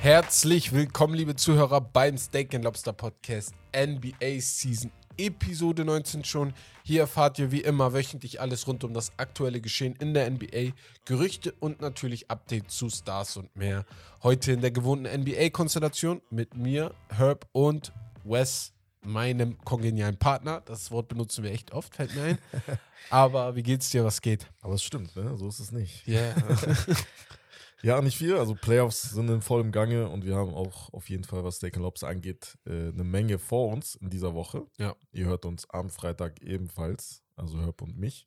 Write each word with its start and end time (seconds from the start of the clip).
Herzlich 0.00 0.72
willkommen, 0.72 1.14
liebe 1.14 1.36
Zuhörer, 1.36 1.80
beim 1.80 2.16
Steak 2.16 2.52
Lobster 2.52 2.92
Podcast 2.92 3.52
NBA 3.76 4.40
Season 4.40 4.90
Episode 5.18 5.84
19 5.84 6.24
schon. 6.24 6.54
Hier 6.84 7.02
erfahrt 7.02 7.38
ihr 7.38 7.50
wie 7.52 7.60
immer 7.60 7.92
wöchentlich 7.92 8.40
alles 8.40 8.66
rund 8.66 8.84
um 8.84 8.94
das 8.94 9.12
aktuelle 9.18 9.60
Geschehen 9.60 9.96
in 9.96 10.14
der 10.14 10.30
NBA, 10.30 10.72
Gerüchte 11.04 11.52
und 11.60 11.80
natürlich 11.80 12.30
Updates 12.30 12.76
zu 12.76 12.88
Stars 12.88 13.36
und 13.36 13.54
mehr. 13.54 13.84
Heute 14.22 14.52
in 14.52 14.60
der 14.60 14.70
gewohnten 14.70 15.06
NBA-Konstellation 15.22 16.22
mit 16.30 16.56
mir, 16.56 16.94
Herb 17.10 17.46
und 17.52 17.92
Wes, 18.24 18.72
meinem 19.02 19.58
kongenialen 19.64 20.16
Partner. 20.16 20.62
Das 20.64 20.90
Wort 20.90 21.08
benutzen 21.08 21.44
wir 21.44 21.50
echt 21.50 21.72
oft, 21.72 21.94
fällt 21.94 22.14
mir 22.14 22.22
ein. 22.22 22.38
Aber 23.10 23.56
wie 23.56 23.62
geht's 23.62 23.90
dir? 23.90 24.04
Was 24.04 24.22
geht? 24.22 24.46
Aber 24.62 24.74
es 24.74 24.82
stimmt, 24.82 25.14
ne? 25.16 25.36
so 25.36 25.48
ist 25.48 25.60
es 25.60 25.72
nicht. 25.72 26.06
Ja. 26.06 26.20
Yeah. 26.20 26.34
Ja, 27.82 28.00
nicht 28.02 28.18
viel. 28.18 28.36
Also 28.36 28.54
Playoffs 28.54 29.02
sind 29.02 29.28
in 29.28 29.40
vollem 29.40 29.70
Gange 29.70 30.08
und 30.08 30.24
wir 30.24 30.36
haben 30.36 30.52
auch 30.52 30.92
auf 30.92 31.08
jeden 31.08 31.24
Fall, 31.24 31.44
was 31.44 31.56
Steak 31.56 31.76
Lobs 31.76 32.02
angeht, 32.02 32.58
äh, 32.66 32.88
eine 32.88 33.04
Menge 33.04 33.38
vor 33.38 33.68
uns 33.72 33.94
in 33.94 34.10
dieser 34.10 34.34
Woche. 34.34 34.66
Ja. 34.78 34.96
Ihr 35.12 35.26
hört 35.26 35.44
uns 35.44 35.68
am 35.70 35.90
Freitag 35.90 36.42
ebenfalls, 36.42 37.22
also 37.36 37.60
Herb 37.60 37.80
und 37.82 37.96
mich. 37.96 38.26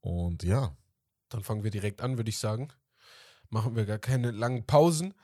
Und 0.00 0.42
ja. 0.42 0.76
Dann 1.28 1.42
fangen 1.42 1.64
wir 1.64 1.70
direkt 1.70 2.00
an, 2.02 2.16
würde 2.16 2.30
ich 2.30 2.38
sagen. 2.38 2.68
Machen 3.50 3.76
wir 3.76 3.84
gar 3.84 3.98
keine 3.98 4.30
langen 4.30 4.66
Pausen. 4.66 5.14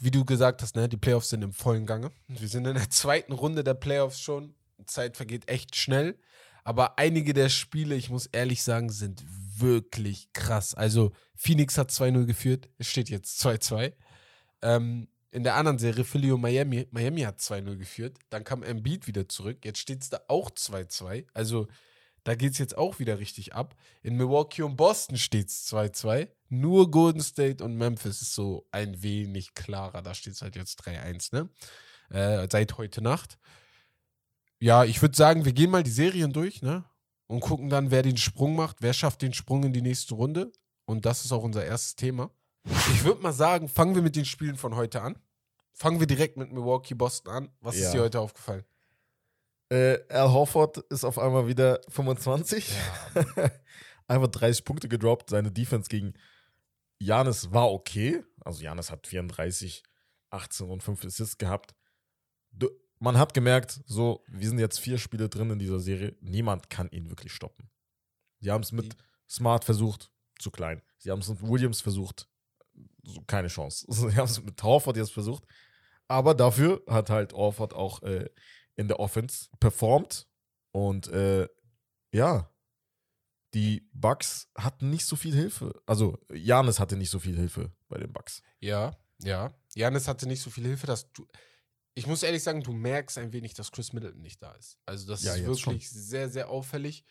Wie 0.00 0.10
du 0.10 0.24
gesagt 0.24 0.62
hast, 0.62 0.76
ne, 0.76 0.88
die 0.88 0.96
Playoffs 0.96 1.30
sind 1.30 1.42
im 1.42 1.52
vollen 1.52 1.86
Gange. 1.86 2.12
Wir 2.28 2.48
sind 2.48 2.66
in 2.66 2.74
der 2.74 2.90
zweiten 2.90 3.32
Runde 3.32 3.64
der 3.64 3.74
Playoffs 3.74 4.20
schon. 4.20 4.54
Die 4.78 4.86
Zeit 4.86 5.16
vergeht 5.16 5.48
echt 5.48 5.76
schnell. 5.76 6.18
Aber 6.64 6.98
einige 6.98 7.32
der 7.32 7.48
Spiele, 7.48 7.94
ich 7.94 8.10
muss 8.10 8.26
ehrlich 8.26 8.62
sagen, 8.62 8.90
sind 8.90 9.24
wirklich 9.60 10.32
krass. 10.32 10.74
Also 10.74 11.12
Phoenix 11.34 11.78
hat 11.78 11.90
2-0 11.90 12.24
geführt, 12.26 12.68
es 12.78 12.88
steht 12.88 13.10
jetzt 13.10 13.44
2-2. 13.44 13.92
Ähm, 14.62 15.08
in 15.30 15.44
der 15.44 15.56
anderen 15.56 15.78
Serie, 15.78 16.04
Philly 16.04 16.32
und 16.32 16.40
Miami, 16.40 16.88
Miami 16.90 17.20
hat 17.20 17.38
2-0 17.38 17.76
geführt. 17.76 18.18
Dann 18.30 18.44
kam 18.44 18.62
Embiid 18.62 19.06
wieder 19.06 19.28
zurück. 19.28 19.58
Jetzt 19.64 19.78
steht 19.78 20.02
es 20.02 20.10
da 20.10 20.20
auch 20.28 20.50
2-2. 20.50 21.26
Also 21.34 21.68
da 22.24 22.34
geht 22.34 22.52
es 22.52 22.58
jetzt 22.58 22.76
auch 22.76 22.98
wieder 22.98 23.18
richtig 23.18 23.54
ab. 23.54 23.74
In 24.02 24.16
Milwaukee 24.16 24.62
und 24.62 24.76
Boston 24.76 25.16
steht 25.16 25.48
es 25.48 25.70
2-2. 25.72 26.28
Nur 26.48 26.90
Golden 26.90 27.20
State 27.20 27.62
und 27.62 27.76
Memphis 27.76 28.22
ist 28.22 28.34
so 28.34 28.66
ein 28.70 29.02
wenig 29.02 29.54
klarer. 29.54 30.02
Da 30.02 30.14
steht 30.14 30.34
es 30.34 30.42
halt 30.42 30.56
jetzt 30.56 30.80
3-1, 30.86 31.34
ne? 31.34 31.48
Äh, 32.10 32.48
seit 32.50 32.78
heute 32.78 33.02
Nacht. 33.02 33.38
Ja, 34.60 34.84
ich 34.84 35.00
würde 35.02 35.16
sagen, 35.16 35.44
wir 35.44 35.52
gehen 35.52 35.70
mal 35.70 35.82
die 35.82 35.90
Serien 35.90 36.32
durch, 36.32 36.62
ne? 36.62 36.84
Und 37.28 37.40
gucken 37.40 37.68
dann, 37.68 37.90
wer 37.90 38.02
den 38.02 38.16
Sprung 38.16 38.56
macht, 38.56 38.78
wer 38.80 38.92
schafft 38.92 39.22
den 39.22 39.32
Sprung 39.32 39.62
in 39.62 39.72
die 39.72 39.82
nächste 39.82 40.14
Runde. 40.14 40.50
Und 40.86 41.04
das 41.06 41.24
ist 41.24 41.32
auch 41.32 41.42
unser 41.42 41.64
erstes 41.64 41.94
Thema. 41.94 42.30
Ich 42.64 43.04
würde 43.04 43.22
mal 43.22 43.32
sagen, 43.32 43.68
fangen 43.68 43.94
wir 43.94 44.02
mit 44.02 44.16
den 44.16 44.24
Spielen 44.24 44.56
von 44.56 44.74
heute 44.74 45.02
an. 45.02 45.18
Fangen 45.72 46.00
wir 46.00 46.06
direkt 46.06 46.36
mit 46.36 46.52
Milwaukee 46.52 46.94
Boston 46.94 47.32
an. 47.32 47.48
Was 47.60 47.78
ja. 47.78 47.86
ist 47.86 47.92
dir 47.92 48.00
heute 48.00 48.20
aufgefallen? 48.20 48.64
Äh, 49.70 49.98
Al 50.08 50.32
Horford 50.32 50.78
ist 50.90 51.04
auf 51.04 51.18
einmal 51.18 51.46
wieder 51.46 51.80
25. 51.88 52.74
Ja. 53.14 53.50
Einfach 54.06 54.28
30 54.28 54.64
Punkte 54.64 54.88
gedroppt. 54.88 55.30
Seine 55.30 55.52
Defense 55.52 55.88
gegen 55.88 56.14
Janis 56.98 57.52
war 57.52 57.70
okay. 57.70 58.24
Also 58.40 58.62
Janis 58.62 58.90
hat 58.90 59.06
34, 59.06 59.82
18 60.30 60.68
und 60.70 60.82
5 60.82 61.04
Assists 61.04 61.38
gehabt. 61.38 61.74
Du, 62.50 62.70
man 63.00 63.18
hat 63.18 63.34
gemerkt, 63.34 63.80
so, 63.86 64.24
wir 64.28 64.48
sind 64.48 64.58
jetzt 64.58 64.80
vier 64.80 64.98
Spiele 64.98 65.28
drin 65.28 65.50
in 65.50 65.58
dieser 65.58 65.80
Serie. 65.80 66.16
Niemand 66.20 66.70
kann 66.70 66.90
ihn 66.90 67.10
wirklich 67.10 67.32
stoppen. 67.32 67.70
Sie 68.40 68.50
haben 68.50 68.62
es 68.62 68.72
mit 68.72 68.96
Smart 69.28 69.64
versucht, 69.64 70.10
zu 70.38 70.50
klein. 70.50 70.82
Sie 70.98 71.10
haben 71.10 71.20
es 71.20 71.28
mit 71.28 71.42
Williams 71.42 71.80
versucht, 71.80 72.28
so 73.02 73.20
keine 73.22 73.48
Chance. 73.48 73.86
Sie 73.88 74.16
haben 74.16 74.28
es 74.28 74.42
mit 74.42 74.62
Horford 74.62 74.96
jetzt 74.96 75.12
versucht. 75.12 75.44
Aber 76.08 76.34
dafür 76.34 76.82
hat 76.88 77.10
halt 77.10 77.32
Horford 77.32 77.74
auch 77.74 78.02
äh, 78.02 78.28
in 78.76 78.88
der 78.88 79.00
Offense 79.00 79.48
performt. 79.60 80.26
Und 80.72 81.08
äh, 81.08 81.48
ja, 82.12 82.50
die 83.54 83.88
Bucks 83.92 84.48
hatten 84.56 84.90
nicht 84.90 85.06
so 85.06 85.16
viel 85.16 85.34
Hilfe. 85.34 85.80
Also 85.86 86.18
Janis 86.32 86.80
hatte 86.80 86.96
nicht 86.96 87.10
so 87.10 87.18
viel 87.18 87.36
Hilfe 87.36 87.72
bei 87.88 87.98
den 87.98 88.12
Bucks. 88.12 88.42
Ja, 88.60 88.96
ja. 89.22 89.52
Janis 89.74 90.08
hatte 90.08 90.26
nicht 90.26 90.42
so 90.42 90.50
viel 90.50 90.64
Hilfe, 90.64 90.86
dass 90.86 91.12
du. 91.12 91.26
Ich 91.98 92.06
muss 92.06 92.22
ehrlich 92.22 92.44
sagen, 92.44 92.62
du 92.62 92.72
merkst 92.72 93.18
ein 93.18 93.32
wenig, 93.32 93.54
dass 93.54 93.72
Chris 93.72 93.92
Middleton 93.92 94.22
nicht 94.22 94.40
da 94.40 94.52
ist. 94.52 94.78
Also 94.86 95.08
das 95.08 95.24
ja, 95.24 95.34
ist 95.34 95.44
wirklich 95.44 95.88
schon. 95.88 96.00
sehr, 96.00 96.28
sehr 96.28 96.48
auffällig. 96.48 97.04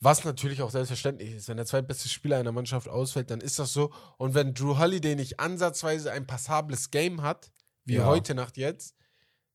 Was 0.00 0.24
natürlich 0.24 0.62
auch 0.62 0.70
selbstverständlich 0.70 1.34
ist. 1.34 1.48
Wenn 1.48 1.58
der 1.58 1.66
zweitbeste 1.66 2.08
Spieler 2.08 2.38
einer 2.38 2.50
Mannschaft 2.50 2.88
ausfällt, 2.88 3.30
dann 3.30 3.42
ist 3.42 3.58
das 3.58 3.74
so. 3.74 3.92
Und 4.16 4.32
wenn 4.32 4.54
Drew 4.54 4.78
Holiday 4.78 5.14
nicht 5.14 5.38
ansatzweise 5.38 6.12
ein 6.12 6.26
passables 6.26 6.90
Game 6.90 7.20
hat, 7.20 7.52
wie 7.84 7.96
ja. 7.96 8.06
heute 8.06 8.34
Nacht 8.34 8.56
jetzt, 8.56 8.96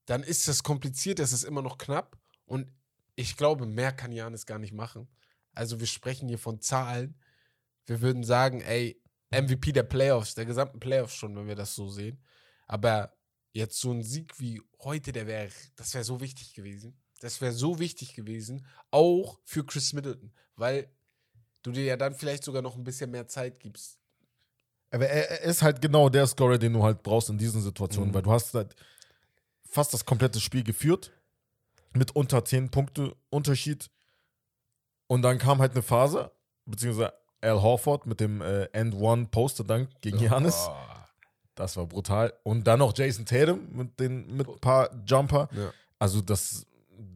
dann 0.05 0.21
ist 0.21 0.47
das 0.47 0.61
kompliziert, 0.61 1.19
es 1.19 1.33
ist 1.33 1.43
immer 1.43 1.63
noch 1.63 1.79
knapp. 1.79 2.15
Und 2.45 2.71
ich 3.15 3.35
glaube, 3.35 3.65
mehr 3.65 3.91
kann 3.91 4.11
Janis 4.11 4.45
gar 4.45 4.59
nicht 4.59 4.73
machen. 4.73 5.07
Also 5.53 5.79
wir 5.79 5.87
sprechen 5.87 6.29
hier 6.29 6.39
von 6.39 6.61
Zahlen. 6.61 7.19
Wir 7.87 8.01
würden 8.01 8.23
sagen, 8.23 8.61
ey, 8.61 9.01
MVP 9.31 9.71
der 9.71 9.83
Playoffs, 9.83 10.35
der 10.35 10.45
gesamten 10.45 10.79
Playoffs 10.79 11.15
schon, 11.15 11.35
wenn 11.35 11.47
wir 11.47 11.55
das 11.55 11.73
so 11.73 11.89
sehen. 11.89 12.23
Aber 12.67 13.11
jetzt 13.51 13.79
so 13.79 13.91
ein 13.91 14.03
Sieg 14.03 14.39
wie 14.39 14.61
heute, 14.81 15.11
der 15.11 15.27
wäre, 15.27 15.49
das 15.75 15.93
wäre 15.93 16.03
so 16.03 16.21
wichtig 16.21 16.53
gewesen. 16.53 16.97
Das 17.19 17.41
wäre 17.41 17.51
so 17.51 17.79
wichtig 17.79 18.13
gewesen, 18.13 18.65
auch 18.91 19.39
für 19.43 19.65
Chris 19.65 19.93
Middleton, 19.93 20.31
weil 20.55 20.89
du 21.63 21.71
dir 21.71 21.83
ja 21.83 21.97
dann 21.97 22.15
vielleicht 22.15 22.43
sogar 22.43 22.61
noch 22.61 22.77
ein 22.77 22.83
bisschen 22.83 23.11
mehr 23.11 23.27
Zeit 23.27 23.59
gibst. 23.59 23.99
Aber 24.91 25.07
er, 25.07 25.41
ist 25.41 25.61
halt 25.61 25.81
genau 25.81 26.09
der 26.09 26.25
Scorer, 26.25 26.57
den 26.57 26.73
du 26.73 26.83
halt 26.83 27.03
brauchst 27.03 27.29
in 27.29 27.37
diesen 27.37 27.61
Situationen, 27.61 28.09
mhm. 28.09 28.13
weil 28.13 28.21
du 28.21 28.31
hast 28.31 28.53
halt 28.53 28.75
fast 29.63 29.93
das 29.93 30.05
komplette 30.05 30.39
Spiel 30.39 30.63
geführt 30.63 31.11
mit 31.93 32.15
unter 32.15 32.43
10 32.43 32.71
Punkte 32.71 33.15
Unterschied 33.29 33.89
und 35.07 35.21
dann 35.21 35.37
kam 35.37 35.59
halt 35.59 35.73
eine 35.73 35.81
Phase, 35.81 36.31
beziehungsweise 36.65 37.13
Al 37.41 37.61
Horford 37.61 38.05
mit 38.05 38.19
dem 38.19 38.41
äh, 38.41 38.65
End 38.73 38.95
One 38.95 39.27
Poster 39.29 39.63
Dank 39.63 39.89
gegen 40.01 40.19
Janis. 40.19 40.67
Oh. 40.69 40.88
Das 41.59 41.75
war 41.75 41.85
brutal. 41.87 42.33
Und 42.43 42.65
dann 42.67 42.79
noch 42.79 42.97
Jason 42.97 43.25
Tatum 43.25 43.67
mit 43.73 43.99
den 43.99 44.33
mit 44.33 44.47
ein 44.47 44.59
paar 44.59 44.89
Jumper. 45.05 45.49
Ja. 45.51 45.73
Also 45.99 46.21
das 46.21 46.65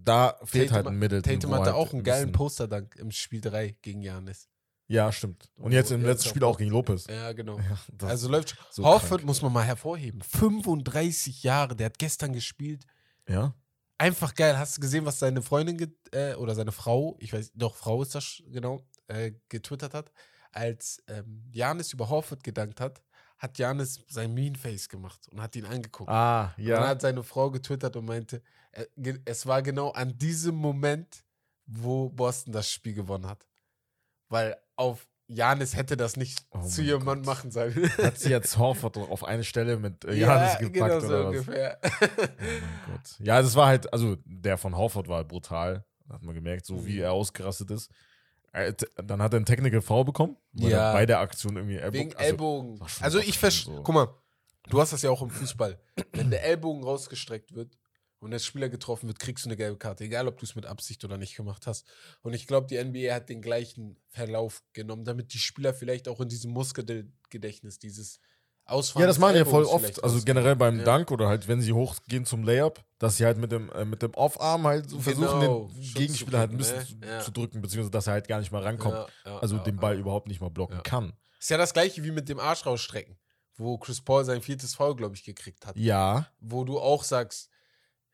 da 0.03 0.37
fehlt 0.43 0.69
Tatum, 0.69 0.75
halt 0.75 0.87
ein 0.87 0.99
Middleton. 0.99 1.39
Tatum 1.39 1.53
hatte 1.53 1.65
halt 1.67 1.75
auch 1.75 1.93
einen 1.93 2.03
geilen 2.03 2.33
Posterdank 2.33 2.93
im 2.97 3.11
Spiel 3.11 3.39
3 3.39 3.77
gegen 3.81 4.01
Janis. 4.01 4.49
Ja, 4.87 5.13
stimmt. 5.13 5.49
Und 5.55 5.71
jetzt 5.71 5.91
im 5.91 6.03
letzten 6.03 6.27
Spiel 6.27 6.43
auch 6.43 6.57
gegen 6.57 6.71
Lopez. 6.71 7.07
Ja, 7.07 7.31
genau. 7.31 7.57
Ja, 7.57 8.07
also 8.07 8.29
läuft. 8.29 8.57
So 8.69 8.83
Horford 8.83 9.19
krank. 9.19 9.25
muss 9.25 9.41
man 9.41 9.53
mal 9.53 9.63
hervorheben. 9.63 10.21
35 10.21 11.43
Jahre, 11.43 11.73
der 11.73 11.85
hat 11.85 11.97
gestern 11.97 12.33
gespielt. 12.33 12.85
Ja. 13.25 13.55
Einfach 13.97 14.35
geil. 14.35 14.57
Hast 14.57 14.75
du 14.75 14.81
gesehen, 14.81 15.05
was 15.05 15.19
seine 15.19 15.41
Freundin 15.41 15.95
äh, 16.11 16.35
oder 16.35 16.53
seine 16.53 16.73
Frau, 16.73 17.15
ich 17.19 17.31
weiß, 17.31 17.53
doch, 17.55 17.77
Frau 17.77 18.01
ist 18.01 18.13
das 18.13 18.43
genau, 18.47 18.81
äh, 19.07 19.31
getwittert 19.47 19.93
hat, 19.93 20.11
als 20.51 21.01
ähm, 21.07 21.49
Janis 21.53 21.93
über 21.93 22.09
Horford 22.09 22.43
gedankt 22.43 22.81
hat, 22.81 23.01
hat 23.43 23.57
Janis 23.57 23.99
sein 24.07 24.33
Mean 24.33 24.55
Face 24.55 24.87
gemacht 24.87 25.27
und 25.29 25.41
hat 25.41 25.53
ihn 25.57 25.65
angeguckt. 25.65 26.09
Ah, 26.09 26.53
ja. 26.55 26.75
Und 26.75 26.81
dann 26.81 26.89
hat 26.91 27.01
seine 27.01 27.23
Frau 27.23 27.51
getwittert 27.51 27.93
und 27.97 28.05
meinte, 28.05 28.41
äh, 28.71 28.85
es 29.25 29.45
war 29.45 29.61
genau 29.61 29.91
an 29.91 30.17
diesem 30.17 30.55
Moment, 30.55 31.25
wo 31.65 32.09
Boston 32.09 32.53
das 32.53 32.71
Spiel 32.71 32.93
gewonnen 32.93 33.27
hat. 33.27 33.45
Weil 34.29 34.55
auf 34.77 35.05
Janis 35.27 35.75
hätte 35.75 35.97
das 35.97 36.15
nicht 36.15 36.45
oh 36.51 36.61
zu 36.61 36.83
ihrem 36.83 37.03
Mann 37.03 37.21
machen 37.21 37.51
sollen. 37.51 37.75
Hat 37.97 38.17
sie 38.17 38.29
jetzt 38.29 38.57
Horford 38.57 38.95
auf 38.95 39.25
eine 39.25 39.43
Stelle 39.43 39.77
mit 39.77 40.05
äh, 40.05 40.13
Janis 40.13 40.53
ja, 40.53 40.59
gepackt 40.59 40.73
genau 40.73 40.99
so 41.01 41.07
oder 41.07 41.27
ungefähr. 41.27 41.79
Oh 41.83 43.23
ja, 43.23 43.41
das 43.41 43.55
war 43.55 43.67
halt, 43.67 43.91
also 43.91 44.15
der 44.25 44.57
von 44.57 44.77
Horford 44.77 45.09
war 45.09 45.25
brutal. 45.25 45.83
Hat 46.09 46.23
man 46.23 46.33
gemerkt, 46.33 46.65
so 46.65 46.85
wie 46.85 46.95
mhm. 46.95 47.03
er 47.03 47.11
ausgerastet 47.11 47.71
ist. 47.71 47.91
Dann 48.53 49.21
hat 49.21 49.33
er 49.33 49.37
einen 49.37 49.45
Technical 49.45 49.81
Foul 49.81 50.05
bekommen, 50.05 50.37
weil 50.53 50.71
ja. 50.71 50.89
er 50.89 50.93
bei 50.93 51.05
der 51.07 51.19
Aktion 51.19 51.55
irgendwie 51.55 51.77
Ellbogen. 51.77 51.99
Wegen 51.99 52.15
also, 52.15 52.29
Ellbogen. 52.29 52.79
Also 52.99 53.19
ich 53.19 53.39
verstehe, 53.39 53.75
so. 53.75 53.83
guck 53.83 53.95
mal, 53.95 54.13
du 54.69 54.79
hast 54.79 54.93
das 54.93 55.01
ja 55.01 55.09
auch 55.09 55.23
im 55.23 55.31
Fußball. 55.31 55.79
Wenn 56.11 56.29
der 56.29 56.43
Ellbogen 56.43 56.83
rausgestreckt 56.83 57.55
wird 57.55 57.75
und 58.19 58.29
der 58.29 58.37
Spieler 58.37 58.69
getroffen 58.69 59.07
wird, 59.07 59.17
kriegst 59.17 59.45
du 59.45 59.49
eine 59.49 59.57
gelbe 59.57 59.77
Karte, 59.77 60.03
egal 60.03 60.27
ob 60.27 60.37
du 60.37 60.45
es 60.45 60.53
mit 60.55 60.67
Absicht 60.67 61.03
oder 61.03 61.17
nicht 61.17 61.35
gemacht 61.35 61.65
hast. 61.65 61.87
Und 62.21 62.33
ich 62.33 62.45
glaube, 62.45 62.67
die 62.67 62.81
NBA 62.81 63.13
hat 63.13 63.29
den 63.29 63.41
gleichen 63.41 63.97
Verlauf 64.09 64.61
genommen, 64.73 65.03
damit 65.03 65.33
die 65.33 65.39
Spieler 65.39 65.73
vielleicht 65.73 66.07
auch 66.07 66.21
in 66.21 66.29
diesem 66.29 66.51
Muskelgedächtnis 66.51 67.79
dieses 67.79 68.19
Ausfahren. 68.65 69.01
Ja, 69.01 69.07
das 69.07 69.19
machen 69.19 69.35
ja 69.35 69.45
voll 69.45 69.65
oft. 69.65 70.03
Also 70.03 70.21
generell 70.23 70.55
beim 70.55 70.79
ja. 70.79 70.83
Dank 70.85 71.11
oder 71.11 71.27
halt, 71.27 71.47
wenn 71.47 71.61
sie 71.61 71.73
hochgehen 71.73 72.25
zum 72.25 72.43
Layup, 72.43 72.79
dass 72.97 73.17
sie 73.17 73.25
halt 73.25 73.37
mit 73.37 73.51
dem, 73.51 73.69
äh, 73.71 73.83
mit 73.83 74.01
dem 74.01 74.13
Off-Arm 74.13 74.65
halt 74.65 74.89
so 74.89 74.99
versuchen, 74.99 75.41
genau. 75.41 75.69
den 75.73 75.83
Schutz 75.83 75.93
Gegenspieler 75.95 76.39
halt 76.39 76.51
ein 76.51 76.57
bisschen 76.57 76.77
ne? 76.77 76.85
zu, 76.85 76.95
ja. 77.05 77.19
zu, 77.19 77.31
drücken, 77.31 77.61
beziehungsweise 77.61 77.91
dass 77.91 78.07
er 78.07 78.13
halt 78.13 78.27
gar 78.27 78.39
nicht 78.39 78.51
mal 78.51 78.63
rankommt. 78.63 79.07
Ja, 79.25 79.39
also 79.39 79.57
den 79.57 79.75
Ball 79.75 79.99
überhaupt 79.99 80.27
nicht 80.27 80.39
mal 80.39 80.49
blocken 80.49 80.81
kann. 80.83 81.13
Ist 81.39 81.49
ja 81.49 81.57
das 81.57 81.73
gleiche 81.73 82.03
wie 82.03 82.11
mit 82.11 82.29
dem 82.29 82.39
Arsch 82.39 82.65
rausstrecken, 82.65 83.17
wo 83.57 83.77
Chris 83.77 83.99
Paul 83.99 84.23
sein 84.23 84.41
viertes 84.41 84.75
Foul, 84.75 84.95
glaube 84.95 85.15
ich, 85.15 85.25
gekriegt 85.25 85.65
hat. 85.65 85.75
Ja. 85.75 86.27
Wo 86.39 86.63
du 86.63 86.79
auch 86.79 87.03
sagst, 87.03 87.49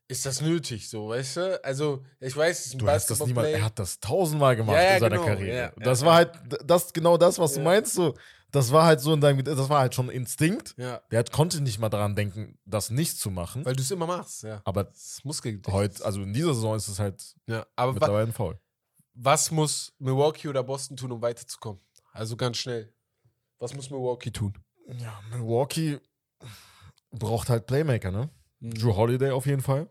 ist 0.07 0.25
das 0.25 0.41
nötig, 0.41 0.89
so, 0.89 1.09
weißt 1.09 1.37
du? 1.37 1.63
Also, 1.63 2.03
ich 2.19 2.35
weiß, 2.35 2.59
es 2.59 2.65
ist 2.65 2.73
ein 2.73 2.79
du 2.79 2.85
das 2.87 3.25
niemand, 3.27 3.49
Er 3.49 3.63
hat 3.63 3.77
das 3.77 3.99
tausendmal 3.99 4.55
gemacht 4.55 4.75
in 4.75 4.99
seiner 4.99 5.17
genau. 5.17 5.27
Karriere. 5.27 5.71
das 5.77 6.03
war 6.03 6.15
halt 6.15 6.31
das, 6.65 6.91
genau 6.91 7.17
das, 7.17 7.37
was 7.37 7.53
du 7.53 7.59
meinst, 7.59 7.93
so 7.93 8.15
das 8.51 8.71
war 8.71 8.85
halt 8.85 8.99
so 9.01 9.13
in 9.13 9.21
deinem, 9.21 9.43
das 9.43 9.69
war 9.69 9.79
halt 9.81 9.93
schon 9.95 10.09
Instinkt. 10.09 10.73
Ja. 10.77 11.01
Der 11.11 11.19
hat, 11.19 11.31
konnte 11.31 11.61
nicht 11.61 11.79
mal 11.79 11.89
daran 11.89 12.15
denken, 12.15 12.57
das 12.65 12.89
nicht 12.89 13.17
zu 13.19 13.29
machen. 13.31 13.63
Weil 13.65 13.75
du 13.75 13.81
es 13.81 13.91
immer 13.91 14.07
machst, 14.07 14.43
ja. 14.43 14.61
aber 14.65 14.85
Das 14.85 14.97
ist 15.17 15.25
Muskelgedächtnis. 15.25 15.73
heute, 15.75 16.05
also 16.05 16.21
in 16.21 16.33
dieser 16.33 16.53
Saison 16.53 16.75
ist 16.75 16.87
es 16.87 16.99
halt 16.99 17.35
Ja, 17.47 17.65
aber 17.75 17.93
mittlerweile 17.93 18.27
ein 18.27 18.33
Foul. 18.33 18.59
was 19.13 19.51
muss 19.51 19.93
Milwaukee 19.99 20.47
oder 20.47 20.63
Boston 20.63 20.97
tun, 20.97 21.11
um 21.11 21.21
weiterzukommen? 21.21 21.81
Also 22.11 22.35
ganz 22.35 22.57
schnell. 22.57 22.93
Was 23.59 23.73
muss 23.75 23.89
Milwaukee 23.89 24.31
tun? 24.31 24.57
Ja, 24.97 25.19
Milwaukee 25.31 25.99
braucht 27.11 27.49
halt 27.49 27.65
Playmaker, 27.67 28.11
ne? 28.11 28.29
Mhm. 28.59 28.73
Drew 28.73 28.95
Holiday 28.95 29.31
auf 29.31 29.45
jeden 29.45 29.61
Fall. 29.61 29.89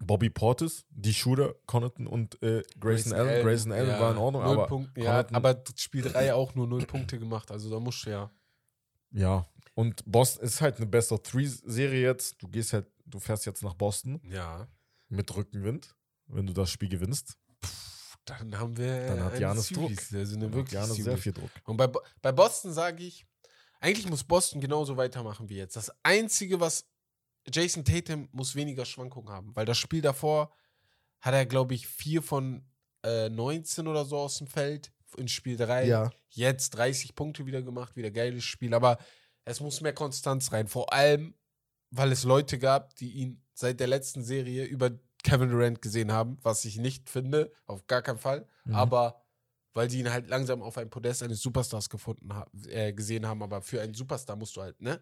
Bobby 0.00 0.30
Portis, 0.30 0.84
die 0.90 1.12
Shooter, 1.14 1.54
Connaughton 1.66 2.06
und 2.06 2.40
äh, 2.42 2.62
Grayson 2.78 3.12
Allen. 3.12 3.44
Grayson 3.44 3.72
Allen 3.72 3.88
ja, 3.88 4.00
war 4.00 4.12
in 4.12 4.18
Ordnung, 4.18 4.42
aber 4.42 4.66
Punkte, 4.66 5.00
ja, 5.00 5.26
aber 5.32 5.62
Spiel 5.76 6.02
3 6.02 6.34
auch 6.34 6.54
nur 6.54 6.66
0 6.66 6.86
Punkte 6.86 7.18
gemacht. 7.18 7.50
Also 7.50 7.70
da 7.70 7.80
musst 7.80 8.06
du 8.06 8.10
ja. 8.10 8.30
ja. 9.12 9.46
Und 9.74 10.02
Boston 10.06 10.44
ist 10.44 10.60
halt 10.60 10.76
eine 10.76 10.86
Best 10.86 11.12
of 11.12 11.22
Three 11.22 11.46
Serie 11.46 12.02
jetzt. 12.02 12.42
Du 12.42 12.48
gehst 12.48 12.72
halt, 12.72 12.86
du 13.06 13.18
fährst 13.18 13.46
jetzt 13.46 13.62
nach 13.62 13.74
Boston 13.74 14.20
Ja. 14.24 14.66
mit 15.08 15.34
Rückenwind, 15.34 15.94
wenn 16.26 16.46
du 16.46 16.52
das 16.52 16.70
Spiel 16.70 16.88
gewinnst. 16.88 17.36
Dann 18.24 18.58
haben 18.58 18.76
wir. 18.76 19.06
Dann 19.06 19.24
hat 19.24 19.38
Janis. 19.38 19.68
Druck. 19.68 19.90
Also 19.90 20.16
eine 20.16 20.24
Dann 20.24 20.42
hat 20.42 20.54
wirklich 20.54 20.70
Giannis 20.70 20.96
sehr 20.96 21.16
viel 21.16 21.32
Druck. 21.32 21.50
Und 21.64 21.76
bei, 21.76 21.88
bei 22.20 22.32
Boston 22.32 22.72
sage 22.72 23.04
ich, 23.04 23.26
eigentlich 23.80 24.08
muss 24.08 24.24
Boston 24.24 24.60
genauso 24.60 24.96
weitermachen 24.96 25.48
wie 25.48 25.56
jetzt. 25.56 25.76
Das 25.76 25.90
Einzige, 26.02 26.60
was 26.60 26.86
Jason 27.52 27.84
Tatum 27.84 28.28
muss 28.32 28.54
weniger 28.54 28.84
Schwankungen 28.84 29.30
haben, 29.30 29.54
weil 29.54 29.66
das 29.66 29.78
Spiel 29.78 30.00
davor 30.02 30.52
hat 31.20 31.34
er, 31.34 31.46
glaube 31.46 31.74
ich, 31.74 31.86
4 31.86 32.22
von 32.22 32.64
äh, 33.02 33.28
19 33.28 33.86
oder 33.86 34.04
so 34.04 34.18
aus 34.18 34.38
dem 34.38 34.46
Feld 34.46 34.92
in 35.16 35.28
Spiel 35.28 35.56
3. 35.56 35.86
Ja. 35.86 36.10
Jetzt 36.30 36.70
30 36.70 37.14
Punkte 37.14 37.46
wieder 37.46 37.62
gemacht, 37.62 37.96
wieder 37.96 38.10
geiles 38.10 38.44
Spiel, 38.44 38.74
aber 38.74 38.98
es 39.44 39.60
muss 39.60 39.80
mehr 39.80 39.94
Konstanz 39.94 40.52
rein. 40.52 40.68
Vor 40.68 40.92
allem, 40.92 41.34
weil 41.90 42.12
es 42.12 42.24
Leute 42.24 42.58
gab, 42.58 42.94
die 42.96 43.12
ihn 43.12 43.42
seit 43.54 43.80
der 43.80 43.86
letzten 43.86 44.22
Serie 44.22 44.64
über 44.64 44.90
Kevin 45.24 45.50
Durant 45.50 45.82
gesehen 45.82 46.12
haben, 46.12 46.38
was 46.42 46.64
ich 46.64 46.76
nicht 46.76 47.08
finde, 47.08 47.52
auf 47.66 47.86
gar 47.86 48.02
keinen 48.02 48.18
Fall. 48.18 48.46
Mhm. 48.64 48.74
Aber 48.74 49.22
weil 49.74 49.88
die 49.88 50.00
ihn 50.00 50.10
halt 50.10 50.28
langsam 50.28 50.62
auf 50.62 50.76
ein 50.78 50.90
Podest 50.90 51.22
eines 51.22 51.40
Superstars 51.40 51.88
gefunden 51.88 52.34
ha 52.34 52.46
äh, 52.68 52.92
gesehen 52.92 53.26
haben, 53.26 53.42
aber 53.42 53.62
für 53.62 53.80
einen 53.80 53.94
Superstar 53.94 54.36
musst 54.36 54.56
du 54.56 54.62
halt, 54.62 54.80
ne? 54.80 55.00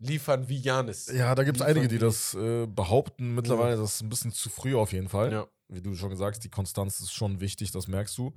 Liefern 0.00 0.48
wie 0.48 0.56
Janis. 0.58 1.06
Ja, 1.12 1.34
da 1.34 1.44
gibt 1.44 1.58
es 1.58 1.62
einige, 1.62 1.86
die 1.88 1.98
das 1.98 2.34
äh, 2.34 2.66
behaupten. 2.66 3.34
Mittlerweile 3.34 3.76
das 3.76 3.94
ist 3.96 4.02
ein 4.02 4.08
bisschen 4.08 4.32
zu 4.32 4.48
früh 4.48 4.74
auf 4.74 4.92
jeden 4.92 5.08
Fall. 5.08 5.32
Ja. 5.32 5.46
Wie 5.68 5.80
du 5.82 5.94
schon 5.94 6.10
gesagt 6.10 6.36
hast, 6.36 6.42
die 6.44 6.48
Konstanz 6.48 7.00
ist 7.00 7.12
schon 7.12 7.40
wichtig, 7.40 7.70
das 7.70 7.86
merkst 7.86 8.16
du. 8.18 8.32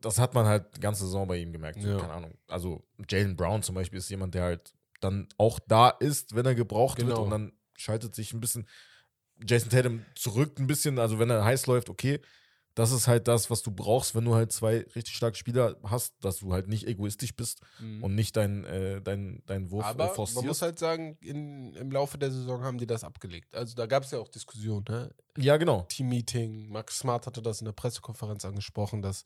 Das 0.00 0.18
hat 0.18 0.34
man 0.34 0.46
halt 0.46 0.76
die 0.76 0.80
ganze 0.80 1.04
Saison 1.04 1.26
bei 1.26 1.38
ihm 1.38 1.52
gemerkt. 1.52 1.82
Ja. 1.82 1.98
Keine 1.98 2.12
Ahnung. 2.12 2.34
Also 2.46 2.84
Jalen 3.10 3.36
Brown 3.36 3.62
zum 3.62 3.74
Beispiel 3.74 3.98
ist 3.98 4.08
jemand, 4.08 4.34
der 4.34 4.44
halt 4.44 4.72
dann 5.00 5.28
auch 5.36 5.58
da 5.58 5.90
ist, 5.90 6.34
wenn 6.34 6.46
er 6.46 6.54
gebraucht 6.54 6.98
wird 6.98 7.08
Genau. 7.08 7.22
und 7.24 7.30
dann 7.30 7.52
schaltet 7.76 8.14
sich 8.14 8.32
ein 8.32 8.40
bisschen 8.40 8.66
Jason 9.46 9.70
Tatum 9.70 10.04
zurück 10.14 10.58
ein 10.58 10.66
bisschen, 10.66 10.98
also 10.98 11.18
wenn 11.18 11.30
er 11.30 11.44
heiß 11.44 11.66
läuft, 11.66 11.90
okay. 11.90 12.20
Das 12.78 12.92
ist 12.92 13.08
halt 13.08 13.26
das, 13.28 13.50
was 13.50 13.62
du 13.62 13.70
brauchst, 13.70 14.14
wenn 14.14 14.24
du 14.24 14.34
halt 14.34 14.52
zwei 14.52 14.78
richtig 14.94 15.16
starke 15.16 15.36
Spieler 15.36 15.76
hast, 15.82 16.14
dass 16.20 16.38
du 16.38 16.52
halt 16.52 16.68
nicht 16.68 16.86
egoistisch 16.86 17.34
bist 17.34 17.60
Mhm. 17.80 18.04
und 18.04 18.14
nicht 18.14 18.36
deinen 18.36 18.64
äh, 18.64 19.02
dein, 19.02 19.42
dein 19.46 19.70
Wurf 19.70 19.84
äh, 19.84 19.88
aber 19.88 20.06
man 20.06 20.14
forcierst. 20.14 20.46
muss 20.46 20.62
halt 20.62 20.78
sagen, 20.78 21.16
in, 21.20 21.74
im 21.74 21.90
Laufe 21.90 22.18
der 22.18 22.30
Saison 22.30 22.62
haben 22.62 22.78
die 22.78 22.86
das 22.86 23.02
abgelegt. 23.04 23.54
Also 23.54 23.74
da 23.74 23.86
gab 23.86 24.04
es 24.04 24.10
ja 24.12 24.18
auch 24.18 24.28
Diskussionen, 24.28 24.84
ne? 24.88 25.10
ja, 25.36 25.56
genau. 25.56 25.82
Team-Meeting, 25.88 26.68
Max 26.68 26.98
Smart 27.00 27.26
hatte 27.26 27.42
das 27.42 27.60
in 27.60 27.64
der 27.64 27.72
Pressekonferenz 27.72 28.44
angesprochen, 28.44 29.02
dass 29.02 29.24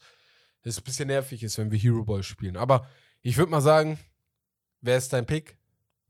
es 0.63 0.79
ein 0.79 0.85
bisschen 0.85 1.09
nervig 1.09 1.43
ist, 1.43 1.59
wenn 1.59 1.71
wir 1.71 1.79
Hero 1.79 2.05
Ball 2.05 2.23
spielen. 2.23 2.57
Aber 2.57 2.87
ich 3.21 3.37
würde 3.37 3.51
mal 3.51 3.61
sagen, 3.61 3.99
wer 4.81 4.97
ist 4.97 5.13
dein 5.13 5.27
Pick? 5.27 5.59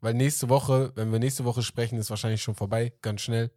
Weil 0.01 0.15
nächste 0.15 0.49
Woche, 0.49 0.93
wenn 0.95 1.11
wir 1.13 1.19
nächste 1.19 1.45
Woche 1.45 1.63
sprechen, 1.63 1.99
ist 1.99 2.11
wahrscheinlich 2.11 2.43
schon 2.43 2.55
vorbei, 2.55 2.93
ganz 3.03 3.21
schnell. 3.23 3.51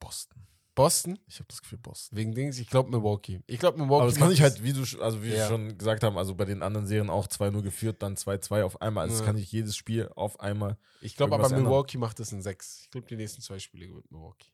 Boston. 0.00 0.43
Boston, 0.74 1.18
Ich 1.26 1.36
habe 1.36 1.46
das 1.48 1.62
Gefühl, 1.62 1.78
Boston. 1.78 2.16
wegen 2.18 2.34
Dings, 2.34 2.58
ich 2.58 2.68
glaube 2.68 2.90
Milwaukee. 2.90 3.40
Ich 3.46 3.58
glaube 3.60 3.78
Milwaukee. 3.78 4.02
Aber 4.02 4.10
das 4.10 4.18
kann 4.18 4.32
ich 4.32 4.42
halt, 4.42 4.62
wie 4.62 4.72
du, 4.72 4.80
also 5.00 5.22
wie 5.22 5.28
Ja. 5.28 5.34
wir 5.36 5.46
schon 5.46 5.78
gesagt 5.78 6.02
haben, 6.02 6.18
also 6.18 6.34
bei 6.34 6.44
den 6.44 6.62
anderen 6.62 6.86
Serien 6.86 7.10
auch 7.10 7.28
2-0 7.28 7.62
geführt, 7.62 8.02
dann 8.02 8.16
2-2 8.16 8.62
auf 8.64 8.82
einmal. 8.82 9.02
Also 9.04 9.14
Ja. 9.14 9.20
das 9.20 9.26
kann 9.26 9.36
ich 9.36 9.52
jedes 9.52 9.76
Spiel 9.76 10.08
auf 10.16 10.40
einmal. 10.40 10.76
Ich 11.00 11.16
glaube 11.16 11.34
aber 11.36 11.44
ändern. 11.44 11.62
Milwaukee 11.62 11.96
macht 11.98 12.18
es 12.20 12.32
in 12.32 12.42
sechs. 12.42 12.80
Ich 12.82 12.90
glaube 12.90 13.06
die 13.06 13.16
nächsten 13.16 13.40
zwei 13.40 13.58
Spiele 13.60 13.86
mit 13.88 14.10
Milwaukee. 14.10 14.48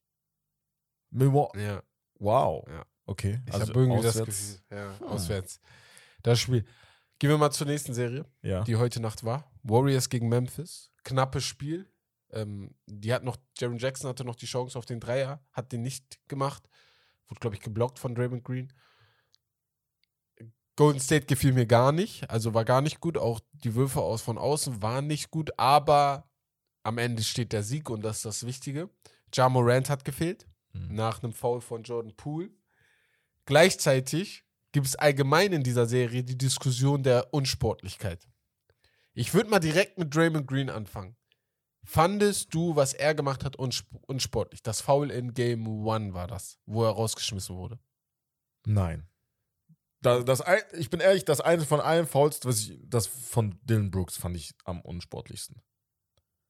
Milwaukee. 1.11 1.65
Ja, 1.65 1.83
Wow. 2.19 2.67
Ja. 2.69 2.85
Okay. 3.07 3.41
ich 3.47 3.55
also 3.55 3.69
habe 3.69 3.81
irgendwie 3.81 4.03
das 4.03 4.17
auswärts. 4.21 4.63
Gefühl. 4.69 4.79
Ja, 4.79 4.99
Hm. 4.99 5.07
auswärts. 5.09 5.61
Das 6.23 6.39
Spiel. 6.39 6.65
Gehen 7.19 7.31
wir 7.31 7.39
mal 7.39 7.51
zur 7.51 7.67
nächsten 7.67 7.95
Serie. 7.95 8.25
Ja. 8.43 8.63
die 8.65 8.77
heute 8.77 9.01
Nacht 9.01 9.25
war. 9.25 9.51
Warriors 9.63 10.09
gegen 10.09 10.29
Memphis. 10.29 10.91
Knappes 11.05 11.45
Spiel. 11.45 11.87
Ähm, 12.33 12.75
die 12.87 13.13
hat 13.13 13.25
noch, 13.25 13.37
Jaron 13.59 13.79
Jackson 13.79 14.09
hatte 14.09 14.25
noch 14.25 14.37
die 14.37 14.47
Chance 14.47 14.79
auf 14.79 14.87
den 14.87 15.01
Dreier, 15.01 15.43
hat 15.53 15.73
den 15.73 15.83
nicht 15.83 16.19
gemacht. 16.29 16.69
Wurde, 17.29 17.41
glaube 17.41 17.57
ich, 17.57 17.63
geblockt 17.63 17.99
von 17.99 18.15
Draymond 18.15 18.45
Green. 18.45 18.73
Golden 20.77 21.01
State 21.01 21.27
gefiel 21.27 21.53
mir 21.53 21.67
gar 21.67 21.93
nicht, 21.93 22.31
also 22.31 22.55
war 22.55 22.65
gar 22.65 22.81
nicht 22.81 23.01
gut. 23.01 23.19
Auch 23.19 23.41
die 23.53 23.75
Würfe 23.75 24.01
aus 24.01 24.23
von 24.23 24.39
außen 24.39 24.81
waren 24.83 25.07
nicht 25.07 25.31
gut, 25.31 25.51
aber 25.59 26.31
am 26.83 26.97
Ende 26.97 27.23
steht 27.23 27.53
der 27.53 27.63
Sieg 27.63 27.91
und 27.91 28.03
das 28.03 28.19
ist 28.19 28.25
das 28.25 28.47
Wichtige. 28.47 28.89
Ja 29.35 29.49
Morant 29.49 29.91
hat 29.91 30.05
gefehlt 30.05 30.47
Mhm. 30.73 30.95
nach 30.95 31.23
einem 31.23 31.33
Foul 31.33 31.61
von 31.61 31.83
Jordan 31.83 32.15
Poole. 32.17 32.51
Gleichzeitig 33.45 34.45
gibt 34.73 34.87
es 34.87 34.95
allgemein 34.97 35.53
in 35.53 35.63
dieser 35.63 35.87
Serie 35.87 36.23
die 36.23 36.39
Diskussion 36.39 37.03
der 37.03 37.35
Unsportlichkeit. 37.35 38.29
Ich 39.13 39.35
würde 39.35 39.51
mal 39.51 39.59
direkt 39.59 39.99
mit 39.99 40.15
Draymond 40.15 40.47
Green 40.47 40.71
anfangen. 40.71 41.17
Fandest 41.85 42.53
du, 42.55 42.77
was 42.77 42.93
er 42.93 43.15
gemacht 43.15 43.45
hat, 43.45 43.57
unsp 43.57 43.87
unsportlich? 44.07 44.63
Das 44.63 44.81
Foul 44.81 45.11
in 45.11 45.33
Game 45.35 45.67
One 45.87 46.13
war 46.15 46.27
das, 46.27 46.59
wo 46.67 46.85
er 46.85 46.91
rausgeschmissen 46.91 47.57
wurde. 47.57 47.79
Nein. 48.67 49.07
Da, 50.03 50.21
das, 50.23 50.41
ein- 50.41 50.63
ich 50.79 50.89
bin 50.91 51.01
ehrlich, 51.01 51.25
das 51.25 51.41
eine 51.41 51.65
von 51.65 51.81
allen 51.81 52.07
Fouls, 52.07 52.41
was 52.45 52.61
ich, 52.61 52.79
das 52.85 53.07
von 53.07 53.59
Dylan 53.65 53.91
Brooks 53.91 54.17
fand 54.17 54.37
ich 54.37 54.53
am 54.65 54.81
unsportlichsten. 54.81 55.61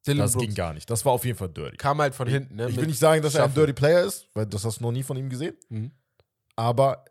Dylan 0.07 0.19
das 0.21 0.33
Brooks 0.33 0.47
ging 0.47 0.55
gar 0.55 0.73
nicht. 0.73 0.89
Das 0.89 1.05
war 1.05 1.13
auf 1.13 1.25
jeden 1.25 1.37
Fall 1.39 1.49
dirty. 1.49 1.77
kam 1.77 2.01
halt 2.01 2.15
von 2.15 2.29
hinten. 2.29 2.57
Ne, 2.57 2.69
ich 2.69 2.77
will 2.77 2.87
nicht 2.87 2.99
sagen, 2.99 3.23
dass 3.23 3.35
er 3.35 3.45
ein 3.45 3.55
dirty 3.55 3.73
Player 3.73 4.05
ist, 4.05 4.29
weil 4.35 4.47
das 4.47 4.65
hast 4.65 4.79
du 4.79 4.85
noch 4.85 4.93
nie 4.93 5.03
von 5.03 5.17
ihm 5.17 5.29
gesehen. 5.29 5.57
Mhm. 5.69 5.91
Aber 6.57 7.05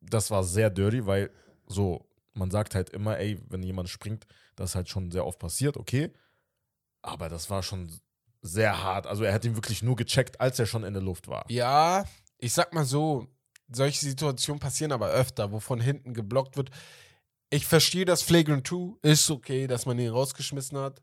das 0.00 0.30
war 0.30 0.42
sehr 0.44 0.70
dirty, 0.70 1.06
weil 1.06 1.30
so, 1.66 2.06
man 2.34 2.50
sagt 2.50 2.74
halt 2.74 2.90
immer, 2.90 3.18
ey, 3.18 3.40
wenn 3.48 3.62
jemand 3.62 3.88
springt, 3.88 4.26
das 4.56 4.70
ist 4.70 4.74
halt 4.76 4.88
schon 4.88 5.10
sehr 5.10 5.26
oft 5.26 5.38
passiert, 5.38 5.76
okay. 5.76 6.12
Aber 7.04 7.28
das 7.28 7.50
war 7.50 7.62
schon 7.62 7.92
sehr 8.40 8.82
hart. 8.82 9.06
Also 9.06 9.24
er 9.24 9.34
hat 9.34 9.44
ihn 9.44 9.56
wirklich 9.56 9.82
nur 9.82 9.94
gecheckt, 9.94 10.40
als 10.40 10.58
er 10.58 10.66
schon 10.66 10.84
in 10.84 10.94
der 10.94 11.02
Luft 11.02 11.28
war. 11.28 11.44
Ja, 11.50 12.04
ich 12.38 12.52
sag 12.52 12.72
mal 12.72 12.84
so, 12.84 13.28
solche 13.68 14.00
Situationen 14.00 14.58
passieren 14.58 14.90
aber 14.92 15.10
öfter, 15.10 15.52
wo 15.52 15.60
von 15.60 15.80
hinten 15.80 16.14
geblockt 16.14 16.56
wird. 16.56 16.70
Ich 17.50 17.66
verstehe 17.66 18.06
das 18.06 18.22
Flagrant 18.22 18.66
2, 18.66 18.96
ist 19.02 19.30
okay, 19.30 19.66
dass 19.66 19.84
man 19.84 19.98
ihn 19.98 20.10
rausgeschmissen 20.10 20.78
hat. 20.78 21.02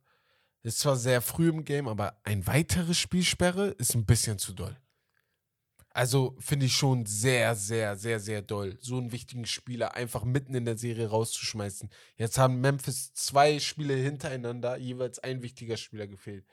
Ist 0.64 0.80
zwar 0.80 0.96
sehr 0.96 1.22
früh 1.22 1.50
im 1.50 1.66
Game, 1.66 1.88
aber 1.88 2.20
ein 2.24 2.46
weiteres 2.46 2.98
Spielsperre 2.98 3.68
ist 3.70 3.96
ein 3.96 4.06
bisschen 4.06 4.38
zu 4.38 4.54
doll. 4.54 4.76
Also 5.94 6.36
finde 6.40 6.68
ich 6.68 6.74
schon 6.74 7.06
sehr, 7.06 7.54
sehr, 7.56 7.98
sehr, 7.98 8.20
sehr 8.20 8.42
doll, 8.42 8.78
so 8.80 8.98
einen 8.98 9.12
wichtigen 9.12 9.46
Spieler 9.46 9.94
einfach 9.96 10.24
mitten 10.24 10.56
in 10.56 10.64
der 10.66 10.78
Serie 10.78 11.10
rauszuschmeißen. 11.10 11.90
Jetzt 12.16 12.38
haben 12.38 12.62
Memphis 12.62 13.14
zwei 13.14 13.60
Spiele 13.60 13.96
hintereinander 13.96 14.78
jeweils 14.78 15.20
ein 15.20 15.42
wichtiger 15.42 15.76
Spieler 15.78 16.08
gefehlt. 16.08 16.46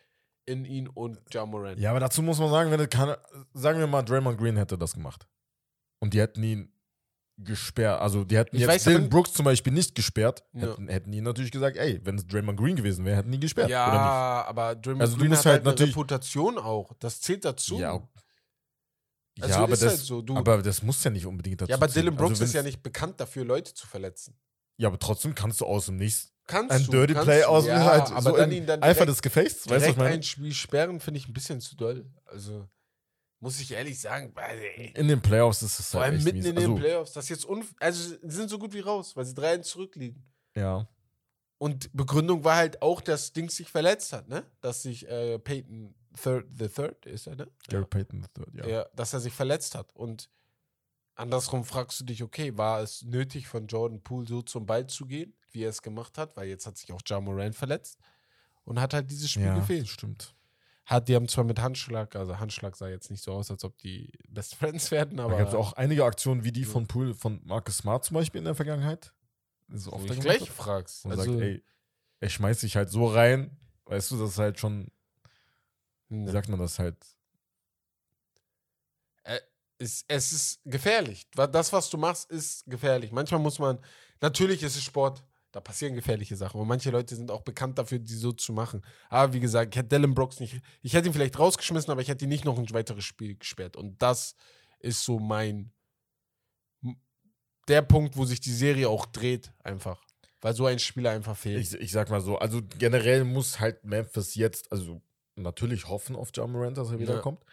In 0.44 0.64
ihn 0.64 0.88
und 0.88 1.20
Ja 1.32 1.46
Morant. 1.46 1.78
Ja, 1.78 1.90
aber 1.90 2.00
dazu 2.00 2.22
muss 2.22 2.38
man 2.38 2.50
sagen, 2.50 2.70
wenn 2.70 2.80
es 2.80 2.88
keine, 2.88 3.18
sagen 3.52 3.78
wir 3.78 3.86
mal, 3.86 4.02
Draymond 4.02 4.38
Green 4.38 4.56
hätte 4.56 4.76
das 4.78 4.94
gemacht. 4.94 5.28
Und 6.00 6.14
die 6.14 6.20
hätten 6.20 6.42
ihn 6.42 6.72
gesperrt. 7.36 8.00
Also 8.00 8.24
die 8.24 8.36
hätten 8.36 8.56
Ich 8.56 8.62
jetzt 8.62 8.70
weiß 8.70 8.84
Dylan 8.84 9.08
Brooks 9.08 9.32
zum 9.34 9.44
Beispiel 9.44 9.72
nicht 9.72 9.94
gesperrt, 9.94 10.42
Ja. 10.54 10.62
hätten, 10.70 10.88
hätten 10.88 11.12
die 11.12 11.20
natürlich 11.20 11.52
gesagt, 11.52 11.76
ey, 11.76 12.00
wenn 12.02 12.16
es 12.16 12.26
Draymond 12.26 12.58
Green 12.58 12.74
gewesen 12.74 13.04
wäre, 13.04 13.16
hätten 13.18 13.30
die 13.30 13.36
ihn 13.36 13.40
gesperrt. 13.42 13.70
Ja, 13.70 14.44
aber 14.48 14.74
Draymond 14.74 15.02
Also 15.02 15.16
Green 15.16 15.30
hat 15.30 15.38
halt 15.38 15.46
halt 15.46 15.60
eine 15.62 15.70
natürlich- 15.70 15.94
Reputation 15.94 16.58
auch. 16.58 16.92
Das 16.98 17.20
zählt 17.20 17.44
dazu. 17.44 17.78
Ja, 17.78 18.02
Also 19.40 19.54
ja, 19.54 19.60
aber, 19.62 19.76
das, 19.76 19.82
halt 19.82 19.98
so, 20.00 20.22
du- 20.22 20.36
aber 20.36 20.62
das 20.62 20.82
muss 20.82 21.02
ja 21.04 21.10
nicht 21.10 21.26
unbedingt 21.26 21.60
dazu 21.60 21.70
Ja, 21.70 21.76
aber. 21.76 21.88
Dylan 21.88 22.14
Brooks 22.16 22.30
also 22.32 22.44
ist 22.44 22.54
ja 22.54 22.62
nicht 22.62 22.82
bekannt 22.82 23.20
dafür, 23.20 23.44
Leute 23.44 23.72
zu 23.74 23.86
verletzen. 23.86 24.36
Ja, 24.76 24.88
aber 24.88 24.98
trotzdem 24.98 25.34
kannst 25.34 25.60
du 25.60 25.66
aus 25.66 25.86
dem 25.86 25.96
Nichts 25.96 26.32
Kannst 26.46 26.70
ein 26.74 26.84
du, 26.84 26.92
Dirty 26.92 27.12
kannst 27.12 27.26
Play 27.26 27.40
du, 27.42 27.46
aus 27.48 27.66
ja, 27.66 27.84
halt 27.84 28.10
aber 28.10 28.22
so 28.22 28.36
dann 28.36 28.50
ihn 28.50 28.64
dann 28.66 28.82
Eifer 28.82 28.94
direkt, 29.04 29.10
des 29.10 29.22
Gefechts, 29.22 29.60
weißt 29.60 29.68
du, 29.68 29.70
was 29.70 29.76
ich 29.76 29.82
direkt 29.82 29.98
meine? 29.98 30.14
ein 30.14 30.22
Spiel 30.22 30.52
sperren, 30.54 30.98
finde 31.00 31.18
ich 31.20 31.28
ein 31.28 31.34
bisschen 31.34 31.60
zu 31.60 31.76
doll. 31.76 32.06
Also, 32.24 32.66
muss 33.40 33.60
ich 33.60 33.70
ehrlich 33.72 34.00
sagen, 34.00 34.30
weil, 34.34 34.58
ey, 34.58 34.92
In 34.96 35.08
den 35.08 35.20
Playoffs 35.20 35.62
ist 35.62 35.78
es 35.78 35.90
vor 35.90 36.00
halt 36.00 36.12
allem 36.12 36.16
echt 36.16 36.24
mitten 36.24 36.38
mies. 36.38 36.46
in 36.46 36.54
den 36.56 36.64
also, 36.70 36.74
Playoffs, 36.76 37.12
das 37.12 37.28
jetzt 37.28 37.44
unf 37.44 37.74
also 37.78 38.02
sie 38.22 38.30
sind 38.30 38.48
so 38.48 38.58
gut 38.58 38.72
wie 38.72 38.80
raus, 38.80 39.14
weil 39.14 39.26
sie 39.26 39.34
3 39.34 39.58
zurückliegen. 39.58 40.24
Ja. 40.56 40.88
Und 41.58 41.90
Begründung 41.92 42.44
war 42.44 42.56
halt 42.56 42.80
auch, 42.82 43.00
dass 43.02 43.32
Dings 43.32 43.56
sich 43.56 43.68
verletzt 43.68 44.12
hat, 44.14 44.28
ne? 44.28 44.44
Dass 44.62 44.82
sich 44.82 45.06
äh, 45.06 45.38
Peyton 45.38 45.94
Third, 46.22 46.46
the 46.58 46.68
Third 46.68 47.06
ist 47.06 47.26
er, 47.26 47.36
ne? 47.36 47.48
Gary 47.68 47.86
Payton 47.86 48.26
III, 48.36 48.44
ja. 48.58 48.66
ja. 48.66 48.86
dass 48.94 49.12
er 49.12 49.20
sich 49.20 49.32
verletzt 49.32 49.74
hat. 49.74 49.94
Und 49.94 50.30
andersrum 51.14 51.64
fragst 51.64 52.00
du 52.00 52.04
dich, 52.04 52.22
okay, 52.22 52.56
war 52.56 52.80
es 52.80 53.02
nötig 53.02 53.48
von 53.48 53.66
Jordan 53.66 54.02
Poole 54.02 54.26
so 54.26 54.42
zum 54.42 54.66
Ball 54.66 54.86
zu 54.86 55.06
gehen? 55.06 55.34
wie 55.52 55.64
er 55.64 55.70
es 55.70 55.82
gemacht 55.82 56.18
hat, 56.18 56.36
weil 56.36 56.48
jetzt 56.48 56.66
hat 56.66 56.76
sich 56.76 56.92
auch 56.92 57.00
Ja 57.06 57.20
Moran 57.20 57.52
verletzt 57.52 57.98
und 58.64 58.80
hat 58.80 58.94
halt 58.94 59.10
dieses 59.10 59.30
Spiel 59.30 59.46
ja, 59.46 59.58
gefehlt. 59.58 59.88
stimmt. 59.88 60.34
Hat, 60.84 61.08
die 61.08 61.14
haben 61.14 61.28
zwar 61.28 61.44
mit 61.44 61.60
Handschlag, 61.60 62.16
also 62.16 62.38
Handschlag 62.38 62.74
sah 62.74 62.88
jetzt 62.88 63.10
nicht 63.10 63.22
so 63.22 63.32
aus, 63.32 63.50
als 63.50 63.62
ob 63.62 63.76
die 63.78 64.10
Best 64.28 64.54
Friends 64.54 64.90
werden, 64.90 65.18
Da 65.18 65.24
aber 65.24 65.38
gab 65.38 65.48
es 65.48 65.54
auch 65.54 65.74
einige 65.74 66.04
Aktionen 66.04 66.44
wie 66.44 66.52
die 66.52 66.64
von 66.64 66.86
Pool, 66.86 67.14
von 67.14 67.40
Marcus 67.44 67.78
Smart 67.78 68.04
zum 68.04 68.14
Beispiel 68.14 68.38
in 68.38 68.46
der 68.46 68.54
Vergangenheit. 68.54 69.12
Wo 69.68 69.92
oft 69.92 70.10
ich 70.10 70.20
gleich 70.20 70.50
fragst. 70.50 71.04
Und 71.04 71.10
Also, 71.10 71.24
sagt, 71.24 71.42
ey, 71.42 71.62
er 72.20 72.28
schmeißt 72.30 72.60
sich 72.60 72.76
halt 72.76 72.88
so 72.88 73.06
rein, 73.06 73.58
weißt 73.84 74.10
du, 74.12 74.18
das 74.18 74.30
ist 74.30 74.38
halt 74.38 74.58
schon, 74.58 74.90
wie 76.08 76.16
ne. 76.16 76.30
sagt 76.32 76.48
man 76.48 76.58
das 76.58 76.78
halt? 76.78 76.96
es, 79.78 80.04
es 80.08 80.32
ist 80.32 80.60
gefährlich. 80.64 81.28
Das, 81.30 81.72
was 81.72 81.88
du 81.88 81.96
machst, 81.96 82.30
ist 82.30 82.64
gefährlich. 82.66 83.12
Manchmal 83.12 83.40
muss 83.40 83.58
man, 83.58 83.78
natürlich 84.20 84.62
ist 84.62 84.76
es 84.76 84.82
Sport, 84.82 85.24
da 85.52 85.60
passieren 85.60 85.94
gefährliche 85.94 86.36
Sachen. 86.36 86.60
Und 86.60 86.68
manche 86.68 86.90
Leute 86.90 87.14
sind 87.14 87.30
auch 87.30 87.42
bekannt 87.42 87.78
dafür, 87.78 87.98
die 87.98 88.14
so 88.14 88.32
zu 88.32 88.52
machen. 88.52 88.84
Aber 89.08 89.32
wie 89.32 89.40
gesagt, 89.40 89.74
ich 89.74 89.78
hätte 89.78 89.88
Dylan 89.88 90.14
Brooks 90.14 90.40
nicht, 90.40 90.60
ich 90.82 90.92
hätte 90.92 91.08
ihn 91.08 91.14
vielleicht 91.14 91.38
rausgeschmissen, 91.38 91.90
aber 91.90 92.02
ich 92.02 92.08
hätte 92.08 92.24
ihn 92.24 92.28
nicht 92.28 92.44
noch 92.44 92.58
ein 92.58 92.70
weiteres 92.72 93.04
Spiel 93.04 93.36
gesperrt. 93.36 93.76
Und 93.76 94.02
das 94.02 94.34
ist 94.80 95.04
so 95.04 95.18
mein, 95.18 95.72
der 97.68 97.82
Punkt, 97.82 98.16
wo 98.16 98.24
sich 98.24 98.40
die 98.40 98.52
Serie 98.52 98.88
auch 98.88 99.06
dreht, 99.06 99.52
einfach. 99.62 100.02
Weil 100.40 100.54
so 100.54 100.66
ein 100.66 100.78
Spieler 100.78 101.10
einfach 101.10 101.36
fehlt. 101.36 101.60
Ich, 101.60 101.74
ich 101.74 101.92
sag 101.92 102.10
mal 102.10 102.20
so, 102.20 102.38
also 102.38 102.60
generell 102.78 103.24
muss 103.24 103.58
halt 103.58 103.84
Memphis 103.84 104.34
jetzt, 104.34 104.70
also 104.70 105.02
natürlich 105.42 105.88
hoffen 105.88 106.16
auf 106.16 106.30
John 106.34 106.52
Morant, 106.52 106.76
dass 106.78 106.88
er 106.88 106.94
Ja. 106.94 107.00
wiederkommt. 107.00 107.44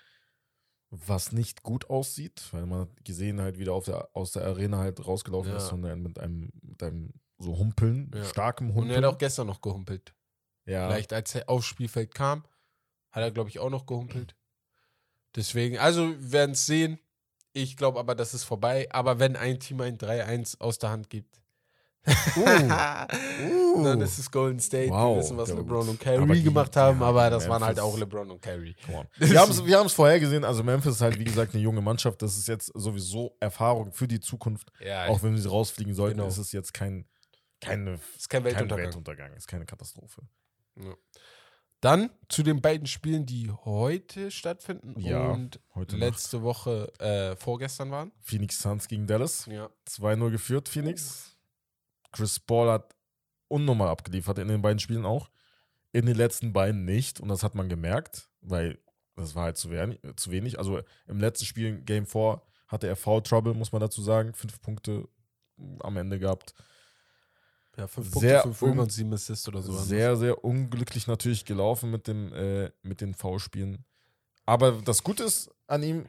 Was 0.92 1.32
nicht 1.32 1.64
gut 1.64 1.90
aussieht, 1.90 2.44
weil 2.52 2.66
man 2.66 2.88
gesehen 3.04 3.42
halt 3.42 3.58
wieder 3.58 3.74
auf 3.74 3.86
der, 3.86 4.10
aus 4.14 4.32
der 4.32 4.44
Arena 4.46 4.78
halt 4.78 5.06
rausgelaufen 5.06 5.52
Ja. 5.52 5.58
ist 5.58 5.72
und 5.74 5.82
mit 5.82 6.20
einem, 6.20 6.52
mit 6.62 6.82
einem 6.84 7.12
so 7.38 7.58
Humpeln, 7.58 8.12
Ja. 8.14 8.24
starkem 8.24 8.70
Und 8.70 8.76
Humpeln. 8.76 8.92
er 9.04 9.08
hat 9.08 9.16
auch 9.16 9.18
gestern 9.18 9.48
noch 9.48 9.62
gehumpelt. 9.62 10.14
ja. 10.66 10.88
Vielleicht 10.88 11.12
als 11.12 11.36
er 11.36 11.50
aufs 11.50 11.66
Spielfeld 11.66 12.14
kam, 12.16 12.44
hat 13.12 13.24
er, 13.24 13.32
glaube 13.32 13.50
ich, 13.50 13.60
auch 13.60 13.70
noch 13.70 13.86
gehumpelt. 13.86 14.36
Deswegen, 15.36 15.78
also 15.80 16.10
wir 16.10 16.32
werden 16.32 16.52
es 16.52 16.66
sehen. 16.66 17.00
Ich 17.52 17.76
glaube 17.78 18.00
aber, 18.00 18.16
das 18.16 18.34
ist 18.34 18.44
vorbei. 18.46 18.88
Aber 18.92 19.20
wenn 19.20 19.36
ein 19.36 19.60
Team 19.60 19.82
ein 19.82 19.98
3-1 19.98 20.60
aus 20.62 20.80
der 20.80 20.90
Hand 20.92 21.10
gibt, 21.10 21.42
Uh. 22.38 23.84
dann 23.84 24.02
ist 24.02 24.20
es 24.20 24.30
Golden 24.30 24.60
State. 24.60 24.90
Wow. 24.92 25.16
Wir 25.16 25.24
wissen, 25.24 25.38
was 25.38 25.50
Ja, 25.50 25.56
LeBron 25.56 25.90
und 25.90 26.08
Aber 26.08 26.34
die- 26.36 26.44
gemacht 26.44 26.76
haben, 26.76 27.00
ja, 27.00 27.06
aber 27.08 27.30
das 27.30 27.48
waren 27.50 27.64
halt 27.64 27.78
Memphis- 27.78 27.84
auch 27.94 27.98
LeBron 27.98 28.32
und 28.32 28.46
on. 28.48 29.08
Wir 29.18 29.40
haben 29.40 29.52
es 29.52 29.66
wir 29.66 29.78
haben's 29.80 29.94
vorher 29.94 30.20
gesehen, 30.20 30.44
also 30.44 30.64
Memphis 30.64 30.94
ist 30.96 31.02
halt, 31.02 31.18
wie 31.20 31.24
gesagt, 31.24 31.54
eine 31.54 31.64
junge 31.64 31.82
Mannschaft. 31.82 32.22
Das 32.22 32.38
ist 32.38 32.48
jetzt 32.48 32.72
sowieso 32.76 33.36
Erfahrung 33.40 33.92
für 33.92 34.08
die 34.08 34.20
Zukunft. 34.20 34.72
Ja, 34.80 35.08
Auch 35.08 35.24
wenn 35.24 35.36
sie 35.38 35.48
rausfliegen 35.50 35.94
sollten, 35.96 36.18
Genau. 36.18 36.28
ist 36.30 36.38
es 36.38 36.52
jetzt 36.52 36.74
kein, 36.74 37.06
keine, 37.62 38.00
ist 38.16 38.30
kein 38.30 38.44
kein 38.44 38.52
Weltuntergang. 38.54 38.86
Weltuntergang, 38.86 39.34
ist 39.34 39.48
keine 39.48 39.66
Katastrophe. 39.66 40.22
Dann 41.82 42.10
zu 42.30 42.42
den 42.42 42.62
beiden 42.62 42.88
Spielen, 42.88 43.26
die 43.26 43.52
heute 43.52 44.32
stattfinden 44.32 45.00
Ja, 45.00 45.28
und 45.32 45.60
heute 45.76 45.98
letzte 45.98 46.42
Woche, 46.42 46.92
äh, 47.00 47.36
vorgestern 47.36 47.92
waren. 47.92 48.12
Phoenix 48.22 48.60
Suns 48.60 48.88
gegen 48.88 49.06
Dallas. 49.06 49.46
Ja. 49.46 49.70
2-0 49.88 50.32
geführt, 50.32 50.68
Phoenix. 50.70 51.35
Chris 52.16 52.40
Paul 52.40 52.70
hat 52.72 52.96
unnormal 53.48 53.90
abgeliefert 53.90 54.40
in 54.40 54.48
den 54.48 54.62
beiden 54.62 54.80
Spielen 54.80 55.06
auch. 55.06 55.30
In 55.92 56.06
den 56.06 56.16
letzten 56.16 56.54
beiden 56.54 56.86
nicht. 56.86 57.20
Und 57.20 57.28
das 57.30 57.44
hat 57.44 57.56
man 57.56 57.70
gemerkt, 57.70 58.30
weil 58.42 58.80
das 59.16 59.36
war 59.36 59.44
halt 59.44 59.58
zu 59.58 59.70
wenig. 59.70 60.00
Zu 60.16 60.32
wenig. 60.32 60.58
Also 60.58 60.82
im 61.08 61.20
letzten 61.20 61.46
Spiel, 61.46 61.82
Game 61.82 62.06
4, 62.06 62.42
hatte 62.68 62.88
er 62.88 62.96
Foul 62.96 63.22
Trouble, 63.22 63.54
muss 63.54 63.72
man 63.72 63.82
dazu 63.82 64.02
sagen. 64.02 64.34
Fünf 64.34 64.62
Punkte 64.62 65.08
am 65.80 65.98
Ende 65.98 66.20
gehabt. 66.20 66.54
Ja, 67.78 67.88
fünf 67.88 68.14
Sehr 68.14 68.42
Punkte, 68.42 68.60
fünf 68.60 68.62
un- 68.62 68.70
Rebounds, 68.72 68.96
sieben 68.96 69.14
Assists 69.14 69.48
oder 69.48 69.62
so. 69.62 69.74
Sehr, 69.78 70.16
sehr 70.16 70.44
unglücklich 70.44 71.08
natürlich 71.08 71.44
gelaufen 71.46 71.92
mit, 71.92 72.08
dem, 72.08 72.32
äh, 72.34 72.72
mit 72.82 73.02
den 73.02 73.14
Foulspielen. 73.14 73.84
Aber 74.46 74.74
das 74.84 75.04
Gute 75.04 75.24
ist 75.24 75.50
an 75.68 75.84
ihm, 75.84 76.06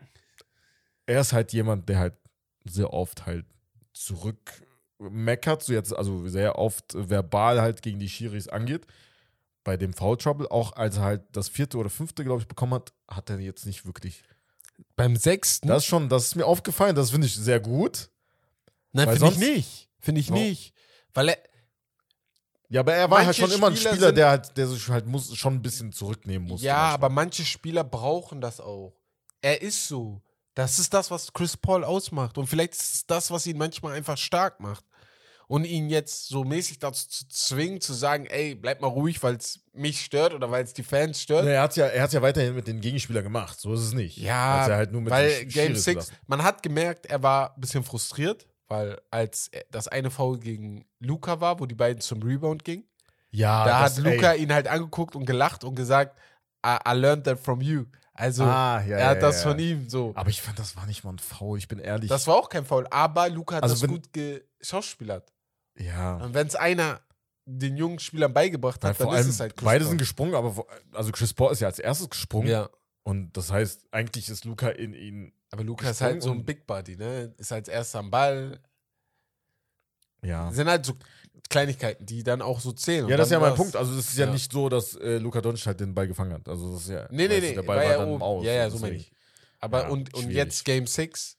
er 1.06 1.20
ist 1.20 1.32
halt 1.32 1.52
jemand, 1.52 1.88
der 1.88 1.98
halt 1.98 2.14
sehr 2.64 2.92
oft 2.92 3.26
halt 3.26 3.46
zurückmeckert, 4.98 5.62
so 5.62 5.72
jetzt, 5.72 5.94
also 5.94 6.26
sehr 6.28 6.58
oft 6.58 6.84
verbal 6.94 7.60
halt 7.60 7.82
gegen 7.82 7.98
die 7.98 8.08
Schiris 8.08 8.48
angeht. 8.48 8.86
Bei 9.64 9.76
dem 9.76 9.92
Foul 9.92 10.16
Trouble, 10.16 10.48
auch 10.50 10.72
als 10.74 10.96
er 10.96 11.02
halt 11.02 11.22
das 11.32 11.48
vierte 11.48 11.76
oder 11.78 11.90
fünfte, 11.90 12.24
glaube 12.24 12.40
ich, 12.40 12.48
bekommen 12.48 12.74
hat, 12.74 12.92
hat 13.08 13.30
er 13.30 13.40
jetzt 13.40 13.66
nicht 13.66 13.84
wirklich. 13.84 14.22
Beim 14.94 15.16
sechsten? 15.16 15.66
Das 15.66 15.78
ist 15.78 15.86
schon, 15.86 16.08
das 16.08 16.26
ist 16.26 16.34
mir 16.36 16.46
aufgefallen, 16.46 16.94
das 16.94 17.10
finde 17.10 17.26
ich 17.26 17.34
sehr 17.34 17.60
gut. 17.60 18.08
Nein, 18.92 19.08
finde 19.10 19.28
ich 19.28 19.38
nicht. 19.38 19.88
Finde 19.98 20.20
ich 20.20 20.30
No. 20.30 20.36
nicht. 20.36 20.72
Weil 21.14 21.30
er, 21.30 21.38
Ja, 22.68 22.80
aber 22.80 22.94
er 22.94 23.10
war 23.10 23.24
halt 23.26 23.36
schon 23.36 23.50
immer 23.50 23.68
ein 23.68 23.76
Spieler 23.76 23.92
Spieler, 23.94 24.12
der 24.12 24.28
halt, 24.30 24.56
der 24.56 24.68
sich 24.68 24.88
halt 24.88 25.06
muss, 25.06 25.34
schon 25.36 25.54
ein 25.54 25.62
bisschen 25.62 25.92
zurücknehmen 25.92 26.46
muss. 26.46 26.62
ja, 26.62 26.74
manchmal. 26.74 26.94
aber 26.94 27.08
manche 27.08 27.44
Spieler 27.44 27.82
brauchen 27.84 28.40
das 28.40 28.60
auch. 28.60 28.94
Er 29.40 29.60
ist 29.62 29.88
so. 29.88 30.22
Das 30.56 30.78
ist 30.78 30.92
das, 30.94 31.10
was 31.10 31.32
Chris 31.34 31.56
Paul 31.56 31.84
ausmacht. 31.84 32.38
Und 32.38 32.46
vielleicht 32.46 32.72
ist 32.74 32.94
es 32.94 33.06
das, 33.06 33.30
was 33.30 33.46
ihn 33.46 33.58
manchmal 33.58 33.94
einfach 33.94 34.16
stark 34.18 34.58
macht. 34.58 34.84
Und 35.48 35.64
ihn 35.64 35.90
jetzt 35.90 36.26
so 36.26 36.42
mäßig 36.42 36.80
dazu 36.80 37.06
zu 37.06 37.28
zwingen, 37.28 37.80
zu 37.80 37.92
sagen, 37.92 38.26
ey, 38.26 38.56
bleib 38.56 38.80
mal 38.80 38.88
ruhig, 38.88 39.22
weil 39.22 39.36
es 39.36 39.60
mich 39.74 40.00
stört 40.04 40.32
oder 40.34 40.50
weil 40.50 40.64
es 40.64 40.72
die 40.72 40.82
Fans 40.82 41.20
stört. 41.22 41.44
Nee, 41.44 41.52
er 41.52 41.62
hat 41.62 41.76
ja, 41.76 41.86
er 41.86 42.08
ja 42.08 42.22
weiterhin 42.22 42.56
mit 42.56 42.66
den 42.66 42.80
Gegenspielern 42.80 43.22
gemacht. 43.22 43.60
So 43.60 43.72
ist 43.74 43.82
es 43.82 43.92
nicht. 43.92 44.16
Ja, 44.16 44.58
Hat's 44.60 44.68
ja 44.70 44.74
halt 44.76 44.90
nur 44.92 45.02
mit 45.02 45.12
weil 45.12 45.44
Game 45.44 45.50
Schiris 45.68 45.84
6, 45.84 45.94
gelassen. 46.06 46.16
man 46.26 46.42
hat 46.42 46.62
gemerkt, 46.64 47.06
er 47.06 47.22
war 47.22 47.54
ein 47.54 47.60
bisschen 47.60 47.84
frustriert, 47.84 48.48
weil 48.66 49.00
als 49.12 49.50
das 49.70 49.86
eine 49.86 50.10
Foul 50.10 50.40
gegen 50.40 50.84
Luca 50.98 51.40
war, 51.40 51.60
wo 51.60 51.66
die 51.66 51.76
beiden 51.76 52.00
zum 52.00 52.22
Rebound 52.24 52.64
gingen, 52.64 52.82
Ja, 53.30 53.64
da 53.66 53.82
das- 53.82 53.98
hat 53.98 54.04
Luca 54.04 54.32
ey. 54.32 54.42
ihn 54.42 54.52
halt 54.52 54.66
angeguckt 54.66 55.14
und 55.14 55.26
gelacht 55.26 55.62
und 55.62 55.76
gesagt, 55.76 56.18
I, 56.66 56.76
I 56.88 56.92
learned 56.94 57.22
that 57.24 57.38
from 57.38 57.60
you. 57.60 57.84
Also, 58.16 58.44
Ah, 58.44 58.82
ja, 58.86 58.96
er 58.98 59.08
hat 59.10 59.16
ja, 59.16 59.20
das 59.22 59.44
ja. 59.44 59.50
von 59.50 59.58
ihm 59.58 59.88
so. 59.88 60.12
Aber 60.14 60.30
ich 60.30 60.40
fand, 60.42 60.58
das 60.58 60.74
war 60.76 60.86
nicht 60.86 61.04
mal 61.04 61.10
ein 61.12 61.18
Foul. 61.18 61.58
Ich 61.58 61.68
bin 61.68 61.78
ehrlich. 61.78 62.08
Das 62.08 62.26
war 62.26 62.34
auch 62.36 62.48
kein 62.48 62.64
Foul, 62.64 62.86
aber 62.90 63.28
Luca 63.28 63.56
hat 63.56 63.62
Also 63.62 63.74
das 63.76 63.88
gut 63.88 64.08
geschauspielert. 64.12 65.32
ja. 65.78 66.16
Und 66.16 66.34
wenn 66.34 66.46
es 66.46 66.54
einer 66.56 67.00
den 67.44 67.76
jungen 67.76 67.98
Spielern 68.00 68.32
beigebracht 68.32 68.82
hat, 68.82 68.98
dann 68.98 69.06
vor 69.06 69.16
ist 69.16 69.26
es 69.26 69.38
halt 69.38 69.54
Chris 69.56 69.64
beide 69.64 69.84
Paul. 69.84 69.88
sind 69.90 69.98
gesprungen, 69.98 70.34
aber 70.34 70.64
also 70.92 71.12
Chris 71.12 71.32
Paul 71.32 71.52
ist 71.52 71.60
ja 71.60 71.68
als 71.68 71.78
erstes 71.78 72.10
gesprungen. 72.10 72.48
Ja, 72.48 72.68
Und 73.04 73.36
das 73.36 73.52
heißt, 73.52 73.86
eigentlich 73.92 74.28
ist 74.28 74.44
Luca 74.44 74.68
in 74.70 74.94
ihn. 74.94 75.32
aber 75.52 75.62
Luca 75.62 75.88
ist 75.90 76.00
halt 76.00 76.22
so 76.22 76.32
ein 76.32 76.44
Big 76.44 76.66
Body, 76.66 76.96
ne? 76.96 77.34
Ist 77.38 77.52
als 77.52 77.68
erster 77.68 78.00
am 78.00 78.10
Ball. 78.10 78.58
Ja. 80.22 80.50
sind 80.50 80.68
halt 80.68 80.84
so 80.84 80.94
Kleinigkeiten, 81.48 82.04
die 82.06 82.22
dann 82.22 82.42
auch 82.42 82.60
so 82.60 82.72
zählen. 82.72 83.08
Ja, 83.08 83.16
das 83.16 83.28
ist 83.28 83.32
ja 83.32 83.40
mein. 83.40 83.54
Punkt. 83.54 83.76
Also, 83.76 83.92
es 83.98 84.08
ist 84.10 84.18
ja, 84.18 84.26
Ja. 84.26 84.32
nicht 84.32 84.50
so, 84.52 84.68
dass 84.68 84.94
äh, 84.96 85.18
Luca 85.18 85.40
Doncic 85.40 85.66
halt 85.66 85.80
den 85.80 85.94
Ball 85.94 86.08
gefangen 86.08 86.32
hat. 86.32 86.48
Also, 86.48 86.72
das 86.72 86.82
ist 86.82 86.88
ja. 86.90 87.06
Nee, 87.10 87.28
nee, 87.28 87.40
nee. 87.40 87.54
Der 87.54 87.62
Ball 87.62 87.76
war 87.78 87.84
ja 87.84 87.98
dann 87.98 88.08
oben. 88.10 88.22
aus. 88.22 88.44
Ja, 88.44 88.52
ja, 88.52 88.70
so 88.70 88.78
meine 88.78 88.96
ich. 88.96 89.10
Aber 89.60 89.82
Ja, 89.82 89.88
und, 89.88 90.12
und 90.14 90.22
schwierig. 90.22 90.36
jetzt 90.36 90.64
Game 90.64 90.86
6, 90.86 91.38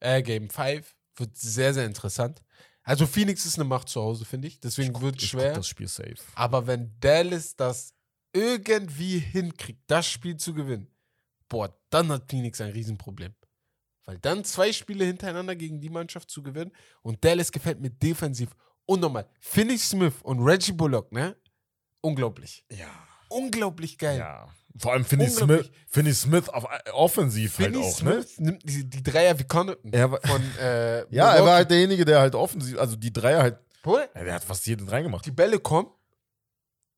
äh, 0.00 0.22
Game 0.22 0.48
5 0.50 0.94
wird 1.16 1.36
sehr, 1.36 1.72
sehr 1.74 1.84
interessant. 1.86 2.42
Also 2.82 3.06
Phoenix 3.06 3.44
ist 3.46 3.56
eine 3.58 3.64
Macht 3.64 3.88
zu 3.88 4.00
Hause, 4.00 4.24
finde 4.24 4.48
ich. 4.48 4.60
Deswegen 4.60 5.00
wird 5.00 5.20
es 5.20 5.28
schwer. 5.28 5.52
das 5.54 5.66
Spiel 5.68 5.88
safe. 5.88 6.14
Aber 6.34 6.66
wenn 6.66 6.94
Dallas 7.00 7.56
das 7.56 7.94
irgendwie 8.32 9.18
hinkriegt, 9.18 9.80
das 9.88 10.06
Spiel 10.08 10.36
zu 10.36 10.54
gewinnen, 10.54 10.88
boah, 11.48 11.76
dann 11.90 12.08
hat 12.10 12.30
Phoenix 12.30 12.60
ein 12.60 12.70
Riesenproblem. 12.70 13.34
Weil 14.04 14.18
dann 14.18 14.44
zwei 14.44 14.72
Spiele 14.72 15.04
hintereinander 15.04 15.56
gegen 15.56 15.80
die 15.80 15.88
Mannschaft 15.88 16.30
zu 16.30 16.42
gewinnen 16.42 16.70
und 17.02 17.24
Dallas 17.24 17.50
gefällt 17.50 17.80
mir 17.80 17.90
defensiv 17.90 18.50
unnormal. 18.86 19.26
Finney 19.40 19.78
Smith 19.78 20.14
und 20.22 20.42
Reggie 20.42 20.72
Bullock, 20.72 21.12
ne? 21.12 21.36
Unglaublich. 22.00 22.64
Ja. 22.70 22.86
Unglaublich 23.28 23.98
geil. 23.98 24.18
Ja. 24.18 24.48
Vor 24.78 24.92
allem 24.92 25.04
Finney 25.04 25.28
Smith. 25.28 25.70
Finney 25.88 26.12
Smith 26.12 26.48
auf, 26.50 26.66
offensiv 26.92 27.54
Finney 27.54 27.82
halt 27.82 27.84
auch, 27.84 28.02
ne? 28.02 28.12
Smith 28.22 28.40
nimmt 28.40 28.62
die, 28.68 28.88
die 28.88 29.02
Dreier 29.02 29.38
wie 29.38 29.44
Connaughton 29.44 29.92
Er 29.92 30.08
von 30.08 30.42
äh, 30.60 31.06
Ja, 31.14 31.34
er 31.34 31.44
war 31.44 31.56
halt 31.56 31.70
derjenige, 31.70 32.04
der 32.04 32.20
halt 32.20 32.34
offensiv, 32.34 32.78
also 32.78 32.94
die 32.96 33.12
Dreier 33.12 33.42
halt, 33.42 33.58
Bruder, 33.82 34.08
ja, 34.14 34.24
der 34.24 34.34
hat 34.34 34.44
fast 34.44 34.66
jeden 34.66 34.88
reingemacht. 34.88 35.24
die 35.24 35.30
Bälle 35.30 35.58
kommen 35.58 35.88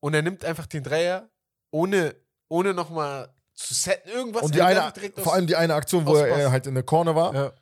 und 0.00 0.14
er 0.14 0.22
nimmt 0.22 0.44
einfach 0.44 0.66
den 0.66 0.82
Dreier, 0.82 1.28
ohne, 1.70 2.16
ohne 2.48 2.74
nochmal 2.74 3.32
zu 3.54 3.74
setten, 3.74 4.08
irgendwas. 4.08 4.42
Und 4.42 4.56
er 4.56 4.68
die 4.68 4.78
eine, 4.78 4.92
vor 5.22 5.34
allem 5.34 5.46
die 5.46 5.56
eine 5.56 5.74
Aktion, 5.74 6.04
wo 6.06 6.16
er 6.16 6.46
äh, 6.46 6.50
halt 6.50 6.66
in 6.66 6.74
der 6.74 6.82
Corner 6.84 7.14
war 7.14 7.34
Ja. 7.34 7.52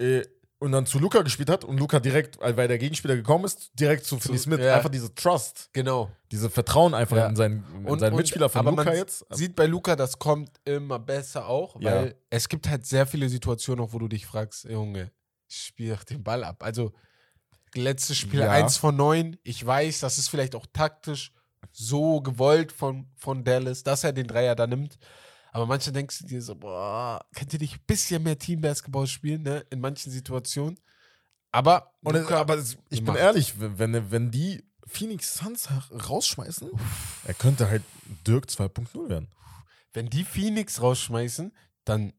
äh, 0.00 0.22
und 0.60 0.72
dann 0.72 0.86
zu 0.86 0.98
Luca 0.98 1.22
gespielt 1.22 1.50
hat 1.50 1.64
und 1.64 1.78
Luca 1.78 2.00
direkt, 2.00 2.40
weil 2.40 2.56
weil 2.56 2.68
der 2.68 2.78
Gegenspieler 2.78 3.16
gekommen 3.16 3.44
ist, 3.44 3.70
direkt 3.78 4.04
zu 4.06 4.18
Finney 4.18 4.38
Smith. 4.38 4.60
ja. 4.60 4.76
Einfach 4.76 4.88
diese 4.88 5.14
Trust, 5.14 5.68
Genau. 5.72 6.10
diese 6.30 6.48
Vertrauen 6.48 6.94
einfach 6.94 7.16
Ja. 7.16 7.26
in 7.26 7.36
seinen, 7.36 7.64
in 7.74 7.84
Und- 7.86 7.98
seinen 7.98 8.12
und- 8.12 8.18
Mitspieler 8.18 8.48
von 8.48 8.60
aber 8.60 8.70
Luca 8.70 8.84
man 8.84 8.96
jetzt. 8.96 9.26
Sieht 9.30 9.54
bei 9.56 9.66
Luca, 9.66 9.94
das 9.96 10.18
kommt 10.18 10.50
immer 10.64 10.98
besser 10.98 11.46
auch, 11.48 11.78
Ja. 11.80 11.90
weil 11.92 12.14
es 12.30 12.48
gibt 12.48 12.68
halt 12.68 12.86
sehr 12.86 13.06
viele 13.06 13.28
Situationen, 13.28 13.84
auch, 13.84 13.92
wo 13.92 13.98
du 13.98 14.08
dich 14.08 14.24
fragst, 14.26 14.64
Junge, 14.64 15.10
spiel 15.48 15.94
doch 15.94 16.04
den 16.04 16.22
Ball 16.24 16.42
ab. 16.44 16.62
Also, 16.62 16.92
letztes 17.74 18.16
Spiel 18.16 18.40
Ja. 18.40 18.50
1 18.50 18.76
von 18.76 18.96
9. 18.96 19.36
Ich 19.42 19.64
weiß, 19.64 20.00
das 20.00 20.18
ist 20.18 20.28
vielleicht 20.28 20.54
auch 20.54 20.66
taktisch 20.72 21.32
so 21.72 22.20
gewollt 22.20 22.70
von, 22.72 23.08
von 23.16 23.42
Dallas, 23.44 23.82
dass 23.82 24.04
er 24.04 24.12
den 24.12 24.28
Dreier 24.28 24.54
da 24.54 24.66
nimmt. 24.66 24.96
Aber 25.54 25.66
manche 25.66 25.92
denkst 25.92 26.18
du 26.18 26.26
dir 26.26 26.42
so, 26.42 26.56
boah, 26.56 27.24
könnt 27.32 27.52
ihr 27.52 27.60
nicht 27.60 27.74
ein 27.76 27.84
bisschen 27.86 28.24
mehr 28.24 28.36
Teambasketball 28.36 29.06
spielen, 29.06 29.42
ne? 29.42 29.64
In 29.70 29.78
manchen 29.80 30.10
Situationen. 30.10 30.80
Aber, 31.52 31.92
Und 32.02 32.16
es, 32.16 32.22
Luka 32.22 32.40
aber 32.40 32.56
es, 32.56 32.76
ich 32.90 33.04
bin 33.04 33.14
ehrlich, 33.14 33.54
wenn, 33.60 34.10
wenn, 34.10 34.30
die 34.32 34.64
Phoenix 34.84 35.34
Suns 35.36 35.68
rausschmeißen, 35.92 36.70
er 37.24 37.34
könnte 37.34 37.68
halt 37.70 37.84
Dirk 38.26 38.46
2.0 38.46 39.08
werden. 39.08 39.28
wenn 39.92 40.10
die 40.10 40.24
Phoenix 40.24 40.82
rausschmeißen, 40.82 41.52
dann 41.84 42.12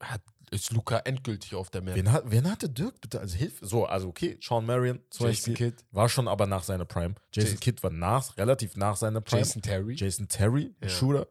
hat, 0.00 0.22
ist 0.50 0.72
Luca 0.72 0.96
endgültig 1.00 1.54
auf 1.54 1.68
der 1.68 1.82
Map. 1.82 1.94
Wen, 1.94 2.10
hat, 2.10 2.30
wen 2.30 2.50
hatte 2.50 2.70
Dirk 2.70 3.02
bitte 3.02 3.20
als 3.20 3.34
Hilfe? 3.34 3.66
So, 3.66 3.84
also 3.84 4.08
okay, 4.08 4.38
Sean 4.40 4.64
Marion 4.64 5.00
zum 5.10 5.26
Jason 5.26 5.52
Beispiel 5.52 5.72
Kidd, 5.72 5.84
war 5.90 6.08
schon 6.08 6.26
aber 6.26 6.46
nach 6.46 6.62
seiner 6.62 6.86
Prime. 6.86 7.16
Jason 7.34 7.50
Jason- 7.50 7.60
Kidd 7.60 7.82
war 7.82 7.90
nach, 7.90 8.34
relativ 8.38 8.76
nach 8.76 8.96
seiner 8.96 9.20
Prime. 9.20 9.42
Jason 9.42 9.60
Terry, 9.60 9.94
Jason 9.96 10.26
Terry, 10.28 10.74
Ja. 10.82 10.88
Shooter, 10.88 11.26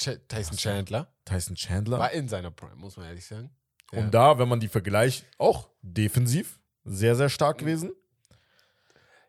Ch 0.00 0.18
Tyson 0.28 0.56
Chandler. 0.56 1.12
Tyson 1.24 1.54
Chandler. 1.54 1.98
War 1.98 2.12
in 2.12 2.28
seiner 2.28 2.50
Prime, 2.50 2.76
muss 2.76 2.96
man 2.96 3.06
ehrlich 3.06 3.26
sagen. 3.26 3.50
Ja. 3.92 4.00
Und 4.00 4.14
da, 4.14 4.38
wenn 4.38 4.48
man 4.48 4.60
die 4.60 4.68
vergleicht, 4.68 5.26
auch 5.38 5.68
defensiv 5.82 6.58
sehr, 6.84 7.16
sehr 7.16 7.28
stark 7.28 7.58
gewesen. 7.58 7.92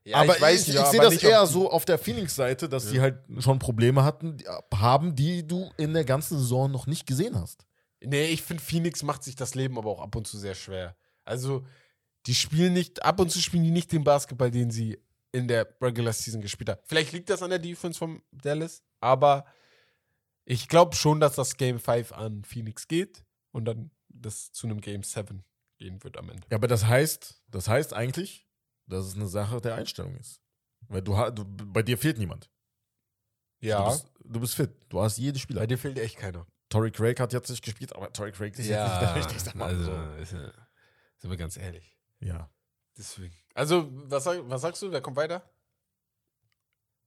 Ja, 0.04 0.18
aber 0.18 0.36
ich, 0.36 0.42
weiß 0.42 0.68
ich, 0.68 0.74
nicht, 0.74 0.88
sehe 0.88 1.02
das 1.02 1.22
eher 1.22 1.46
so 1.46 1.70
auf 1.70 1.86
der 1.86 2.00
Phoenix-Seite, 2.00 2.68
dass 2.68 2.90
die 2.90 3.02
halt 3.02 3.20
schon 3.38 3.60
Probleme 3.60 4.04
hatten, 4.04 4.38
die, 4.38 4.46
haben, 4.74 5.16
die 5.16 5.46
du 5.46 5.70
in 5.78 5.94
der 5.94 6.06
ganzen 6.06 6.40
Saison 6.40 6.72
noch 6.72 6.88
nicht 6.88 7.06
gesehen 7.06 7.40
hast. 7.40 7.66
Nee, 8.04 8.26
ich 8.26 8.42
finde, 8.42 8.64
Phoenix 8.64 9.04
macht 9.04 9.24
sich 9.24 9.36
das 9.36 9.54
Leben 9.54 9.78
aber 9.78 9.92
auch 9.92 10.02
ab 10.02 10.16
und 10.16 10.26
zu 10.26 10.40
sehr 10.40 10.56
schwer. 10.56 10.96
Also, 11.24 11.64
die 12.26 12.34
spielen 12.34 12.74
nicht, 12.74 13.04
ab 13.04 13.20
und 13.20 13.30
zu 13.30 13.40
spielen 13.40 13.64
die 13.64 13.72
nicht 13.72 13.92
den 13.92 14.04
Basketball, 14.04 14.50
den 14.50 14.72
sie 14.72 14.98
in 15.32 15.48
der 15.48 15.68
Regular 15.80 16.14
Season 16.14 16.42
gespielt 16.42 16.70
haben. 16.70 16.82
Vielleicht 16.86 17.12
liegt 17.12 17.30
das 17.30 17.44
an 17.44 17.52
der 17.52 17.60
Defense 17.60 18.00
von 18.00 18.24
Dallas, 18.32 18.82
aber 19.00 19.46
ich 20.52 20.68
glaube 20.68 20.98
schon, 20.98 21.22
dass 21.22 21.36
das 21.36 21.56
Game 21.56 21.80
5 21.80 22.12
an 22.12 22.44
Phoenix 22.44 22.90
geht 22.90 23.24
und 23.52 23.64
dann 23.64 23.90
das 24.10 24.52
zu 24.52 24.68
einem 24.68 24.82
Game 24.82 25.02
7 25.02 25.46
gehen 25.78 26.04
wird 26.04 26.18
am 26.18 26.30
Ende. 26.30 26.46
Ja, 26.50 26.58
aber 26.58 26.68
das 26.68 26.86
heißt, 26.86 27.42
das 27.48 27.70
heißt 27.70 27.94
eigentlich, 27.94 28.46
dass 28.86 29.06
es 29.06 29.16
eine 29.16 29.28
Sache 29.28 29.62
der 29.62 29.76
Einstellung 29.76 30.18
ist. 30.18 30.42
Weil 30.90 31.02
du, 31.02 31.14
du 31.32 31.46
bei 31.46 31.84
dir 31.84 31.98
fehlt 31.98 32.18
niemand. 32.18 32.52
Du 33.62 33.86
bist, 33.86 34.12
du 34.26 34.40
bist 34.42 34.56
fit. 34.56 34.72
Du 34.90 35.00
hast 35.00 35.18
jede 35.18 35.40
Spieler. 35.40 35.62
bei 35.62 35.68
dir 35.68 35.78
fehlt 35.78 35.98
echt 35.98 36.18
keiner. 36.18 36.46
Tory 36.68 36.92
Craig 36.92 37.20
hat 37.22 37.32
jetzt 37.32 37.50
nicht 37.50 37.64
gespielt, 37.64 37.96
aber 37.96 38.12
Tory 38.12 38.34
Craig 38.34 38.52
ist 38.58 38.68
jetzt 38.68 38.92
nicht 38.92 39.02
der 39.02 39.16
wichtigste 39.16 39.58
Mann. 39.58 39.70
also, 39.70 39.86
so. 39.86 39.92
ja, 40.38 40.52
sind 41.18 41.30
wir 41.30 41.38
ganz 41.38 41.56
ehrlich. 41.56 41.98
Ja. 42.20 42.50
Deswegen. 42.98 43.36
Also, 43.54 43.88
was, 43.90 44.26
was 44.26 44.62
sagst 44.62 44.82
du? 44.82 44.92
Wer 44.92 45.02
kommt 45.02 45.16
weiter? 45.16 45.50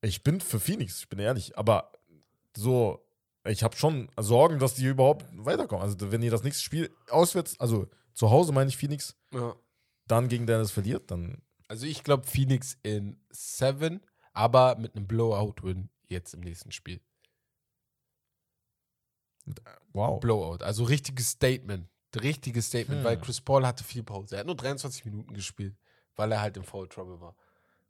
Ich 0.00 0.22
bin 0.22 0.40
für 0.40 0.60
Phoenix, 0.60 1.00
ich 1.00 1.08
bin 1.08 1.18
ehrlich. 1.18 1.58
Aber 1.58 1.92
so, 2.56 3.03
ich 3.46 3.62
habe 3.62 3.76
schon 3.76 4.10
Sorgen, 4.18 4.58
dass 4.58 4.74
die 4.74 4.84
überhaupt 4.86 5.26
weiterkommen. 5.32 5.82
Also, 5.84 6.10
wenn 6.12 6.22
ihr 6.22 6.30
das 6.30 6.42
nächste 6.42 6.62
Spiel 6.62 6.90
auswärts, 7.10 7.58
also 7.60 7.88
zu 8.14 8.30
Hause 8.30 8.52
meine 8.52 8.68
ich 8.68 8.76
Phoenix, 8.76 9.16
Ja. 9.32 9.54
dann 10.06 10.28
gegen 10.28 10.46
Dallas 10.46 10.70
verliert, 10.70 11.10
dann 11.10 11.42
Also 11.68 11.86
ich 11.86 12.04
glaube 12.04 12.26
Phoenix 12.26 12.76
in 12.82 13.20
7, 13.30 14.00
aber 14.32 14.76
mit 14.76 14.94
einem 14.96 15.06
Blowout-Win 15.06 15.88
jetzt 16.08 16.34
im 16.34 16.40
nächsten 16.40 16.72
Spiel. 16.72 17.00
wow. 19.92 20.20
Blowout, 20.20 20.64
also 20.64 20.84
richtiges 20.84 21.30
Statement. 21.30 21.88
Richtiges 22.16 22.66
Statement, 22.68 23.00
Hm. 23.00 23.04
weil 23.04 23.20
Chris 23.20 23.40
Paul 23.40 23.66
hatte 23.66 23.82
viel 23.84 24.04
Pause. 24.04 24.36
Er 24.36 24.40
hat 24.40 24.46
nur 24.46 24.54
23 24.56 25.04
Minuten 25.04 25.34
gespielt, 25.34 25.76
weil 26.16 26.30
er 26.32 26.40
halt 26.40 26.56
im 26.56 26.62
Foul 26.64 26.88
Trouble 26.88 27.20
war. 27.20 27.36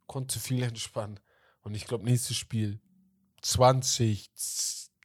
Konnte 0.07 0.39
viel 0.39 0.63
entspannen. 0.63 1.19
Und 1.61 1.75
ich 1.75 1.85
glaube, 1.85 2.03
nächstes 2.05 2.35
Spiel 2.35 2.79
20, 3.41 4.31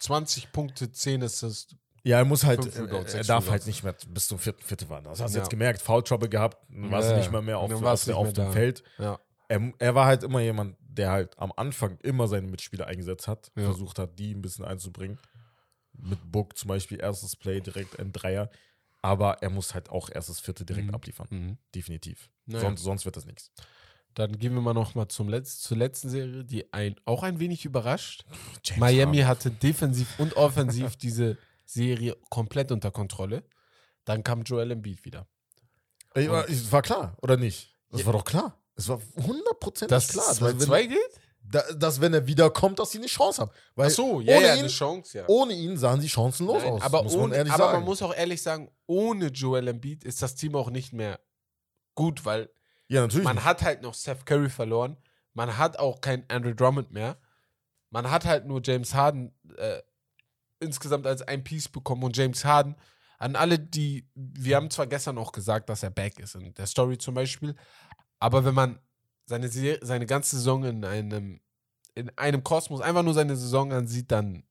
20 0.00 0.50
Punkte, 0.52 0.90
10 0.90 1.22
Assists. 1.22 1.76
Ja, 2.02 2.18
er 2.18 2.24
muss 2.24 2.44
halt, 2.44 2.60
er, 2.64 2.82
Rebounds, 2.84 3.12
er 3.14 3.24
darf 3.24 3.44
Rebounds. 3.44 3.50
halt 3.50 3.66
nicht 3.66 3.84
mehr 3.84 3.94
bis 4.08 4.26
zum 4.28 4.38
vierten 4.38 4.62
Viertel 4.62 4.88
warten. 4.88 5.04
Das 5.04 5.20
hast 5.20 5.32
du 5.34 5.38
Ja. 5.38 5.42
jetzt 5.44 5.50
gemerkt. 5.50 5.82
Foul 5.82 6.02
Trouble 6.02 6.28
gehabt, 6.30 6.56
dann 6.70 6.90
warst 6.90 7.08
Ja, 7.08 7.14
du 7.14 7.20
nicht 7.20 7.30
mal 7.30 7.42
mehr 7.42 7.58
auf, 7.58 7.70
auf, 7.70 8.04
der- 8.04 8.16
auf 8.16 8.24
mehr 8.24 8.32
dem 8.32 8.44
da. 8.46 8.50
Feld. 8.52 8.82
Ja. 8.98 9.20
Er, 9.48 9.72
er 9.78 9.94
war 9.94 10.06
halt 10.06 10.22
immer 10.22 10.40
jemand, 10.40 10.76
der 10.80 11.10
halt 11.10 11.38
am 11.38 11.52
Anfang 11.56 11.98
immer 12.02 12.26
seine 12.28 12.46
Mitspieler 12.46 12.86
eingesetzt 12.86 13.28
hat, 13.28 13.50
versucht 13.54 13.98
hat, 13.98 14.18
die 14.18 14.32
ein 14.34 14.40
bisschen 14.42 14.64
einzubringen. 14.64 15.18
Mit 15.92 16.18
Book 16.32 16.56
zum 16.56 16.68
Beispiel 16.68 17.00
erstes 17.00 17.36
Play 17.36 17.60
direkt 17.60 17.98
ein 17.98 18.12
Dreier. 18.12 18.48
Aber 19.02 19.42
er 19.42 19.50
muss 19.50 19.74
halt 19.74 19.90
auch 19.90 20.08
erstes 20.10 20.40
Vierte 20.40 20.64
direkt 20.64 20.88
Mhm. 20.88 20.94
abliefern. 20.94 21.26
Mhm. 21.30 21.58
Definitiv. 21.74 22.30
Naja. 22.46 22.60
Sonst, 22.62 22.82
sonst 22.82 23.04
wird 23.04 23.16
das 23.16 23.24
nichts. 23.26 23.50
Dann 24.14 24.38
gehen 24.38 24.54
wir 24.54 24.60
mal 24.60 24.74
noch 24.74 24.94
mal 24.94 25.08
zum 25.08 25.28
Letz 25.28 25.60
zur 25.60 25.76
letzten 25.76 26.08
Serie, 26.10 26.44
die 26.44 26.72
ein, 26.72 26.96
auch 27.04 27.22
ein 27.22 27.38
wenig 27.38 27.64
überrascht. 27.64 28.24
James 28.64 28.80
Miami 28.80 29.18
Harden. 29.18 29.28
hatte 29.28 29.50
defensiv 29.50 30.18
und 30.18 30.36
offensiv 30.36 30.96
diese 31.00 31.38
Serie 31.64 32.16
komplett 32.28 32.72
unter 32.72 32.90
Kontrolle. 32.90 33.44
Dann 34.04 34.24
kam 34.24 34.42
Joel 34.42 34.72
Embiid 34.72 35.04
wieder. 35.04 35.26
Ey, 36.14 36.28
war, 36.28 36.44
war 36.48 36.82
klar, 36.82 37.16
oder 37.22 37.36
nicht? 37.36 37.76
Das 37.90 38.00
Ja. 38.00 38.06
war 38.06 38.12
doch 38.14 38.24
klar. 38.24 38.56
Es 38.74 38.88
war 38.88 39.00
hundertprozentig 39.16 39.88
Das 39.96 40.08
klar. 40.08 40.24
2-2 40.32 40.52
dass, 40.52 40.68
geht? 40.68 40.90
wenn, 40.90 40.96
da, 41.42 41.62
dass, 41.74 42.00
wenn 42.00 42.12
er 42.14 42.26
wiederkommt, 42.26 42.78
dass 42.80 42.90
sie 42.90 42.98
eine 42.98 43.06
Chance 43.06 43.42
haben. 43.42 43.50
Weil 43.76 43.86
Ach 43.88 43.90
so, 43.94 44.20
ja, 44.20 44.36
ohne, 44.36 44.46
ja, 44.46 44.54
ihn, 44.54 44.60
eine 44.60 44.68
Chance, 44.68 45.18
ja. 45.18 45.24
ohne 45.28 45.52
ihn 45.52 45.76
sahen 45.76 46.00
sie 46.00 46.08
chancenlos 46.08 46.62
Nein, 46.62 46.72
aus. 46.72 46.82
aber 46.82 47.04
ohne, 47.06 47.36
man 47.44 47.50
aber 47.50 47.72
man 47.74 47.84
muss 47.84 48.02
auch 48.02 48.14
ehrlich 48.14 48.42
sagen, 48.42 48.70
ohne 48.86 49.26
Joel 49.28 49.68
Embiid 49.68 50.02
ist 50.04 50.20
das 50.22 50.34
Team 50.34 50.56
auch 50.56 50.70
nicht 50.70 50.92
mehr 50.92 51.20
gut, 51.94 52.24
weil 52.24 52.50
ja, 52.90 53.02
natürlich. 53.02 53.24
man 53.24 53.36
nicht. 53.36 53.44
hat 53.44 53.62
halt 53.62 53.82
noch 53.82 53.94
Steph 53.94 54.24
Curry 54.24 54.50
verloren. 54.50 54.96
Man 55.32 55.56
hat 55.56 55.78
auch 55.78 56.00
keinen 56.00 56.24
Andrew 56.28 56.52
Drummond 56.54 56.90
mehr. 56.92 57.16
Man 57.90 58.10
hat 58.10 58.24
halt 58.24 58.46
nur 58.46 58.60
James 58.62 58.94
Harden 58.94 59.32
äh, 59.56 59.80
insgesamt 60.60 61.06
als 61.06 61.22
ein 61.22 61.42
Piece 61.42 61.68
bekommen 61.68 62.02
und 62.02 62.16
James 62.16 62.44
Harden 62.44 62.76
an 63.18 63.36
alle, 63.36 63.58
die, 63.58 64.08
wir 64.14 64.56
haben 64.56 64.70
zwar 64.70 64.86
gestern 64.86 65.18
auch 65.18 65.32
gesagt, 65.32 65.68
dass 65.68 65.82
er 65.82 65.90
back 65.90 66.18
ist 66.18 66.34
in 66.34 66.54
der 66.54 66.66
Story 66.66 66.98
zum 66.98 67.14
Beispiel, 67.14 67.54
aber 68.18 68.44
wenn 68.44 68.54
man 68.54 68.78
seine, 69.26 69.48
Se- 69.48 69.78
seine 69.82 70.06
ganze 70.06 70.36
Saison 70.36 70.64
in 70.64 70.84
einem, 70.84 71.40
in 71.94 72.10
einem 72.16 72.42
Kosmos, 72.42 72.80
einfach 72.80 73.02
nur 73.02 73.14
seine 73.14 73.36
Saison 73.36 73.72
ansieht, 73.72 74.10
dann 74.10 74.44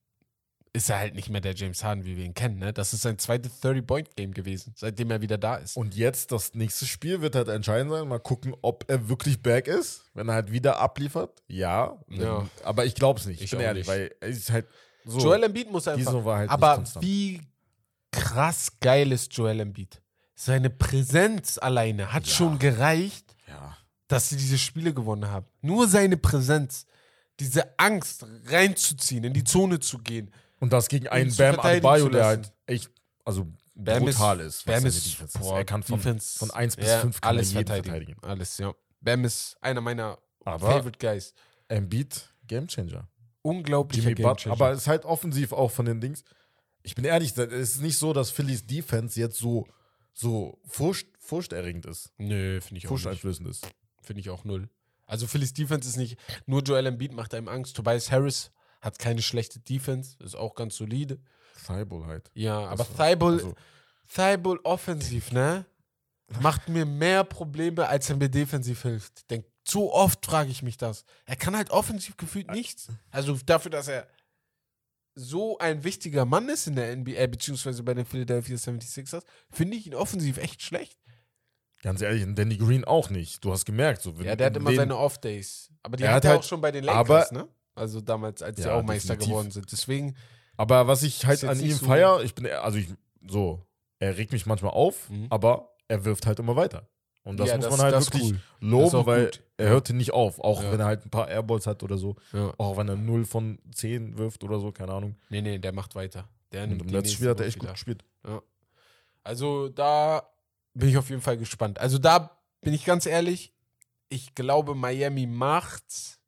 ist 0.72 0.88
er 0.88 0.98
halt 1.00 1.14
nicht 1.16 1.28
mehr 1.30 1.40
der 1.40 1.54
James 1.54 1.82
Harden, 1.82 2.04
wie 2.04 2.16
wir 2.16 2.24
ihn 2.24 2.34
kennen. 2.34 2.58
Ne? 2.58 2.72
Das 2.72 2.92
ist 2.92 3.02
sein 3.02 3.18
zweites 3.18 3.60
30-Point-Game 3.62 4.32
gewesen, 4.32 4.72
seitdem 4.76 5.10
er 5.10 5.20
wieder 5.20 5.36
da 5.36 5.56
ist. 5.56 5.76
Und 5.76 5.96
jetzt, 5.96 6.30
das 6.30 6.54
nächste 6.54 6.86
Spiel 6.86 7.20
wird 7.20 7.34
halt 7.34 7.48
entscheidend 7.48 7.90
sein. 7.92 8.06
Mal 8.06 8.20
gucken, 8.20 8.54
ob 8.62 8.84
er 8.88 9.08
wirklich 9.08 9.42
back 9.42 9.66
ist. 9.66 10.04
Wenn 10.14 10.28
er 10.28 10.34
halt 10.34 10.52
wieder 10.52 10.78
abliefert, 10.78 11.42
ja. 11.48 11.98
Ja. 12.08 12.48
Aber 12.62 12.84
ich 12.84 12.94
glaube 12.94 13.18
es 13.18 13.26
nicht. 13.26 13.38
Ich, 13.40 13.46
Ich 13.46 13.50
bin 13.50 13.60
ehrlich, 13.60 13.86
nicht. 13.86 13.96
weil 13.96 14.14
er 14.20 14.28
ist 14.28 14.50
halt 14.50 14.66
so. 15.04 15.18
Joel 15.18 15.42
Embiid 15.44 15.70
muss 15.72 15.88
einfach. 15.88 16.24
Halt 16.24 16.50
aber 16.50 16.84
wie 17.00 17.40
krass 18.12 18.70
geil 18.80 19.10
ist 19.12 19.32
Joel 19.36 19.60
Embiid? 19.60 20.00
Seine 20.34 20.70
Präsenz 20.70 21.58
alleine 21.58 22.12
hat 22.12 22.26
Ja. 22.26 22.32
schon 22.34 22.58
gereicht, 22.58 23.36
Ja. 23.48 23.76
dass 24.08 24.28
sie 24.28 24.36
diese 24.36 24.56
Spiele 24.58 24.94
gewonnen 24.94 25.28
haben. 25.30 25.46
Nur 25.62 25.88
seine 25.88 26.16
Präsenz, 26.16 26.86
diese 27.40 27.78
Angst 27.78 28.24
reinzuziehen, 28.46 29.24
in 29.24 29.32
die 29.32 29.44
Zone 29.44 29.80
zu 29.80 29.98
gehen. 29.98 30.30
Und 30.60 30.72
das 30.72 30.88
gegen 30.88 31.08
einen 31.08 31.34
Bam 31.34 31.58
Adebayo, 31.58 32.08
der 32.08 32.26
halt 32.26 32.52
echt, 32.66 32.90
also 33.24 33.48
Bam 33.74 34.04
brutal 34.04 34.40
ist. 34.40 34.64
Bam 34.66 34.84
ist, 34.84 35.16
boah, 35.40 35.58
er 35.58 35.64
kann 35.64 35.82
von, 35.82 35.96
Defense, 35.96 36.38
von 36.38 36.50
1 36.50 36.76
bis 36.76 36.86
ja, 36.86 37.00
5 37.00 37.20
kann 37.20 37.28
alles 37.28 37.48
er 37.48 37.54
verteidigen. 37.54 37.90
verteidigen. 37.90 38.22
Alles, 38.22 38.58
ja. 38.58 38.74
Bam 39.00 39.24
ist 39.24 39.56
einer 39.62 39.80
meiner 39.80 40.18
Aber 40.44 40.70
Favorite 40.70 40.98
Guys. 40.98 41.34
Embiid, 41.68 42.28
Gamechanger. 42.46 43.08
Unglaublicher 43.42 44.10
Jimmy. 44.10 44.22
Gamechanger. 44.22 44.52
Aber 44.52 44.72
es 44.72 44.80
ist 44.80 44.86
halt 44.86 45.04
offensiv 45.06 45.52
auch 45.52 45.70
von 45.70 45.86
den 45.86 46.00
Dings. 46.00 46.24
Ich 46.82 46.94
bin 46.94 47.04
ehrlich, 47.04 47.36
es 47.36 47.76
ist 47.76 47.80
nicht 47.80 47.96
so, 47.96 48.12
dass 48.12 48.30
Phillies 48.30 48.66
Defense 48.66 49.18
jetzt 49.18 49.38
so, 49.38 49.66
so 50.12 50.58
furcht, 50.66 51.08
furchterregend 51.18 51.86
ist. 51.86 52.12
Nö, 52.18 52.60
finde 52.60 52.78
ich 52.78 52.86
auch 52.86 52.90
nicht. 52.90 53.02
Furchteinflößend 53.02 53.48
ist. 53.48 53.66
Finde 54.02 54.20
ich 54.20 54.28
auch 54.30 54.44
null. 54.44 54.68
Also 55.06 55.26
Phillies 55.26 55.54
Defense 55.54 55.88
ist 55.88 55.96
nicht, 55.96 56.18
nur 56.46 56.62
Joel 56.62 56.86
Embiid 56.86 57.12
macht 57.12 57.34
einem 57.34 57.48
Angst. 57.48 57.76
Tobias 57.76 58.10
Harris 58.10 58.50
hat 58.80 58.98
keine 58.98 59.22
schlechte 59.22 59.60
Defense, 59.60 60.16
ist 60.22 60.34
auch 60.36 60.54
ganz 60.54 60.76
solide. 60.76 61.18
Thibault 61.66 62.06
halt. 62.06 62.30
Ja, 62.34 62.58
aber 62.66 62.86
war- 62.96 63.08
Thibault, 63.10 63.40
also- 63.42 63.54
Thibault 64.08 64.64
offensiv, 64.64 65.32
ne? 65.32 65.66
Macht 66.40 66.68
mir 66.68 66.86
mehr 66.86 67.24
Probleme, 67.24 67.88
als 67.88 68.08
er 68.08 68.16
mir 68.16 68.28
defensiv 68.28 68.82
hilft. 68.82 69.28
Denk, 69.30 69.44
zu 69.64 69.92
oft 69.92 70.24
frage 70.24 70.50
ich 70.50 70.62
mich 70.62 70.76
das. 70.76 71.04
Er 71.26 71.36
kann 71.36 71.56
halt 71.56 71.70
offensiv 71.70 72.16
gefühlt 72.16 72.50
nichts. 72.52 72.88
Also 73.10 73.36
dafür, 73.44 73.70
dass 73.72 73.88
er 73.88 74.06
so 75.14 75.58
ein 75.58 75.82
wichtiger 75.84 76.24
Mann 76.24 76.48
ist 76.48 76.66
in 76.68 76.76
der 76.76 76.92
NBA, 76.96 77.26
beziehungsweise 77.26 77.82
bei 77.82 77.94
den 77.94 78.06
Philadelphia 78.06 78.56
76ers, 78.56 79.24
finde 79.50 79.76
ich 79.76 79.86
ihn 79.86 79.94
offensiv 79.94 80.38
echt 80.38 80.62
schlecht. 80.62 80.98
Ganz 81.82 82.00
ehrlich, 82.00 82.22
und 82.22 82.36
Danny 82.36 82.56
Green 82.58 82.84
auch 82.84 83.10
nicht. 83.10 83.44
Du 83.44 83.52
hast 83.52 83.64
gemerkt. 83.64 84.02
So, 84.02 84.12
Ja, 84.20 84.36
der 84.36 84.46
hat 84.46 84.56
immer 84.56 84.74
seine 84.74 84.96
Off-Days. 84.96 85.70
Aber 85.82 85.96
die 85.96 86.04
Er 86.04 86.12
hat 86.14 86.24
er 86.24 86.30
halt- 86.32 86.40
auch 86.40 86.44
schon 86.44 86.60
bei 86.60 86.70
den 86.70 86.88
aber- 86.88 87.14
Lakers, 87.14 87.32
ne? 87.32 87.48
Also 87.74 88.00
damals, 88.00 88.42
als 88.42 88.56
sie 88.58 88.64
Ja, 88.68 88.74
auch 88.74 88.82
Meister 88.82 89.14
definitiv. 89.14 89.28
geworden 89.28 89.50
sind. 89.50 89.72
Deswegen, 89.72 90.16
Aber 90.56 90.86
was 90.86 91.02
ich 91.02 91.24
halt 91.26 91.42
an 91.44 91.58
ihm 91.60 91.72
so- 91.72 91.86
feier, 91.86 92.20
ich 92.22 92.34
bin, 92.34 92.46
also 92.46 92.78
ich, 92.78 92.88
so, 93.26 93.64
er 93.98 94.16
regt 94.18 94.32
mich 94.32 94.44
manchmal 94.46 94.72
auf, 94.72 95.08
Mhm. 95.08 95.26
aber 95.30 95.74
er 95.88 96.04
wirft 96.04 96.26
halt 96.26 96.38
immer 96.38 96.56
weiter. 96.56 96.88
Und 97.22 97.38
das 97.38 97.48
Ja, 97.50 97.56
muss 97.56 97.66
das- 97.66 97.76
man 97.78 97.92
halt 97.92 98.06
wirklich 98.14 98.32
cool. 98.32 98.40
Loben, 98.60 99.06
weil 99.06 99.24
gut. 99.26 99.42
er 99.58 99.66
Ja. 99.66 99.70
hört 99.72 99.90
nicht 99.90 100.12
auf. 100.12 100.38
Auch 100.40 100.62
Ja. 100.62 100.72
wenn 100.72 100.80
er 100.80 100.86
halt 100.86 101.04
ein 101.06 101.10
paar 101.10 101.28
Airballs 101.28 101.66
hat 101.66 101.82
oder 101.82 101.96
so. 101.98 102.16
ja. 102.32 102.52
Auch 102.58 102.76
wenn 102.76 102.88
er 102.88 102.96
0 102.96 103.24
von 103.24 103.58
10 103.72 104.16
wirft 104.18 104.42
oder 104.44 104.58
so, 104.58 104.72
keine 104.72 104.92
Ahnung. 104.92 105.16
Nee, 105.28 105.42
nee, 105.42 105.58
der 105.58 105.72
macht 105.72 105.94
weiter. 105.94 106.28
Der 106.52 106.62
Und 106.64 106.70
nimmt 106.70 106.82
im 106.82 106.88
die 106.88 106.94
letzten 106.94 107.14
Spiel 107.14 107.28
hat 107.30 107.40
er 107.40 107.46
echt 107.46 107.58
gut 107.58 107.70
gespielt. 107.70 108.04
Also 109.22 109.68
da 109.68 110.22
bin 110.74 110.88
ich 110.88 110.96
auf 110.96 111.10
jeden 111.10 111.22
Fall 111.22 111.36
gespannt. 111.36 111.78
Also 111.78 111.98
da 111.98 112.38
bin 112.62 112.72
ich 112.74 112.84
ganz 112.84 113.06
ehrlich, 113.06 113.52
ich 114.08 114.34
glaube, 114.34 114.74
Miami 114.74 115.26
macht's. 115.26 116.19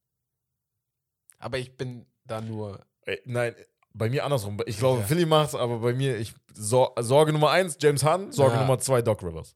Aber 1.42 1.58
ich 1.58 1.76
bin 1.76 2.06
da 2.24 2.40
nur. 2.40 2.84
Ey, 3.04 3.20
nein, 3.26 3.54
bei 3.92 4.08
mir 4.08 4.24
andersrum. 4.24 4.58
Ich 4.66 4.78
glaube, 4.78 5.00
Ja. 5.00 5.06
Philly 5.06 5.26
macht's, 5.26 5.54
aber 5.54 5.78
bei 5.80 5.92
mir, 5.92 6.16
ich 6.16 6.32
Sor 6.54 6.94
Sorge 7.00 7.32
Nummer 7.32 7.50
eins, 7.50 7.76
James 7.80 8.04
Harden, 8.04 8.30
Sorge 8.32 8.54
Ja. 8.54 8.60
Nummer 8.60 8.78
zwei, 8.78 9.02
Doc 9.02 9.22
Rivers. 9.22 9.54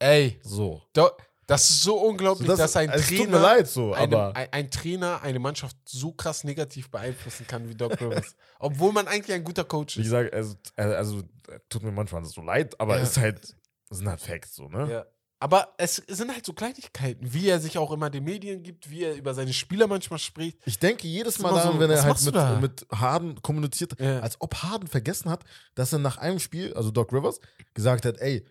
Ey, 0.00 0.38
So. 0.42 0.82
do, 0.92 1.08
das 1.46 1.70
ist 1.70 1.82
so 1.82 1.96
unglaublich, 1.96 2.46
So, 2.46 2.52
das- 2.52 2.58
dass 2.58 2.76
ein 2.76 2.90
es 2.90 3.06
Trainer. 3.06 3.22
tut 3.22 3.30
mir 3.30 3.38
leid 3.40 3.68
so, 3.68 3.92
einem- 3.94 4.12
aber- 4.14 4.36
ein, 4.36 4.48
ein 4.52 4.70
Trainer 4.70 5.22
eine 5.22 5.38
Mannschaft 5.38 5.76
so 5.86 6.12
krass 6.12 6.44
negativ 6.44 6.90
beeinflussen 6.90 7.46
kann 7.46 7.68
wie 7.68 7.74
Doc 7.74 8.00
Rivers. 8.00 8.34
Obwohl 8.58 8.92
man 8.92 9.06
eigentlich 9.08 9.32
ein 9.34 9.44
guter 9.44 9.64
Coach 9.64 9.96
Wie 9.96 10.00
ist. 10.00 10.06
gesagt, 10.06 10.34
also, 10.34 10.56
also 10.76 11.22
tut 11.68 11.82
mir 11.82 11.92
manchmal 11.92 12.24
so 12.24 12.42
leid, 12.42 12.78
aber 12.80 12.96
Ja. 12.96 13.02
es 13.02 13.10
ist 13.12 13.18
halt, 13.18 13.56
sind 13.90 14.08
halt 14.08 14.20
Facts, 14.20 14.54
so, 14.56 14.68
ne? 14.68 14.90
Ja. 14.90 15.06
Aber 15.40 15.74
es 15.78 15.96
sind 16.08 16.32
halt 16.32 16.44
so 16.44 16.52
Kleinigkeiten, 16.52 17.32
wie 17.32 17.48
er 17.48 17.60
sich 17.60 17.78
auch 17.78 17.92
immer 17.92 18.10
den 18.10 18.24
Medien 18.24 18.62
gibt, 18.64 18.90
wie 18.90 19.04
er 19.04 19.14
über 19.14 19.34
seine 19.34 19.52
Spieler 19.52 19.86
manchmal 19.86 20.18
spricht. 20.18 20.58
Ich 20.64 20.78
denke 20.80 21.06
jedes 21.06 21.38
Mal 21.38 21.50
daran, 21.54 21.74
so, 21.74 21.80
wenn 21.80 21.90
er 21.90 22.02
halt 22.02 22.34
da? 22.34 22.58
mit, 22.60 22.82
mit 22.82 22.86
Harden 23.00 23.40
kommuniziert, 23.40 24.00
Ja. 24.00 24.18
als 24.20 24.40
ob 24.40 24.54
Harden 24.56 24.88
vergessen 24.88 25.30
hat, 25.30 25.44
dass 25.76 25.92
er 25.92 26.00
nach 26.00 26.18
einem 26.18 26.40
Spiel, 26.40 26.74
also 26.74 26.90
Doc 26.90 27.12
Rivers, 27.12 27.38
gesagt 27.72 28.04
hat, 28.04 28.18
ey, 28.18 28.44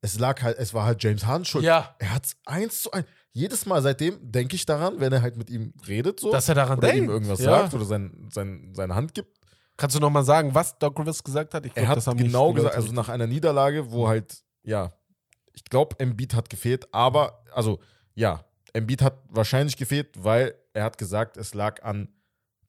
es 0.00 0.18
lag 0.18 0.42
halt, 0.42 0.58
es 0.58 0.74
war 0.74 0.84
halt 0.84 1.00
James 1.02 1.24
Harden 1.26 1.44
schuld. 1.44 1.64
Ja, 1.64 1.94
Er 2.00 2.12
hat's 2.14 2.34
eins 2.44 2.82
zu 2.82 2.90
eins. 2.90 3.06
Jedes 3.30 3.64
Mal 3.64 3.80
seitdem 3.80 4.18
denke 4.20 4.56
ich 4.56 4.66
daran, 4.66 4.98
wenn 4.98 5.12
er 5.12 5.22
halt 5.22 5.36
mit 5.36 5.48
ihm 5.48 5.72
redet, 5.86 6.18
so, 6.18 6.32
dass 6.32 6.48
er 6.48 6.56
daran 6.56 6.78
oder 6.78 6.88
denkt. 6.88 7.04
ihm 7.04 7.10
irgendwas 7.10 7.38
ja. 7.38 7.60
sagt 7.60 7.74
oder 7.74 7.84
sein, 7.84 8.28
sein, 8.32 8.72
seine 8.74 8.96
Hand 8.96 9.14
gibt. 9.14 9.38
Kannst 9.76 9.94
du 9.96 10.00
noch 10.00 10.10
mal 10.10 10.24
sagen, 10.24 10.54
was 10.56 10.76
Doc 10.78 10.98
Rivers 10.98 11.22
gesagt 11.22 11.54
hat? 11.54 11.64
Ich 11.64 11.72
Er 11.76 11.82
glaub, 11.82 11.88
hat 11.90 11.96
das 11.98 12.06
haben 12.08 12.16
nicht 12.16 12.26
genau 12.26 12.52
gesagt, 12.52 12.74
also 12.74 12.92
nach 12.92 13.08
einer 13.08 13.28
Niederlage, 13.28 13.92
wo 13.92 14.08
halt, 14.08 14.42
ja, 14.64 14.92
ich 15.54 15.64
glaube, 15.64 15.98
Embiid 15.98 16.34
hat 16.34 16.50
gefehlt, 16.50 16.92
aber, 16.92 17.44
also, 17.52 17.80
ja, 18.14 18.44
Embiid 18.72 19.02
hat 19.02 19.18
wahrscheinlich 19.28 19.76
gefehlt, 19.76 20.08
weil 20.22 20.54
er 20.72 20.84
hat 20.84 20.98
gesagt, 20.98 21.36
es 21.36 21.54
lag 21.54 21.82
an 21.82 22.08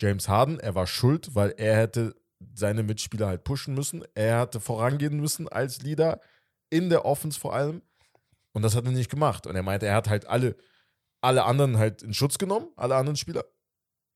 James 0.02 0.28
Harden, 0.28 0.60
er 0.60 0.76
war 0.76 0.88
schuld, 0.88 1.34
weil 1.36 1.52
er 1.58 1.78
hätte 1.78 2.16
seine 2.54 2.84
Mitspieler 2.84 3.28
halt 3.28 3.44
pushen 3.44 3.74
müssen, 3.74 4.04
er 4.16 4.40
hatte 4.40 4.60
vorangehen 4.60 5.20
müssen 5.20 5.48
als 5.48 5.82
Leader, 5.82 6.20
in 6.70 6.90
der 6.90 7.06
Offense 7.06 7.40
vor 7.40 7.54
allem, 7.54 7.82
und 8.52 8.62
das 8.62 8.76
hat 8.76 8.86
er 8.86 8.92
nicht 8.92 9.10
gemacht. 9.10 9.48
Und 9.48 9.56
er 9.56 9.64
meinte, 9.64 9.88
er 9.88 9.96
hat 9.96 10.10
halt 10.10 10.28
alle, 10.28 10.56
alle 11.22 11.44
anderen 11.46 11.78
halt 11.78 12.04
in 12.04 12.14
Schutz 12.14 12.38
genommen, 12.38 12.68
alle 12.76 12.96
anderen 12.96 13.16
Spieler, 13.16 13.46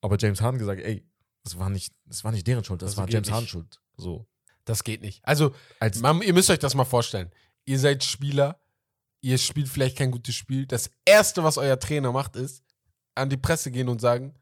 aber 0.01 0.17
James 0.17 0.41
Harden 0.41 0.59
gesagt, 0.59 0.81
ey, 0.81 1.07
das 1.43 1.57
war 1.57 1.69
nicht, 1.69 1.93
das 2.05 2.23
war 2.23 2.31
nicht 2.31 2.45
deren 2.45 2.63
Schuld, 2.63 2.81
das 2.81 2.91
Das 2.91 2.97
war 2.97 3.09
James. 3.09 3.31
Harden 3.31 3.47
Schuld. 3.47 3.79
So. 3.95 4.27
Das 4.65 4.83
geht 4.83 5.01
nicht. 5.01 5.25
Also, 5.25 5.55
Als 5.79 6.01
man, 6.01 6.21
ihr 6.21 6.33
müsst 6.33 6.49
euch 6.49 6.59
das 6.59 6.75
mal 6.75 6.83
vorstellen. 6.83 7.31
Ihr 7.67 7.77
seid 7.79 8.03
Spieler, 8.03 8.59
ihr 9.21 9.37
spielt 9.37 9.67
vielleicht 9.67 9.97
kein 9.97 10.09
gutes 10.09 10.33
Spiel. 10.35 10.65
Das 10.65 10.89
Erste, 11.05 11.43
was 11.43 11.57
euer 11.57 11.77
Trainer 11.79 12.11
macht, 12.11 12.35
ist, 12.35 12.63
an 13.13 13.29
die 13.29 13.37
Presse 13.37 13.69
gehen 13.71 13.89
und 13.89 13.99
sagen, 14.01 14.33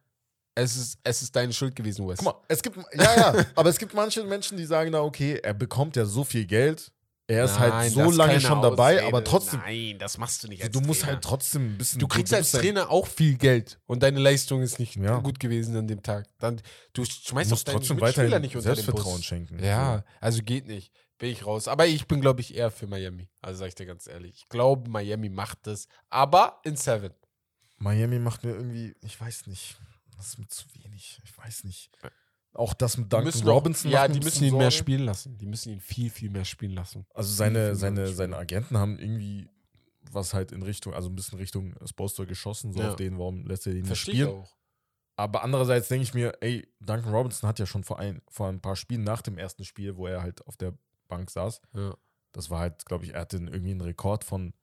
es 0.53 0.75
ist, 0.77 0.99
es 1.03 1.21
ist 1.21 1.35
deine 1.35 1.51
Schuld 1.51 1.75
gewesen, 1.75 2.07
Wes. 2.07 2.19
Guck 2.19 2.25
mal, 2.27 2.41
es 2.47 2.61
gibt, 2.61 2.77
ja, 2.93 3.15
ja, 3.33 3.45
aber 3.55 3.69
es 3.69 3.77
gibt 3.77 3.93
manche 3.93 4.23
Menschen, 4.23 4.57
die 4.57 4.65
sagen, 4.65 4.91
na 4.91 5.01
okay, 5.01 5.39
er 5.43 5.53
bekommt 5.53 5.95
ja 5.97 6.05
so 6.05 6.23
viel 6.23 6.45
Geld, 6.45 6.91
er 7.27 7.45
ist 7.45 7.57
halt 7.57 7.73
Nein, 7.73 7.89
so 7.91 8.01
das 8.01 8.09
ist 8.11 8.15
lange 8.17 8.39
schon 8.39 8.61
dabei, 8.61 8.93
Ausrede. 8.97 9.07
aber 9.07 9.23
trotzdem, 9.23 9.59
Nein, 9.65 9.97
das 9.97 10.19
machst 10.19 10.43
du 10.43 10.47
nicht 10.47 10.73
du 10.75 10.79
musst 10.81 11.01
Trainer. 11.01 11.13
halt 11.13 11.23
trotzdem 11.23 11.73
ein 11.73 11.77
bisschen. 11.79 11.99
Du 11.99 12.07
kriegst 12.07 12.31
du 12.31 12.37
als 12.37 12.51
Trainer 12.51 12.91
auch 12.91 13.07
viel 13.07 13.35
Geld 13.37 13.79
und 13.87 14.03
deine 14.03 14.19
Leistung 14.19 14.61
ist 14.61 14.77
nicht 14.77 14.95
Ja. 14.97 15.17
gut 15.17 15.39
gewesen 15.39 15.75
an 15.75 15.87
dem 15.87 16.03
Tag. 16.03 16.27
Dann, 16.37 16.57
du 16.93 17.01
Du 17.03 17.05
schmeißt 17.05 17.49
musst 17.49 17.63
auch 17.63 17.65
deine 17.65 17.79
trotzdem 17.79 17.97
Mitspieler 17.97 18.25
weiterhin 18.27 18.41
nicht 18.43 18.55
unter 18.55 18.69
den 18.69 18.75
Selbstvertrauen 18.75 19.15
Bus. 19.17 19.25
schenken. 19.25 19.63
Ja, 19.63 20.03
also 20.21 20.43
geht 20.43 20.67
nicht. 20.67 20.93
Bin 21.17 21.29
ich 21.29 21.45
raus. 21.45 21.67
Aber 21.67 21.85
ich 21.87 22.07
bin, 22.07 22.19
glaube 22.21 22.41
ich, 22.41 22.55
eher 22.55 22.71
für 22.71 22.87
Miami. 22.87 23.29
Also 23.41 23.59
sag 23.59 23.67
ich 23.69 23.75
dir 23.75 23.85
ganz 23.85 24.07
ehrlich. 24.07 24.35
Ich 24.43 24.49
glaube, 24.49 24.89
Miami 24.89 25.29
macht 25.29 25.59
das. 25.67 25.87
Aber 26.09 26.59
in 26.63 26.75
Seven. 26.75 27.13
Miami 27.77 28.19
macht 28.19 28.43
mir 28.43 28.51
irgendwie, 28.55 28.95
ich 29.01 29.19
weiß 29.19 29.47
nicht, 29.47 29.77
das 30.17 30.27
ist 30.29 30.39
mir 30.39 30.47
zu 30.47 30.65
wenig. 30.75 31.21
Ich 31.23 31.37
weiß 31.37 31.63
nicht. 31.65 31.89
Auch 32.53 32.73
das 32.73 32.97
mit 32.97 33.11
Duncan 33.11 33.25
müssen 33.25 33.47
auch- 33.49 33.55
Robinson. 33.55 33.91
ja, 33.91 33.99
macht 34.01 34.09
mir 34.13 34.19
die 34.19 34.25
müssen 34.25 34.43
ihn 34.45 34.53
mehr 34.53 34.71
Sorgen. 34.71 34.83
spielen 34.83 35.05
lassen. 35.05 35.37
Die 35.37 35.45
müssen 35.45 35.73
ihn 35.73 35.79
viel, 35.81 36.09
viel 36.09 36.29
mehr 36.29 36.45
spielen 36.45 36.71
lassen. 36.73 37.05
Also 37.13 37.33
seine, 37.33 37.75
seine, 37.75 38.01
mehr 38.01 38.13
seine. 38.13 38.37
Agenten 38.37 38.77
haben 38.77 38.97
irgendwie 38.97 39.49
was 40.11 40.33
halt 40.33 40.51
in 40.51 40.61
Richtung, 40.63 40.93
also 40.93 41.09
ein 41.09 41.15
bisschen 41.15 41.37
Richtung 41.39 41.75
Sposter 41.85 42.25
geschossen, 42.25 42.71
so 42.71 42.79
Ja. 42.79 42.89
auf 42.91 42.95
den, 42.95 43.17
warum 43.17 43.45
lässt 43.45 43.67
er 43.67 43.73
den 43.73 43.83
nicht 43.83 43.97
spielen. 43.99 44.29
auch. 44.29 44.55
Aber 45.17 45.43
andererseits 45.43 45.87
denke 45.87 46.03
ich 46.03 46.13
mir, 46.13 46.33
ey, 46.41 46.67
Duncan 46.79 47.13
Robinson 47.13 47.47
hat 47.49 47.57
ja 47.59 47.65
schon 47.65 47.83
vor 47.83 47.99
ein, 47.99 48.21
vor 48.29 48.47
ein 48.47 48.61
paar 48.61 48.75
Spielen 48.75 49.03
nach 49.03 49.21
dem 49.21 49.37
ersten 49.37 49.63
Spiel, 49.65 49.95
wo 49.97 50.07
er 50.07 50.21
halt 50.21 50.45
auf 50.45 50.55
der 50.57 50.77
Bank 51.07 51.29
saß, 51.31 51.61
Ja. 51.73 51.95
das 52.31 52.49
war 52.49 52.59
halt, 52.59 52.85
glaube 52.85 53.05
ich, 53.05 53.13
er 53.13 53.21
hatte 53.21 53.37
irgendwie 53.37 53.71
einen 53.71 53.81
Rekord 53.81 54.23
von 54.23 54.53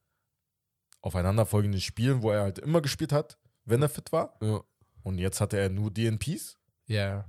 aufeinanderfolgenden 1.00 1.80
Spielen, 1.80 2.22
wo 2.22 2.30
er 2.30 2.42
halt 2.42 2.58
immer 2.58 2.80
gespielt 2.80 3.12
hat, 3.12 3.38
wenn 3.64 3.82
er 3.82 3.88
fit 3.88 4.12
war. 4.12 4.36
Ja. 4.42 4.62
Und 5.02 5.18
jetzt 5.18 5.40
hatte 5.40 5.58
er 5.58 5.68
nur 5.68 5.90
DNPs, 5.90 6.56
Ja. 6.86 7.24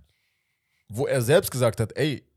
wo 0.90 1.08
er 1.08 1.22
selbst 1.22 1.50
gesagt 1.52 1.80
hat, 1.80 1.98
ey, 1.98 2.28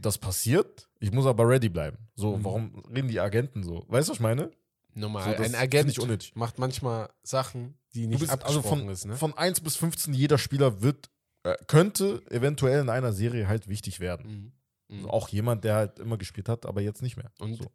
das 0.00 0.18
passiert, 0.18 0.88
ich 1.00 1.12
muss 1.12 1.26
aber 1.26 1.48
ready 1.48 1.68
bleiben. 1.68 1.98
So, 2.14 2.36
Mhm. 2.36 2.44
warum 2.44 2.78
reden 2.94 3.08
die 3.08 3.20
Agenten 3.20 3.62
so? 3.62 3.84
Weißt 3.88 4.08
du, 4.08 4.12
was 4.12 4.16
ich 4.18 4.20
meine? 4.20 4.50
Normal. 4.94 5.36
So, 5.36 5.42
ein 5.42 5.54
Agent 5.54 6.34
macht 6.36 6.58
manchmal 6.58 7.08
Sachen, 7.22 7.78
die 7.94 8.02
Du 8.02 8.08
nicht 8.10 8.20
bist 8.20 8.32
also 8.32 8.58
abgesprochen 8.58 8.80
von, 8.80 8.88
ist. 8.90 9.04
Ne? 9.06 9.16
von 9.16 9.36
1 9.36 9.60
bis 9.60 9.76
15, 9.76 10.12
jeder 10.12 10.38
Spieler 10.38 10.82
wird, 10.82 11.10
äh, 11.44 11.56
könnte 11.66 12.22
eventuell 12.30 12.80
in 12.80 12.88
einer 12.90 13.12
Serie 13.12 13.48
halt 13.48 13.68
wichtig 13.68 14.00
werden. 14.00 14.26
Mhm. 14.30 14.52
Mhm. 14.88 14.96
Also 14.98 15.10
auch 15.10 15.28
jemand, 15.28 15.64
der 15.64 15.74
halt 15.76 15.98
immer 15.98 16.16
gespielt 16.18 16.48
hat, 16.48 16.66
aber 16.66 16.80
jetzt 16.80 17.02
nicht 17.02 17.16
mehr. 17.16 17.30
Und 17.38 17.54
so. 17.54 17.70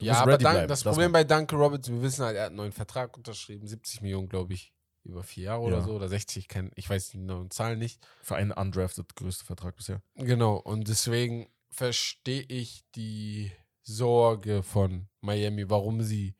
Ja, 0.00 0.14
aber 0.22 0.36
bleiben, 0.38 0.66
das 0.68 0.82
das 0.82 0.92
Problem 0.94 1.12
mal. 1.12 1.24
bei 1.24 1.24
Duncan 1.24 1.58
Roberts, 1.60 1.88
wir 1.88 2.02
wissen 2.02 2.24
halt, 2.24 2.36
er 2.36 2.42
hat 2.44 2.48
einen 2.48 2.56
neuen 2.56 2.72
Vertrag 2.72 3.16
unterschrieben, 3.16 3.66
70 3.68 4.00
Millionen, 4.02 4.28
glaube 4.28 4.52
ich, 4.52 4.72
über 5.04 5.22
vier 5.22 5.44
Jahre 5.44 5.62
oder 5.62 5.78
Ja. 5.78 5.84
so, 5.84 5.92
oder 5.92 6.08
60, 6.08 6.36
ich, 6.38 6.48
kenn, 6.48 6.70
ich 6.74 6.88
weiß 6.90 7.10
die 7.10 7.18
genauen 7.18 7.50
Zahlen 7.50 7.78
nicht. 7.78 8.04
Für 8.22 8.36
einen 8.36 8.50
undrafted 8.52 9.14
größte 9.14 9.44
Vertrag 9.44 9.76
bisher. 9.76 10.02
Genau, 10.16 10.56
und 10.56 10.88
deswegen 10.88 11.48
verstehe 11.70 12.42
ich 12.42 12.84
die 12.94 13.52
Sorge 13.82 14.62
von 14.62 15.08
Miami, 15.20 15.68
warum 15.70 16.02
sie. 16.02 16.34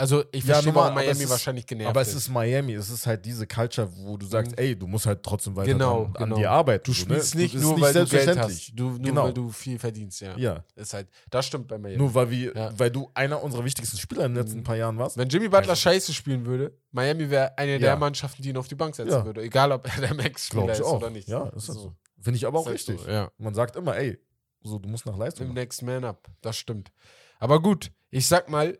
Also, 0.00 0.24
ich 0.32 0.44
Ja, 0.44 0.54
verstehe, 0.54 0.72
normal, 0.72 0.90
warum 0.94 0.94
Miami 1.04 1.24
ist- 1.24 1.28
wahrscheinlich 1.30 1.66
genervt 1.66 1.90
aber 1.90 2.00
es 2.00 2.14
ist. 2.14 2.30
Miami, 2.30 2.72
es 2.72 2.88
ist 2.88 3.06
halt 3.06 3.22
diese 3.26 3.46
Culture, 3.46 3.86
wo 3.98 4.16
du 4.16 4.24
sagst, 4.24 4.52
Mhm. 4.52 4.58
ey, 4.58 4.74
du 4.74 4.86
musst 4.86 5.04
halt 5.04 5.22
trotzdem 5.22 5.54
weiter 5.56 5.72
Genau, 5.72 6.04
dran, 6.04 6.12
genau. 6.24 6.36
an 6.36 6.40
dir 6.40 6.50
arbeiten. 6.50 6.84
Du 6.86 6.92
so, 6.92 7.00
ne? 7.00 7.04
spielst 7.16 7.34
nicht 7.34 7.54
Das 7.54 7.60
ist 7.62 7.68
nur, 7.68 7.80
weil 7.82 7.92
du 7.92 8.06
Geld 8.06 8.38
hast. 8.38 8.72
Du, 8.74 8.84
nur 8.90 8.98
Genau. 8.98 9.24
weil 9.24 9.32
du 9.34 9.50
viel 9.50 9.78
verdienst, 9.78 10.22
ja. 10.22 10.34
Ja, 10.38 10.64
Ist 10.74 10.94
halt, 10.94 11.08
das 11.28 11.44
stimmt 11.44 11.68
bei 11.68 11.76
Miami. 11.76 11.98
nur 11.98 12.14
weil, 12.14 12.30
wir, 12.30 12.56
Ja. 12.56 12.72
weil 12.78 12.90
du 12.90 13.10
einer 13.12 13.42
unserer 13.42 13.62
wichtigsten 13.64 13.98
Spieler 13.98 14.24
in 14.24 14.34
den 14.34 14.42
letzten 14.42 14.60
Mhm. 14.60 14.64
paar 14.64 14.76
Jahren 14.76 14.96
warst. 14.96 15.18
Wenn 15.18 15.28
Jimmy 15.28 15.48
Butler 15.48 15.74
ich 15.74 15.80
scheiße 15.80 16.14
spielen 16.14 16.46
würde, 16.46 16.72
Miami 16.92 17.28
wäre 17.28 17.58
eine 17.58 17.78
der. 17.78 17.96
Mannschaften, 17.96 18.42
die 18.42 18.48
ihn 18.48 18.56
auf 18.56 18.68
die 18.68 18.74
Bank 18.76 18.96
setzen 18.96 19.24
würde. 19.26 19.42
Egal, 19.42 19.70
ob 19.70 19.84
er 19.94 20.00
der 20.00 20.14
Max-Spieler 20.14 20.72
ist 20.72 20.80
auch. 20.82 20.96
oder 20.96 21.10
nicht. 21.10 21.28
Ja, 21.28 21.48
ist 21.48 21.68
das 21.68 21.74
So. 21.76 21.82
so. 21.82 21.94
Finde 22.22 22.38
ich 22.38 22.46
aber 22.46 22.58
auch 22.58 22.66
halt 22.66 22.76
richtig. 22.76 22.98
Man 23.36 23.54
sagt 23.54 23.76
immer, 23.76 23.96
ey, 23.96 24.18
so, 24.62 24.78
du 24.78 24.88
musst 24.88 25.04
nach 25.04 25.16
Leistung. 25.18 25.48
Im. 25.48 25.52
Next 25.54 25.82
Man 25.82 26.04
Up. 26.04 26.26
Das 26.40 26.56
stimmt. 26.56 26.90
Aber 27.38 27.60
gut, 27.60 27.90
ich 28.10 28.26
sag 28.26 28.48
mal, 28.48 28.78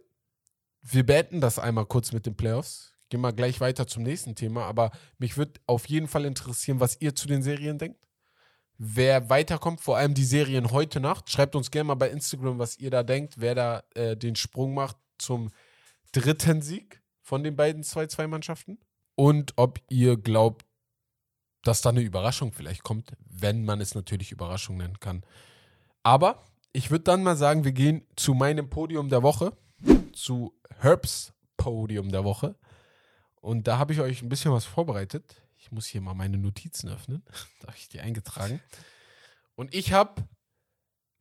wir 0.83 1.05
beenden 1.05 1.41
das 1.41 1.59
einmal 1.59 1.87
kurz 1.87 2.13
mit 2.13 2.27
den 2.27 2.37
Playoffs. 2.37 2.95
Gehen 3.09 3.21
wir 3.21 3.33
gleich 3.33 3.61
weiter 3.61 3.87
zum 3.87 4.03
nächsten 4.03 4.35
Thema. 4.35 4.65
Aber 4.65 4.91
mich 5.19 5.37
würde 5.37 5.61
auf 5.67 5.89
jeden 5.89 6.09
Fall 6.09 6.25
interessieren, 6.25 6.81
was 6.81 7.01
ihr 7.01 7.15
zu 7.15 7.27
den 7.27 7.43
Serien 7.43 7.79
denkt. 7.79 7.99
Wer 8.79 9.29
weiterkommt, 9.29 9.81
vor 9.81 9.99
allem 9.99 10.15
die 10.15 10.25
Serien 10.25 10.71
heute 10.71 11.01
Nacht. 11.01 11.29
Schreibt 11.29 11.55
uns 11.55 11.71
gerne 11.71 11.89
mal 11.89 11.97
bei 11.97 12.09
Instagram, 12.09 12.59
was 12.59 12.79
ihr 12.79 12.91
da 12.91 13.03
denkt, 13.03 13.35
wer 13.37 13.55
da 13.55 13.83
äh, 13.95 14.17
den 14.17 14.37
Sprung 14.37 14.73
macht 14.73 14.97
zum 15.19 15.51
dritten 16.13 16.63
Sieg 16.63 17.03
von 17.21 17.45
den 17.45 17.57
beiden 17.57 17.83
2-2-Mannschaften. 17.83 18.79
Und 19.17 19.53
ob 19.57 19.81
ihr 19.91 20.17
glaubt, 20.17 20.65
dass 21.63 21.83
da 21.83 21.91
eine 21.91 22.01
Überraschung 22.01 22.53
vielleicht 22.53 22.83
kommt, 22.83 23.13
wenn 23.29 23.65
man 23.65 23.81
es 23.81 23.95
natürlich 23.95 24.33
Überraschung 24.33 24.79
nennen 24.79 24.99
kann. 24.99 25.25
Aber 26.03 26.45
ich 26.73 26.91
würde 26.91 27.05
dann 27.05 27.23
mal 27.23 27.37
sagen, 27.37 27.65
wir 27.65 27.73
gehen 27.73 28.07
zu 28.17 28.33
meinem 28.33 28.71
Podium 28.71 29.11
der 29.11 29.23
Woche, 29.23 29.53
zu 30.13 30.55
Herbs 30.79 31.33
Podium 31.57 32.11
der 32.11 32.25
Woche. 32.25 32.57
Und 33.41 33.67
da 33.67 33.79
habe 33.79 33.93
ich 33.93 34.01
euch 34.01 34.23
ein 34.23 34.29
bisschen 34.29 34.53
was 34.53 34.65
vorbereitet. 34.65 35.43
Ich 35.59 35.73
muss 35.73 35.87
hier 35.87 36.01
mal 36.01 36.15
meine 36.15 36.39
Notizen 36.39 36.89
öffnen. 36.89 37.23
da 37.61 37.69
habe 37.69 37.77
ich 37.77 37.89
die 37.89 38.01
eingetragen. 38.01 38.61
Und 39.55 39.75
ich 39.75 39.93
habe 39.93 40.23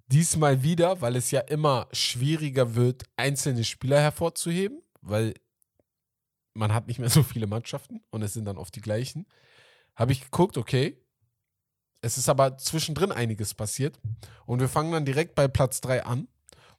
diesmal 0.07 0.63
wieder, 0.63 1.01
weil 1.01 1.15
es 1.15 1.31
ja 1.31 1.41
immer 1.41 1.87
schwieriger 1.91 2.75
wird, 2.75 3.03
einzelne 3.15 3.63
Spieler 3.63 4.01
hervorzuheben, 4.01 4.81
weil 5.01 5.33
man 6.53 6.73
hat 6.73 6.87
nicht 6.87 6.99
mehr 6.99 7.09
so 7.09 7.23
viele 7.23 7.47
Mannschaften 7.47 8.01
und 8.09 8.21
es 8.21 8.33
sind 8.33 8.45
dann 8.45 8.57
oft 8.57 8.75
die 8.75 8.81
gleichen, 8.81 9.25
habe 9.95 10.11
ich 10.11 10.21
geguckt, 10.21 10.57
okay, 10.57 10.97
es 12.01 12.17
ist 12.17 12.29
aber 12.29 12.57
zwischendrin 12.57 13.11
einiges 13.11 13.53
passiert 13.53 13.99
und 14.45 14.59
wir 14.59 14.69
fangen 14.69 14.91
dann 14.91 15.05
direkt 15.05 15.35
bei 15.35 15.47
Platz 15.47 15.81
3 15.81 16.05
an. 16.05 16.27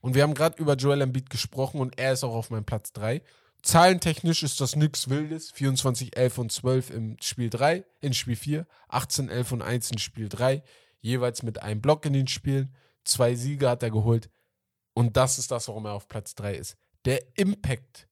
Und 0.00 0.14
wir 0.14 0.22
haben 0.22 0.34
gerade 0.34 0.60
über 0.60 0.74
Joel 0.74 1.02
Embiid 1.02 1.30
gesprochen 1.30 1.80
und 1.80 1.98
er 1.98 2.12
ist 2.12 2.24
auch 2.24 2.34
auf 2.34 2.50
meinem 2.50 2.64
Platz 2.64 2.92
3. 2.92 3.22
Zahlentechnisch 3.62 4.42
ist 4.42 4.60
das 4.60 4.76
nichts 4.76 5.10
Wildes. 5.10 5.50
24, 5.52 6.16
11 6.16 6.38
und 6.38 6.52
12 6.52 6.90
im 6.90 7.16
Spiel 7.20 7.50
3, 7.50 7.84
in 8.00 8.14
Spiel 8.14 8.36
4, 8.36 8.66
18, 8.88 9.28
11 9.28 9.52
und 9.52 9.62
1 9.62 9.90
in 9.90 9.98
Spiel 9.98 10.28
3, 10.28 10.62
jeweils 11.00 11.42
mit 11.42 11.62
einem 11.62 11.82
Block 11.82 12.06
in 12.06 12.14
den 12.14 12.26
Spielen. 12.26 12.74
Zwei 13.04 13.34
Siege 13.34 13.68
hat 13.68 13.82
er 13.82 13.90
geholt. 13.90 14.30
Und 14.94 15.16
das 15.16 15.38
ist 15.38 15.50
das, 15.50 15.68
warum 15.68 15.84
er 15.84 15.92
auf 15.92 16.08
Platz 16.08 16.34
3 16.34 16.54
ist. 16.54 16.76
Der 17.04 17.20
Impact, 17.36 18.08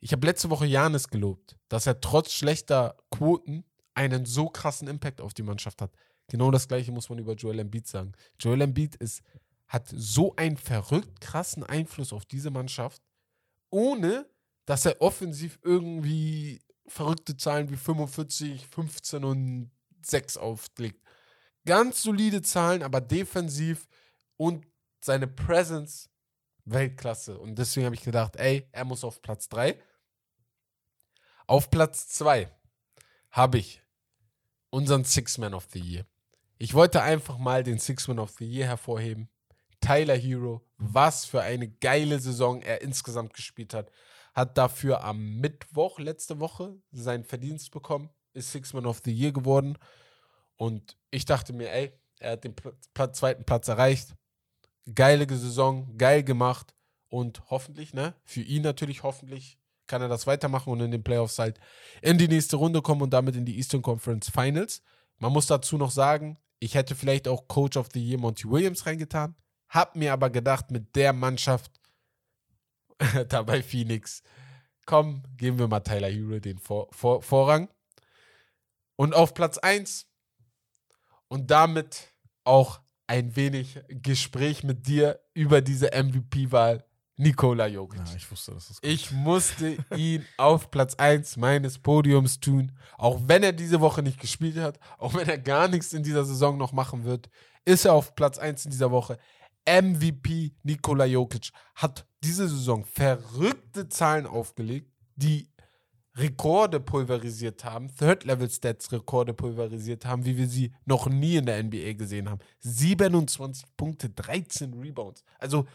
Ich 0.00 0.12
habe 0.12 0.26
letzte 0.26 0.50
Woche 0.50 0.66
Janis 0.66 1.08
gelobt, 1.08 1.56
dass 1.68 1.86
er 1.86 2.00
trotz 2.00 2.32
schlechter 2.32 2.96
Quoten 3.10 3.64
einen 3.94 4.26
so 4.26 4.48
krassen 4.48 4.86
Impact 4.86 5.22
auf 5.22 5.32
die 5.32 5.42
Mannschaft 5.42 5.80
hat. 5.80 5.92
Genau 6.28 6.50
das 6.50 6.68
gleiche 6.68 6.92
muss 6.92 7.08
man 7.08 7.18
über 7.18 7.34
Joel 7.34 7.60
Embiid 7.60 7.86
sagen. 7.86 8.12
Joel 8.38 8.62
Embiid 8.62 8.96
ist, 8.96 9.22
hat 9.74 9.88
so 9.88 10.34
einen 10.36 10.56
verrückt 10.56 11.20
krassen 11.20 11.64
Einfluss 11.64 12.12
auf 12.12 12.24
diese 12.24 12.50
Mannschaft, 12.50 13.02
ohne 13.70 14.30
dass 14.66 14.86
er 14.86 15.00
offensiv 15.02 15.58
irgendwie 15.62 16.62
verrückte 16.86 17.36
Zahlen 17.36 17.68
wie 17.70 17.76
45, 17.76 18.68
15 18.68 19.24
und 19.24 19.70
6 20.02 20.36
auflegt. 20.36 21.02
Ganz 21.66 22.02
solide 22.02 22.40
Zahlen, 22.40 22.82
aber 22.82 23.00
defensiv 23.00 23.88
und 24.36 24.66
seine 25.00 25.26
Presence 25.26 26.08
Weltklasse. 26.64 27.38
Und 27.38 27.56
deswegen 27.58 27.86
habe 27.86 27.96
ich 27.96 28.02
gedacht, 28.02 28.36
ey, 28.36 28.68
er 28.72 28.84
muss 28.84 29.04
auf 29.04 29.20
Platz 29.22 29.48
3. 29.48 29.78
Auf 31.46 31.70
Platz 31.70 32.08
2 32.08 32.50
habe 33.30 33.58
ich 33.58 33.82
unseren 34.70 35.04
Six-Man 35.04 35.52
of 35.52 35.66
the 35.72 35.80
Year. 35.80 36.06
Ich 36.58 36.74
wollte 36.74 37.02
einfach 37.02 37.38
mal 37.38 37.62
den 37.62 37.78
Six-Man 37.78 38.18
of 38.18 38.30
the 38.38 38.46
Year 38.46 38.66
hervorheben. 38.66 39.28
Tyler 39.84 40.16
Hero, 40.16 40.62
was 40.78 41.26
für 41.26 41.42
eine 41.42 41.68
geile 41.68 42.18
Saison 42.18 42.62
er 42.62 42.80
insgesamt 42.80 43.34
gespielt 43.34 43.74
hat. 43.74 43.90
Hat 44.32 44.56
dafür 44.56 45.04
am 45.04 45.40
Mittwoch 45.40 45.98
letzte 45.98 46.40
Woche 46.40 46.76
seinen 46.90 47.24
Verdienst 47.24 47.70
bekommen, 47.70 48.08
ist 48.32 48.50
Six-Man 48.50 48.86
of 48.86 49.02
the 49.04 49.12
Year 49.12 49.32
geworden. 49.32 49.76
Und 50.56 50.96
ich 51.10 51.26
dachte 51.26 51.52
mir, 51.52 51.70
ey, 51.70 51.92
er 52.18 52.32
hat 52.32 52.44
den 52.44 52.54
Platz, 52.54 53.18
zweiten 53.18 53.44
Platz 53.44 53.68
erreicht. 53.68 54.14
Geile 54.94 55.26
Saison, 55.28 55.96
geil 55.98 56.22
gemacht. 56.22 56.74
Und 57.08 57.50
hoffentlich, 57.50 57.92
ne, 57.92 58.14
für 58.24 58.40
ihn 58.40 58.62
natürlich 58.62 59.02
hoffentlich 59.02 59.58
kann 59.86 60.00
er 60.00 60.08
das 60.08 60.26
weitermachen 60.26 60.72
und 60.72 60.80
in 60.80 60.90
den 60.90 61.04
Playoffs 61.04 61.38
halt 61.38 61.60
in 62.00 62.16
die 62.16 62.28
nächste 62.28 62.56
Runde 62.56 62.80
kommen 62.80 63.02
und 63.02 63.10
damit 63.10 63.36
in 63.36 63.44
die 63.44 63.56
Eastern 63.56 63.82
Conference 63.82 64.30
Finals. 64.30 64.82
Man 65.18 65.32
muss 65.32 65.46
dazu 65.46 65.76
noch 65.76 65.90
sagen, 65.90 66.38
ich 66.58 66.74
hätte 66.74 66.94
vielleicht 66.94 67.28
auch 67.28 67.46
Coach 67.48 67.76
of 67.76 67.88
the 67.92 68.02
Year 68.02 68.18
Monty 68.18 68.48
Williams 68.48 68.86
reingetan, 68.86 69.36
hab 69.74 69.96
mir 69.96 70.12
aber 70.12 70.30
gedacht, 70.30 70.70
mit 70.70 70.94
der 70.96 71.12
Mannschaft 71.12 71.72
dabei 73.28 73.62
Phoenix, 73.62 74.22
komm, 74.86 75.22
geben 75.36 75.58
wir 75.58 75.68
mal 75.68 75.80
Tyler 75.80 76.08
Hero 76.08 76.38
den 76.38 76.58
Vor 76.58 76.88
Vor 76.92 77.22
Vorrang. 77.22 77.68
Und 78.96 79.14
auf 79.14 79.34
Platz 79.34 79.58
1 79.58 80.06
und 81.26 81.50
damit 81.50 82.14
auch 82.44 82.80
ein 83.08 83.34
wenig 83.34 83.80
Gespräch 83.88 84.62
mit 84.62 84.86
dir 84.86 85.20
über 85.34 85.60
diese 85.60 85.90
MVP-Wahl 85.92 86.84
Nikola 87.16 87.66
Jokic. 87.66 88.00
Ja, 88.06 88.16
ich 88.16 88.30
wusste, 88.30 88.52
dass 88.52 88.68
das 88.68 88.80
kommt. 88.80 88.92
Ich 88.92 89.10
musste 89.12 89.76
ihn 89.96 90.24
auf 90.36 90.70
Platz 90.70 90.94
1 90.96 91.36
meines 91.36 91.78
Podiums 91.78 92.40
tun, 92.40 92.72
auch 92.98 93.20
wenn 93.26 93.42
er 93.42 93.52
diese 93.52 93.80
Woche 93.80 94.02
nicht 94.02 94.20
gespielt 94.20 94.56
hat, 94.56 94.78
auch 94.98 95.14
wenn 95.14 95.28
er 95.28 95.38
gar 95.38 95.68
nichts 95.68 95.92
in 95.92 96.02
dieser 96.02 96.24
Saison 96.24 96.56
noch 96.56 96.72
machen 96.72 97.04
wird, 97.04 97.28
ist 97.64 97.84
er 97.84 97.94
auf 97.94 98.14
Platz 98.14 98.38
1 98.38 98.64
in 98.64 98.70
dieser 98.72 98.90
Woche. 98.90 99.18
MVP 99.66 100.54
Nikola 100.62 101.04
Jokic 101.04 101.50
hat 101.74 102.06
diese 102.22 102.48
Saison 102.48 102.84
verrückte 102.84 103.88
Zahlen 103.88 104.26
aufgelegt, 104.26 104.90
die 105.16 105.48
Rekorde 106.16 106.78
pulverisiert 106.78 107.64
haben, 107.64 107.92
Third-Level-Stats 107.96 108.92
Rekorde 108.92 109.34
pulverisiert 109.34 110.06
haben, 110.06 110.24
wie 110.24 110.36
wir 110.36 110.48
sie 110.48 110.72
noch 110.84 111.08
nie 111.08 111.36
in 111.36 111.46
der 111.46 111.62
NBA 111.62 111.94
gesehen 111.94 112.30
haben. 112.30 112.40
27 112.60 113.64
Punkte, 113.76 114.10
13 114.10 114.74
Rebounds. 114.74 115.24
Also 115.38 115.66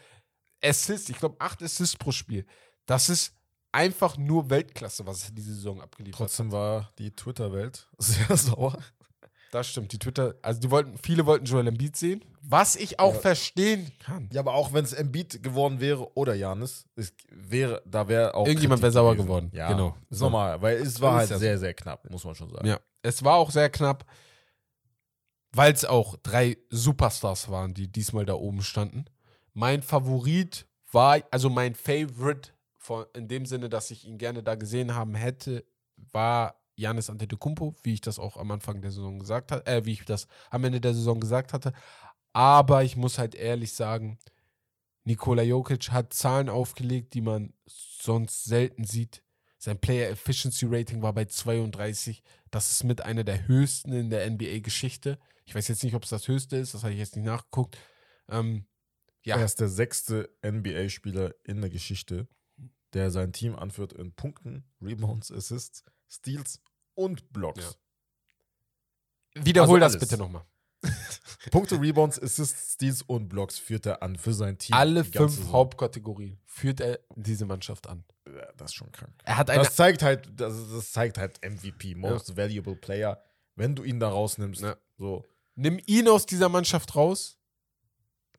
Assists, 0.62 1.10
ich 1.10 1.18
glaube, 1.18 1.36
acht 1.38 1.62
Assists 1.62 1.96
pro 1.96 2.10
Spiel. 2.10 2.46
Das 2.86 3.10
ist 3.10 3.34
einfach 3.72 4.16
nur 4.16 4.48
Weltklasse, 4.48 5.06
was 5.06 5.26
er 5.26 5.32
diese 5.32 5.54
Saison 5.54 5.80
abgeliefert 5.80 6.18
Trotzdem 6.18 6.46
hat. 6.46 6.52
Trotzdem 6.52 6.52
war 6.52 6.92
die 6.98 7.10
Twitter-Welt 7.14 7.88
sehr 7.98 8.36
sauer. 8.36 8.78
Das 9.50 9.68
stimmt, 9.68 9.92
die 9.92 9.98
Twitter, 9.98 10.36
also 10.42 10.60
die 10.60 10.70
wollten, 10.70 10.96
viele 10.98 11.26
wollten 11.26 11.44
Joel 11.44 11.66
Embiid 11.66 11.96
sehen, 11.96 12.24
was 12.40 12.76
ich 12.76 13.00
auch 13.00 13.14
ja. 13.14 13.20
verstehen 13.20 13.90
kann. 13.98 14.28
Ja, 14.32 14.40
aber 14.40 14.54
auch 14.54 14.72
wenn 14.72 14.84
es 14.84 14.92
Embiid 14.92 15.42
geworden 15.42 15.80
wäre 15.80 16.16
oder 16.16 16.34
Janis, 16.34 16.84
es 16.94 17.12
wäre, 17.30 17.82
da 17.84 18.06
wäre 18.06 18.34
auch. 18.34 18.46
Irgendjemand 18.46 18.80
wäre 18.80 18.92
sauer 18.92 19.16
geworden. 19.16 19.50
Ja, 19.52 19.68
genau. 19.68 19.96
Ist 20.08 20.20
normal, 20.20 20.62
weil 20.62 20.76
es 20.76 21.00
war 21.00 21.14
halt 21.16 21.28
sehr, 21.28 21.58
sehr 21.58 21.74
knapp, 21.74 22.08
muss 22.10 22.24
man 22.24 22.36
schon 22.36 22.48
sagen. 22.50 22.66
Ja, 22.66 22.78
es 23.02 23.24
war 23.24 23.36
auch 23.36 23.50
sehr 23.50 23.70
knapp, 23.70 24.06
weil 25.52 25.72
es 25.72 25.84
auch 25.84 26.16
drei 26.22 26.56
Superstars 26.70 27.50
waren, 27.50 27.74
die 27.74 27.88
diesmal 27.88 28.26
da 28.26 28.34
oben 28.34 28.62
standen. 28.62 29.06
Mein 29.52 29.82
Favorit 29.82 30.66
war, 30.92 31.18
also 31.32 31.50
mein 31.50 31.74
Favorite, 31.74 32.50
von, 32.76 33.04
in 33.14 33.28
dem 33.28 33.46
Sinne, 33.46 33.68
dass 33.68 33.90
ich 33.90 34.06
ihn 34.06 34.16
gerne 34.16 34.42
da 34.42 34.54
gesehen 34.54 34.94
haben 34.94 35.14
hätte, 35.14 35.64
war 35.96 36.59
Janis 36.80 37.10
Antetokounmpo, 37.10 37.74
wie 37.82 37.94
ich 37.94 38.00
das 38.00 38.18
auch 38.18 38.36
am 38.36 38.50
Anfang 38.50 38.80
der 38.80 38.90
Saison 38.90 39.18
gesagt 39.18 39.52
hatte, 39.52 39.66
äh, 39.66 39.84
wie 39.84 39.92
ich 39.92 40.04
das 40.04 40.26
am 40.50 40.64
Ende 40.64 40.80
der 40.80 40.94
Saison 40.94 41.20
gesagt 41.20 41.52
hatte. 41.52 41.72
Aber 42.32 42.84
ich 42.84 42.96
muss 42.96 43.18
halt 43.18 43.34
ehrlich 43.34 43.72
sagen, 43.72 44.18
Nikola 45.04 45.42
Jokic 45.42 45.90
hat 45.90 46.12
Zahlen 46.12 46.48
aufgelegt, 46.48 47.14
die 47.14 47.20
man 47.20 47.52
sonst 47.66 48.44
selten 48.44 48.84
sieht. 48.84 49.22
Sein 49.58 49.78
Player 49.78 50.10
Efficiency 50.10 50.66
Rating 50.66 51.02
war 51.02 51.12
bei 51.12 51.26
32. 51.26 52.22
Das 52.50 52.70
ist 52.70 52.84
mit 52.84 53.02
einer 53.02 53.24
der 53.24 53.46
höchsten 53.46 53.92
in 53.92 54.10
der 54.10 54.28
NBA-Geschichte. 54.30 55.18
Ich 55.44 55.54
weiß 55.54 55.68
jetzt 55.68 55.84
nicht, 55.84 55.94
ob 55.94 56.04
es 56.04 56.10
das 56.10 56.28
höchste 56.28 56.56
ist, 56.56 56.74
das 56.74 56.82
habe 56.82 56.92
ich 56.92 56.98
jetzt 56.98 57.16
nicht 57.16 57.24
nachgeguckt. 57.24 57.76
Ähm, 58.28 58.66
ja. 59.22 59.36
Er 59.36 59.44
ist 59.44 59.60
der 59.60 59.68
sechste 59.68 60.30
NBA-Spieler 60.46 61.34
in 61.44 61.60
der 61.60 61.70
Geschichte, 61.70 62.28
der 62.94 63.10
sein 63.10 63.32
Team 63.32 63.54
anführt 63.54 63.92
in 63.92 64.14
Punkten, 64.14 64.64
Rebounds, 64.80 65.30
Assists, 65.30 65.84
Steals 66.08 66.62
und 67.00 67.32
Blocks. 67.32 67.78
Ja. 69.34 69.44
Wiederhol 69.44 69.82
also 69.82 69.98
das 69.98 70.08
bitte 70.08 70.20
nochmal. 70.20 70.44
Punkte, 71.50 71.80
Rebounds, 71.80 72.20
Assists, 72.20 72.74
Steals 72.74 73.02
und 73.02 73.28
Blocks 73.28 73.58
führt 73.58 73.86
er 73.86 74.02
an 74.02 74.16
für 74.16 74.34
sein 74.34 74.58
Team. 74.58 74.74
Alle 74.74 75.04
fünf 75.04 75.34
Saison. 75.34 75.52
Hauptkategorien 75.52 76.38
führt 76.44 76.80
er 76.80 77.00
diese 77.14 77.46
Mannschaft 77.46 77.86
an. 77.86 78.04
Ja, 78.26 78.52
das 78.56 78.70
ist 78.70 78.74
schon 78.74 78.92
krank. 78.92 79.12
Er 79.24 79.38
hat 79.38 79.48
das 79.48 79.74
zeigt 79.74 80.02
halt, 80.02 80.28
das, 80.36 80.54
das, 80.70 80.92
zeigt 80.92 81.18
halt 81.18 81.40
MVP, 81.42 81.94
Most 81.94 82.30
ja. 82.30 82.36
Valuable 82.36 82.76
Player. 82.76 83.22
Wenn 83.56 83.74
du 83.74 83.82
ihn 83.82 84.00
da 84.00 84.08
rausnimmst, 84.08 84.62
ja. 84.62 84.76
so. 84.98 85.24
Nimm 85.54 85.80
ihn 85.86 86.08
aus 86.08 86.26
dieser 86.26 86.48
Mannschaft 86.48 86.94
raus 86.94 87.36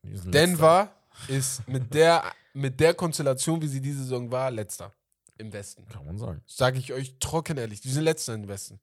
Denver 0.03 0.91
ist 1.27 1.67
mit 1.67 1.93
der, 1.93 2.23
mit 2.53 2.79
der 2.79 2.93
Konstellation, 2.93 3.61
wie 3.61 3.67
sie 3.67 3.81
diese 3.81 3.99
Saison 3.99 4.31
war, 4.31 4.49
letzter 4.49 4.93
im 5.41 5.51
Westen. 5.53 5.85
Kann 5.87 6.05
man 6.05 6.17
sagen. 6.17 6.41
Sage 6.47 6.79
ich 6.79 6.93
euch 6.93 7.17
trocken 7.19 7.57
ehrlich. 7.57 7.81
Die 7.81 7.89
sind 7.89 8.03
letzter 8.03 8.33
im 8.33 8.47
Westen. 8.47 8.79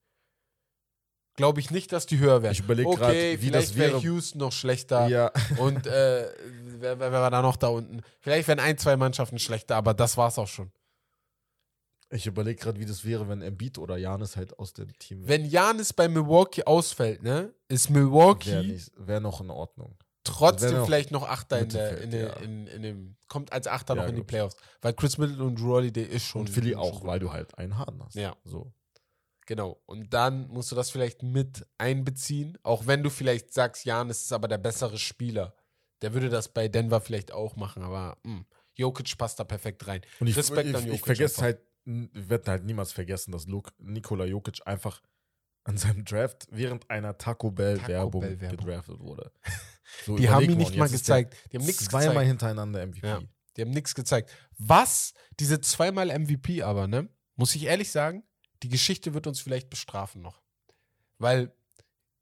Glaube 1.34 1.60
ich 1.60 1.70
nicht, 1.70 1.92
dass 1.92 2.04
die 2.06 2.18
höher 2.18 2.42
werden. 2.42 2.52
Ich 2.52 2.60
überlege 2.60 2.88
okay, 2.88 2.98
gerade, 2.98 3.42
wie 3.42 3.50
das 3.50 3.76
wäre. 3.76 3.98
Houston 3.98 4.38
noch 4.38 4.52
schlechter. 4.52 5.06
Ja. 5.06 5.30
Und 5.58 5.86
äh, 5.86 6.28
wer, 6.80 6.98
wer, 6.98 7.12
war 7.12 7.30
da 7.30 7.40
noch 7.40 7.56
da 7.56 7.68
unten? 7.68 8.02
Vielleicht 8.20 8.48
wären 8.48 8.58
ein, 8.58 8.76
zwei 8.76 8.96
Mannschaften 8.96 9.38
schlechter, 9.38 9.76
aber 9.76 9.94
das 9.94 10.16
war 10.16 10.28
es 10.28 10.38
auch 10.38 10.48
schon. 10.48 10.72
Ich 12.10 12.26
überlege 12.26 12.60
gerade, 12.60 12.80
wie 12.80 12.86
das 12.86 13.04
wäre, 13.04 13.28
wenn 13.28 13.42
Embiid 13.42 13.78
oder 13.78 13.98
Janis 13.98 14.36
halt 14.36 14.58
aus 14.58 14.72
dem 14.72 14.92
Team 14.98 15.20
wäre. 15.20 15.28
Wenn 15.28 15.44
Janis 15.44 15.92
bei 15.92 16.08
Milwaukee 16.08 16.64
ausfällt, 16.64 17.22
ne, 17.22 17.54
ist 17.68 17.90
Milwaukee. 17.90 18.50
Wäre 18.50 19.06
wär 19.06 19.20
noch 19.20 19.40
in 19.40 19.50
Ordnung 19.50 19.96
trotzdem 20.28 20.84
vielleicht 20.84 21.10
noch 21.10 21.28
Achter 21.28 21.58
in, 21.58 21.68
der, 21.68 22.00
in, 22.00 22.12
ja. 22.12 22.32
in, 22.34 22.66
in, 22.66 22.82
dem, 22.82 23.16
kommt 23.28 23.52
als 23.52 23.66
Achter 23.66 23.94
ja, 23.94 24.02
noch 24.02 24.08
in 24.08 24.16
die 24.16 24.22
Playoffs. 24.22 24.56
Weil 24.80 24.92
Chris 24.94 25.18
Middleton 25.18 25.48
und 25.48 25.60
Drew 25.60 25.72
Holiday 25.72 26.04
ist 26.04 26.24
schon. 26.24 26.42
Und 26.42 26.50
Philly 26.50 26.74
auch, 26.74 27.04
weil 27.04 27.18
du 27.18 27.32
halt 27.32 27.56
einen 27.58 27.76
Harden 27.78 28.02
hast. 28.04 28.14
Ja. 28.14 28.36
So. 28.44 28.72
Genau. 29.46 29.80
Und 29.86 30.12
dann 30.12 30.48
musst 30.48 30.70
du 30.70 30.76
das 30.76 30.90
vielleicht 30.90 31.22
mit 31.22 31.66
einbeziehen. 31.78 32.58
Auch 32.62 32.86
wenn 32.86 33.02
du 33.02 33.10
vielleicht 33.10 33.52
sagst, 33.52 33.84
Jan 33.84 34.10
ist 34.10 34.32
aber 34.32 34.46
der 34.46 34.58
bessere 34.58 34.98
Spieler. 34.98 35.54
Der 36.02 36.12
würde 36.12 36.28
das 36.28 36.48
bei 36.48 36.68
Denver 36.68 37.00
vielleicht 37.00 37.32
auch 37.32 37.56
machen, 37.56 37.82
aber 37.82 38.18
mh, 38.22 38.36
hm, 38.36 38.46
Jokic 38.74 39.18
passt 39.18 39.40
da 39.40 39.44
perfekt 39.44 39.86
rein. 39.88 40.02
Und 40.20 40.28
ich, 40.28 40.36
Respekt 40.36 40.68
ich, 40.68 40.76
an 40.76 40.82
Jokic. 40.82 41.00
Ich 41.00 41.04
vergesse 41.04 41.42
halt, 41.42 41.60
wir 41.84 42.28
werden 42.28 42.44
halt 42.46 42.64
niemals 42.64 42.92
vergessen, 42.92 43.32
dass 43.32 43.46
Luke, 43.46 43.72
Nikola 43.78 44.24
Jokic 44.24 44.60
einfach 44.66 45.02
an 45.68 45.76
seinem 45.76 46.04
Draft 46.04 46.48
während 46.50 46.88
einer 46.90 47.18
Taco 47.18 47.50
Bell 47.50 47.80
Werbung, 47.86 48.22
Bell 48.22 48.36
gedraftet 48.36 49.00
wurde. 49.00 49.30
So 50.04 50.16
die 50.16 50.28
haben 50.28 50.44
ihn 50.44 50.58
nicht 50.58 50.76
mal 50.76 50.88
gezeigt. 50.88 51.34
Die 51.50 51.56
haben 51.56 51.64
nichts 51.64 51.86
Zweimal 51.86 52.08
gezeigt. 52.08 52.28
hintereinander 52.28 52.86
MVP. 52.86 53.06
Ja, 53.06 53.22
die 53.56 53.62
haben 53.62 53.70
nichts 53.70 53.94
gezeigt. 53.94 54.30
Was, 54.58 55.14
diese 55.40 55.62
zweimal 55.62 56.16
MVP 56.16 56.62
aber, 56.62 56.86
ne? 56.86 57.08
Muss 57.36 57.54
ich 57.54 57.64
ehrlich 57.64 57.90
sagen, 57.90 58.22
die 58.62 58.68
Geschichte 58.68 59.14
wird 59.14 59.26
uns 59.26 59.40
vielleicht 59.40 59.70
bestrafen 59.70 60.20
noch. 60.20 60.42
Weil 61.16 61.54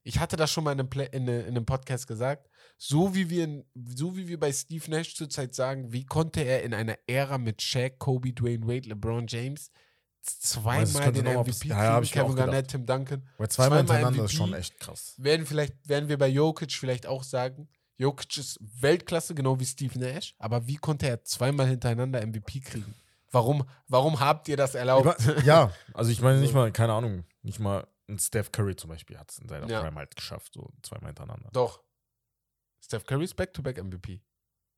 ich 0.05 0.21
hatte 0.21 0.37
das 0.37 0.53
schon 0.53 0.63
mal 0.63 0.73
in 0.73 0.79
einem, 0.79 0.89
Play, 0.89 1.09
in, 1.11 1.27
in 1.27 1.47
einem 1.47 1.67
Podcast 1.67 2.07
gesagt, 2.07 2.49
so 2.79 3.17
wie, 3.17 3.31
wir 3.31 3.43
in, 3.43 3.65
so 3.75 4.17
wie 4.17 4.29
wir 4.29 4.39
bei 4.39 4.53
Steve 4.53 4.89
Nash 4.89 5.17
zurzeit 5.17 5.53
sagen, 5.53 5.93
wie 5.93 6.05
konnte 6.05 6.43
er 6.43 6.63
in 6.63 6.73
einer 6.73 6.97
Ära 7.09 7.37
mit 7.37 7.61
Shaq, 7.61 7.99
Kobe, 7.99 8.33
Dwayne 8.33 8.65
Wade, 8.69 8.89
LeBron 8.89 9.27
James 9.27 9.73
zweimal 10.27 11.13
den 11.13 11.25
MVP 11.27 11.69
ja, 11.69 12.01
ja, 12.01 12.01
Kevin 12.01 12.37
Garnett, 12.37 12.69
Tim 12.69 12.87
Duncan. 12.87 13.27
Weil 13.39 13.49
zweimal, 13.49 13.79
hintereinander 13.79 14.23
MVP, 14.23 14.25
ist 14.25 14.33
schon 14.33 14.55
echt 14.55 14.79
krass. 14.81 15.15
Werden, 15.17 15.47
vielleicht, 15.47 15.89
werden 15.89 16.09
wir 16.09 16.19
bei 16.19 16.29
Jokic 16.29 16.73
vielleicht 16.73 17.07
auch 17.07 17.23
sagen, 17.23 17.69
Jokic 17.99 18.37
ist 18.37 18.59
Weltklasse, 18.81 19.35
genau 19.35 19.59
wie 19.59 19.65
Steve 19.65 19.99
Nash, 19.99 20.35
aber 20.39 20.67
wie 20.67 20.77
konnte 20.77 21.09
er 21.09 21.25
zweimal 21.25 21.67
hintereinander 21.67 22.25
MVP 22.27 22.61
kriegen? 22.61 22.95
Warum, 23.31 23.65
warum 23.89 24.21
habt 24.21 24.49
ihr 24.49 24.57
das 24.57 24.75
erlaubt? 24.75 25.17
Ja, 25.45 25.73
also 25.95 26.11
ich 26.11 26.21
meine 26.21 26.41
nicht 26.41 26.51
So. 26.53 26.57
mal, 26.59 26.71
keine 26.73 26.93
Ahnung, 26.93 27.25
nicht 27.43 27.59
mal 27.59 27.87
ein 28.09 28.19
Steph 28.19 28.53
Curry 28.53 28.77
zum 28.77 28.91
Beispiel 28.91 29.19
hat 29.19 29.31
es 29.31 29.39
in 29.39 29.49
seiner 29.49 29.69
Ja. 29.69 29.81
Prime 29.81 29.97
halt 29.97 30.15
geschafft, 30.15 30.53
so 30.55 30.71
zweimal 30.83 31.09
hintereinander. 31.09 31.51
Doch. 31.53 31.81
Steph 32.81 33.05
Curry 33.05 33.25
ist 33.25 33.35
Back-to-Back-MVP. 33.35 34.21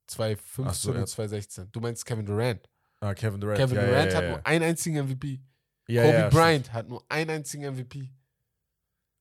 2015 0.06 0.66
Ach 0.66 0.74
so, 0.74 0.94
ja. 0.94 1.00
und 1.00 1.06
2016. 1.06 1.70
Du 1.72 1.80
meinst 1.80 2.06
Kevin 2.06 2.24
Durant. 2.24 2.68
Ah, 3.00 3.14
Kevin 3.14 3.40
Durant. 3.40 3.58
Kevin 3.58 3.76
ja, 3.76 3.87
Durant 3.87 4.12
ja, 4.12 4.16
hat 4.16 4.24
ja, 4.24 4.30
nur 4.30 4.46
einen 4.46 4.64
einzigen 4.64 5.04
MVP. 5.06 5.40
Kobe 5.87 6.28
Bryant 6.30 6.72
hat 6.72 6.88
nur 6.88 7.04
einen 7.08 7.30
einzigen 7.30 7.74
MVP. 7.74 8.11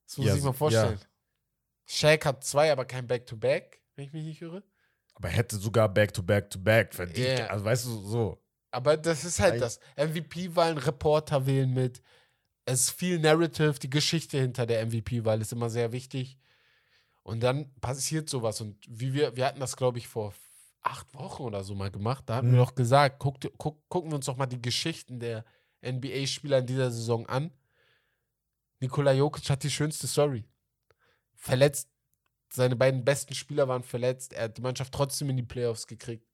Das 0.05 0.17
muss 0.17 0.27
Ja, 0.27 0.35
ich 0.35 0.43
mal 0.43 0.53
vorstellen. 0.53 0.99
Shaq 1.85 2.25
hat 2.25 2.43
zwei, 2.43 2.71
aber 2.71 2.85
kein 2.85 3.07
Back-to-Back, 3.07 3.81
wenn 3.95 4.05
ich 4.05 4.13
mich 4.13 4.25
nicht 4.25 4.41
irre. 4.41 4.63
Aber 5.13 5.29
hätte 5.29 5.55
sogar 5.55 5.87
Back-to-Back-to-Back 5.89 6.93
verdient. 6.93 7.39
Ja. 7.39 7.47
Also 7.47 7.65
weißt 7.65 7.85
du, 7.85 8.01
so. 8.01 8.43
Aber 8.71 8.97
das 8.97 9.23
ist 9.23 9.39
halt 9.39 9.61
das. 9.61 9.79
MVP-Wahlen, 9.95 10.77
Reporter 10.77 11.45
wählen 11.45 11.73
mit. 11.73 12.01
Es 12.65 12.81
ist 12.81 12.91
viel 12.91 13.17
Narrative, 13.17 13.79
die 13.79 13.89
Geschichte 13.89 14.37
hinter 14.37 14.65
der 14.65 14.85
MVP-Wahl 14.85 15.39
ist 15.39 15.53
immer 15.53 15.69
sehr 15.69 15.93
wichtig. 15.93 16.37
Und 17.23 17.41
dann 17.41 17.73
passiert 17.75 18.29
sowas. 18.29 18.59
Und 18.59 18.77
wie 18.87 19.13
wir, 19.13 19.37
wir 19.37 19.45
hatten 19.45 19.61
das, 19.61 19.77
glaube 19.77 19.97
ich, 19.97 20.07
vor 20.09 20.33
acht 20.87 21.13
Wochen 21.13 21.43
oder 21.43 21.63
so 21.63 21.75
mal 21.75 21.91
gemacht. 21.91 22.23
Da 22.27 22.35
hatten 22.37 22.47
Mhm. 22.49 22.53
wir 22.53 22.59
doch 22.59 22.75
gesagt, 22.75 23.19
guck, 23.19 23.37
guck, 23.57 23.87
gucken 23.89 24.11
wir 24.11 24.15
uns 24.15 24.25
doch 24.25 24.37
mal 24.37 24.45
die 24.45 24.61
Geschichten 24.61 25.19
der 25.19 25.43
NBA-Spieler 25.81 26.59
in 26.59 26.65
dieser 26.67 26.91
Saison 26.91 27.25
an. 27.27 27.51
Nikola 28.79 29.11
Jokic 29.13 29.49
hat 29.49 29.63
die 29.63 29.69
schönste 29.71 30.07
Story. 30.07 30.45
Verletzt, 31.35 31.89
seine 32.49 32.75
beiden 32.75 33.03
besten 33.03 33.33
Spieler 33.33 33.67
waren 33.67 33.83
verletzt. 33.83 34.33
Er 34.33 34.45
hat 34.45 34.57
die 34.57 34.61
Mannschaft 34.61 34.93
trotzdem 34.93 35.29
in 35.29 35.37
die 35.37 35.43
Playoffs 35.43 35.87
gekriegt. 35.87 36.25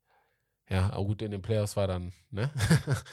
Ja, 0.70 0.92
aber 0.92 1.06
gut, 1.06 1.22
in 1.22 1.32
den 1.32 1.42
Playoffs 1.42 1.76
war 1.76 1.88
dann 1.88 2.14
ne? 2.32 2.50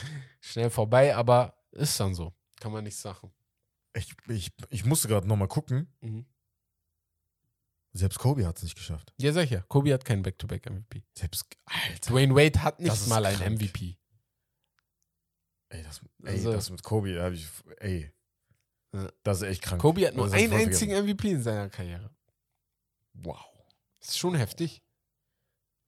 schnell 0.41 0.71
vorbei, 0.71 1.15
aber 1.17 1.55
ist 1.73 1.99
dann 1.99 2.15
so. 2.15 2.33
Kann 2.61 2.73
man 2.73 2.85
nicht 2.85 2.97
sagen. 2.97 3.33
Ich, 3.95 4.15
ich, 4.29 4.53
ich 4.71 4.85
musste 4.85 5.09
gerade 5.09 5.27
nochmal 5.27 5.49
gucken. 5.49 5.93
Mhm. 6.01 6.27
Selbst 7.93 8.19
Kobe 8.19 8.47
hat 8.47 8.57
es 8.57 8.63
nicht 8.63 8.77
geschafft. 8.77 9.13
Ja, 9.19 9.33
sag 9.33 9.45
ich 9.45 9.51
ja. 9.51 9.63
Kobe 9.63 9.93
hat 9.93 10.05
keinen 10.05 10.23
Back-to-Back-MVP. 10.23 11.03
Selbst, 11.13 11.45
Alter. 11.65 12.11
Dwayne 12.13 12.35
Wade 12.37 12.63
hat 12.63 12.79
nicht 12.81 13.09
mal 13.09 13.25
einen 13.27 13.37
krank. 13.37 13.51
MVP. 13.61 13.97
Ey, 15.71 15.83
das, 15.83 16.01
ey, 16.25 16.33
Also- 16.33 16.53
das 16.53 16.71
mit 16.71 16.83
Kobe, 16.83 17.15
da 17.15 17.25
hab 17.25 17.33
ich, 17.33 17.49
ey. 17.79 18.13
Ja. 18.93 19.09
Das 19.23 19.39
ist 19.39 19.49
echt 19.49 19.63
krank. 19.63 19.81
Kobe 19.81 20.07
hat 20.07 20.15
nur 20.15 20.27
einen 20.33 20.53
einzigen 20.53 20.93
vergessen. 20.93 21.05
MVP 21.09 21.31
in 21.31 21.43
seiner 21.43 21.69
Karriere. 21.69 22.11
Wow. 23.15 23.45
Das 24.01 24.11
ist 24.11 24.19
schon 24.19 24.35
heftig. 24.35 24.83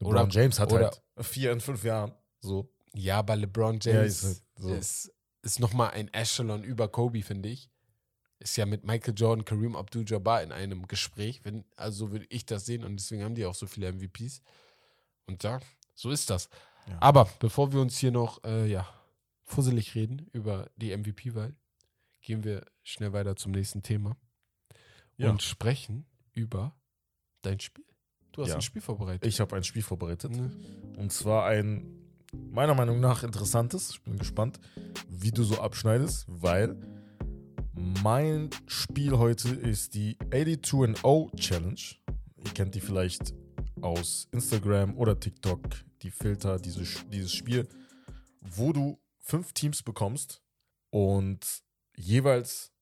LeBron 0.00 0.14
Oder- 0.22 0.28
James 0.28 0.58
hat 0.60 0.72
oder- 0.72 0.90
halt 1.16 1.26
vier 1.26 1.52
in 1.52 1.60
fünf 1.60 1.82
Jahren. 1.84 2.12
So. 2.40 2.72
Ja, 2.94 3.18
aber 3.18 3.36
LeBron 3.36 3.78
Ja, 3.82 3.92
James 3.94 4.22
ist 4.22 4.24
halt 4.24 4.42
so. 4.56 4.74
ist, 4.74 5.12
ist 5.42 5.60
nochmal 5.60 5.90
ein 5.92 6.08
Echelon 6.12 6.62
über 6.64 6.88
Kobe, 6.88 7.22
finde 7.22 7.48
ich. 7.48 7.70
Ist 8.42 8.56
ja 8.56 8.66
mit 8.66 8.84
Michael 8.84 9.14
Jordan, 9.16 9.44
Kareem 9.44 9.76
Abdul-Jabbar 9.76 10.42
in 10.42 10.52
einem 10.52 10.86
Gespräch. 10.88 11.44
Wenn, 11.44 11.64
also 11.76 12.06
so 12.06 12.12
würde 12.12 12.26
ich 12.28 12.44
das 12.44 12.66
sehen 12.66 12.84
und 12.84 12.96
deswegen 12.96 13.22
haben 13.22 13.34
die 13.34 13.46
auch 13.46 13.54
so 13.54 13.66
viele 13.66 13.92
MVPs. 13.92 14.42
Und 15.26 15.42
ja, 15.44 15.60
so 15.94 16.10
ist 16.10 16.28
das. 16.30 16.48
Ja. 16.88 16.98
Aber 17.00 17.28
bevor 17.38 17.72
wir 17.72 17.80
uns 17.80 17.96
hier 17.98 18.10
noch, 18.10 18.42
äh, 18.44 18.66
ja, 18.66 18.86
fusselig 19.44 19.94
reden 19.94 20.28
über 20.32 20.70
die 20.76 20.90
MVP-Wahl, 20.96 21.54
gehen 22.20 22.42
wir 22.42 22.64
schnell 22.82 23.12
weiter 23.12 23.36
zum 23.36 23.52
nächsten 23.52 23.82
Thema 23.82 24.16
Ja. 25.16 25.30
und 25.30 25.42
sprechen 25.42 26.06
über 26.32 26.74
dein 27.42 27.60
Spiel. 27.60 27.84
Du 28.32 28.42
hast 28.42 28.48
Ja. 28.48 28.54
ein 28.56 28.62
Spiel 28.62 28.82
vorbereitet. 28.82 29.26
Ich 29.26 29.40
habe 29.40 29.54
ein 29.54 29.62
Spiel 29.64 29.82
vorbereitet. 29.82 30.32
Ne? 30.32 30.50
Und 30.96 31.12
zwar 31.12 31.46
ein, 31.46 31.84
meiner 32.32 32.74
Meinung 32.74 32.98
nach, 32.98 33.22
interessantes. 33.22 33.90
Ich 33.90 34.02
bin 34.02 34.18
gespannt, 34.18 34.58
wie 35.08 35.30
du 35.30 35.44
so 35.44 35.60
abschneidest, 35.60 36.24
weil 36.28 36.76
mein 37.74 38.50
Spiel 38.66 39.18
heute 39.18 39.50
ist 39.50 39.94
die 39.94 40.16
82-0 40.16 41.36
Challenge. 41.36 41.80
Ihr 42.44 42.50
kennt 42.54 42.74
die 42.74 42.80
vielleicht 42.80 43.34
aus 43.80 44.28
Instagram 44.32 44.96
oder 44.96 45.18
TikTok, 45.18 45.60
die 46.02 46.10
Filter, 46.10 46.58
diese, 46.58 46.84
dieses 47.08 47.32
Spiel, 47.32 47.68
wo 48.40 48.72
du 48.72 49.00
fünf 49.20 49.52
Teams 49.52 49.82
bekommst 49.82 50.42
und 50.90 51.62
jeweils 51.96 52.72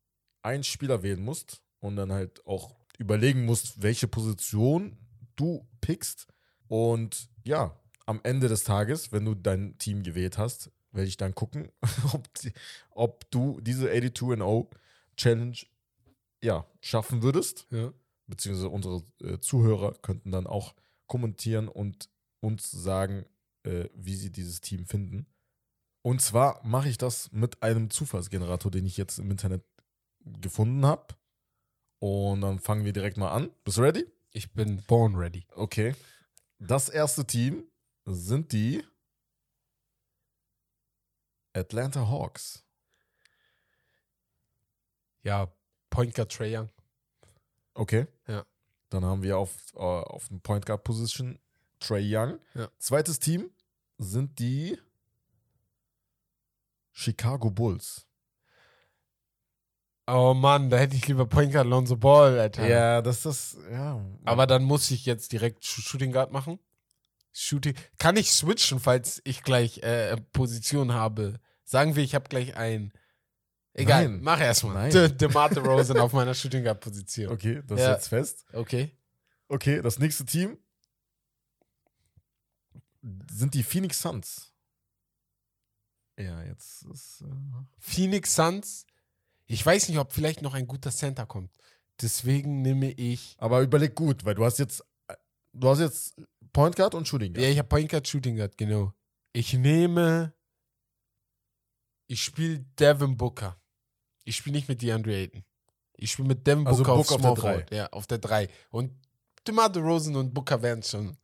einen 0.43 0.65
Spieler 0.65 1.03
wählen 1.03 1.23
musst 1.23 1.63
und 1.81 1.97
dann 1.97 2.13
halt 2.13 2.45
auch 2.47 2.77
überlegen 2.99 3.45
musst, 3.45 3.83
welche 3.83 4.09
Position 4.09 4.97
du 5.37 5.67
pickst. 5.81 6.27
Und 6.69 7.29
ja, 7.45 7.79
am 8.07 8.21
Ende 8.23 8.49
des 8.49 8.65
Tages, 8.65 9.13
wenn 9.13 9.25
du 9.25 9.35
dein 9.35 9.79
Team 9.79 10.03
gewählt 10.03 10.39
hast, 10.39 10.71
werde 10.93 11.09
ich 11.09 11.17
dann 11.17 11.35
gucken, 11.35 11.71
ob, 12.13 12.33
die, 12.35 12.53
ob 12.91 13.31
du 13.31 13.61
diese 13.61 13.91
82-0 13.91 14.67
Challenge 15.17 15.57
ja, 16.43 16.67
schaffen 16.81 17.23
würdest. 17.23 17.67
Ja. 17.71 17.93
Beziehungsweise 18.27 18.69
unsere 18.69 19.03
äh, 19.23 19.39
Zuhörer 19.41 19.95
könnten 20.03 20.31
dann 20.31 20.47
auch 20.47 20.75
kommentieren 21.07 21.69
und 21.69 22.09
uns 22.41 22.71
sagen, 22.71 23.27
äh, 23.65 23.89
wie 23.95 24.15
sie 24.15 24.31
dieses 24.31 24.61
Team 24.61 24.87
finden. 24.87 25.27
Und 26.03 26.23
zwar 26.23 26.65
mache 26.65 26.89
ich 26.89 26.97
das 26.97 27.31
mit 27.33 27.63
einem 27.63 27.91
Zufallsgenerator, 27.91 28.71
den 28.71 28.87
ich 28.87 28.97
jetzt 28.97 29.19
im 29.19 29.31
Internet 29.31 29.63
gefunden 30.41 30.87
habe. 30.87 31.15
Und 31.99 32.41
dann 32.41 32.59
fangen 32.59 32.85
wir 32.85 32.93
direkt 32.93 33.19
mal 33.19 33.33
an. 33.33 33.51
Bist 33.65 33.77
du 33.77 33.83
ready? 33.83 34.07
Ich 34.33 34.53
bin 34.53 34.83
born 34.87 35.17
ready. 35.17 35.45
Okay. 35.55 35.95
Das 36.59 36.89
erste 36.89 37.27
Team 37.27 37.65
sind 38.07 38.53
die 38.53 38.83
Atlanta 41.53 42.09
Hawks. 42.09 42.65
Ja, 45.23 45.53
Point 45.91 46.15
Guard 46.15 46.33
Trae 46.33 46.57
Young. 46.59 46.69
Okay. 47.75 48.07
Ja. 48.27 48.45
Dann 48.91 49.05
haben 49.05 49.23
wir 49.23 49.39
auf, 49.39 49.55
äh, 49.75 49.79
auf 49.79 50.29
dem 50.29 50.41
Point 50.41 50.67
Guard 50.67 50.83
Position 50.85 51.39
Trey 51.79 52.03
Young. 52.05 52.39
Ja. 52.55 52.69
Zweites 52.79 53.19
Team 53.19 53.51
sind 53.99 54.39
die 54.39 54.79
Chicago 56.93 57.51
Bulls. 57.51 58.07
Oh 60.07 60.35
Mann, 60.35 60.71
da 60.71 60.79
hätte 60.79 60.97
ich 60.97 61.07
lieber 61.07 61.25
Point 61.27 61.53
Guard 61.53 61.67
Lonzo 61.69 61.97
Ball, 61.97 62.39
Alter. 62.41 62.67
Ja, 62.67 63.01
das 63.01 63.25
ist, 63.25 63.59
ja. 63.71 64.05
Aber 64.25 64.47
dann 64.47 64.65
muss 64.65 64.91
ich 64.91 65.07
jetzt 65.07 65.31
direkt 65.33 65.63
Sh- 65.65 65.83
Shooting 65.83 66.11
Guard 66.13 66.33
machen. 66.33 66.59
Shooting. 67.33 67.75
Kann 67.99 68.17
ich 68.17 68.33
switchen, 68.33 68.81
falls 68.81 69.21
ich 69.25 69.43
gleich 69.43 69.83
äh, 69.83 70.17
Position 70.33 70.93
habe? 70.93 71.41
Sagen 71.65 71.95
wir, 71.97 72.03
ich 72.03 72.15
habe 72.15 72.29
gleich 72.29 72.57
ein. 72.57 72.93
Egal, 73.73 74.09
Nein. 74.09 74.21
mach 74.23 74.41
erstmal. 74.41 74.75
Nein. 74.75 74.91
De 74.91 75.09
DeMar 75.09 75.49
DeRozan 75.51 75.99
auf 75.99 76.13
meiner 76.13 76.35
Shooting 76.35 76.65
Guard 76.65 76.81
Position. 76.81 77.33
Okay, 77.33 77.63
das 77.67 77.79
Ja. 77.79 77.91
ist 77.93 77.97
jetzt 77.99 78.09
fest. 78.09 78.45
Okay. 78.53 78.91
Okay, 79.49 79.81
das 79.81 79.99
nächste 79.99 80.25
Team 80.25 80.59
sind 83.31 83.55
die 83.55 83.63
Phoenix 83.63 84.01
Suns. 84.01 84.53
Ja, 86.19 86.43
jetzt 86.43 86.83
ist. 86.83 87.23
Äh, 87.23 87.27
Phoenix 87.79 88.35
Suns. 88.35 88.87
Ich 89.47 89.65
weiß 89.65 89.89
nicht, 89.89 89.99
ob 89.99 90.13
vielleicht 90.13 90.43
noch 90.43 90.55
ein 90.55 90.67
guter 90.67 90.91
Center 90.91 91.27
kommt. 91.27 91.51
Deswegen 92.01 92.63
nehme 92.63 92.91
ich. 92.93 93.37
aber 93.39 93.61
überleg 93.61 93.95
gut, 93.95 94.25
weil 94.25 94.35
du 94.35 94.45
hast 94.45 94.59
jetzt. 94.59 94.85
Du 95.53 95.69
hast 95.69 95.81
jetzt 95.81 96.15
Point 96.53 96.77
Guard 96.77 96.95
und 96.95 97.07
Shooting 97.09 97.33
Guard. 97.35 97.45
Ja, 97.45 97.51
ich 97.51 97.59
habe 97.59 97.69
Point 97.69 97.89
Guard 97.91 98.07
Shooting 98.07 98.37
Guard, 98.37 98.57
genau. 98.57 98.93
Ich 99.33 99.53
nehme. 99.55 100.33
Ich 102.07 102.23
spiele 102.23 102.61
Devin 102.79 103.17
Booker. 103.17 103.61
Ich 104.25 104.37
spiele 104.37 104.57
nicht 104.57 104.69
mit 104.69 104.83
DeAndre 104.83 105.13
Ayton. 105.15 105.45
Ich 105.95 106.13
spiele 106.13 106.29
mit 106.29 106.47
Devin 106.47 106.67
Also 106.67 106.83
Booker 106.83 106.97
Booker 106.97 107.15
auf 107.15 107.17
der 107.17 107.19
Small 107.21 107.35
drei. 107.35 107.53
Forward. 107.53 107.71
Ja, 107.75 107.87
auf 107.91 108.07
der 108.07 108.19
3. 108.19 108.49
Und 108.71 108.93
DeMar 109.47 109.71
DeRozan 109.71 110.17
und 110.17 110.35
Booker 110.35 110.61
werden 110.63 110.83
schon 110.83 111.17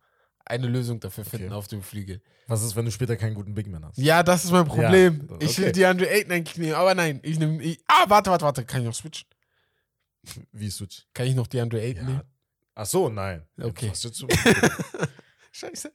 eine 0.44 0.68
Lösung 0.68 1.00
dafür 1.00 1.24
finden 1.24 1.46
Okay. 1.46 1.54
auf 1.54 1.66
dem 1.68 1.82
Flügel. 1.82 2.22
Was 2.46 2.62
ist, 2.62 2.76
wenn 2.76 2.84
du 2.84 2.90
später 2.92 3.16
keinen 3.16 3.34
guten 3.34 3.54
Big 3.54 3.66
Man 3.66 3.84
hast? 3.84 3.98
Ja, 3.98 4.22
das 4.22 4.44
ist 4.44 4.52
mein 4.52 4.64
Problem. 4.64 5.26
das- 5.26 5.50
Ich 5.50 5.58
will 5.58 5.66
okay. 5.66 5.72
DeAndre 5.72 6.08
Ayton 6.08 6.32
eigentlich 6.32 6.56
nehmen, 6.58 6.74
aber 6.74 6.94
nein, 6.94 7.20
ich 7.24 7.38
nehme. 7.38 7.76
Ah, 7.88 8.04
warte, 8.08 8.30
warte, 8.30 8.44
warte. 8.44 8.64
Kann 8.64 8.80
ich 8.82 8.86
noch 8.86 8.94
switchen? 8.94 9.26
Wie 10.52 10.70
Switch? 10.70 11.06
Kann 11.14 11.26
ich 11.26 11.34
noch 11.34 11.46
DeAndre 11.48 11.80
Ayton 11.80 12.04
Ja. 12.04 12.10
nehmen? 12.10 12.22
Ach 12.78 12.84
so, 12.86 13.08
nein. 13.08 13.42
Okay. 13.60 13.90
Scheiße. 15.50 15.90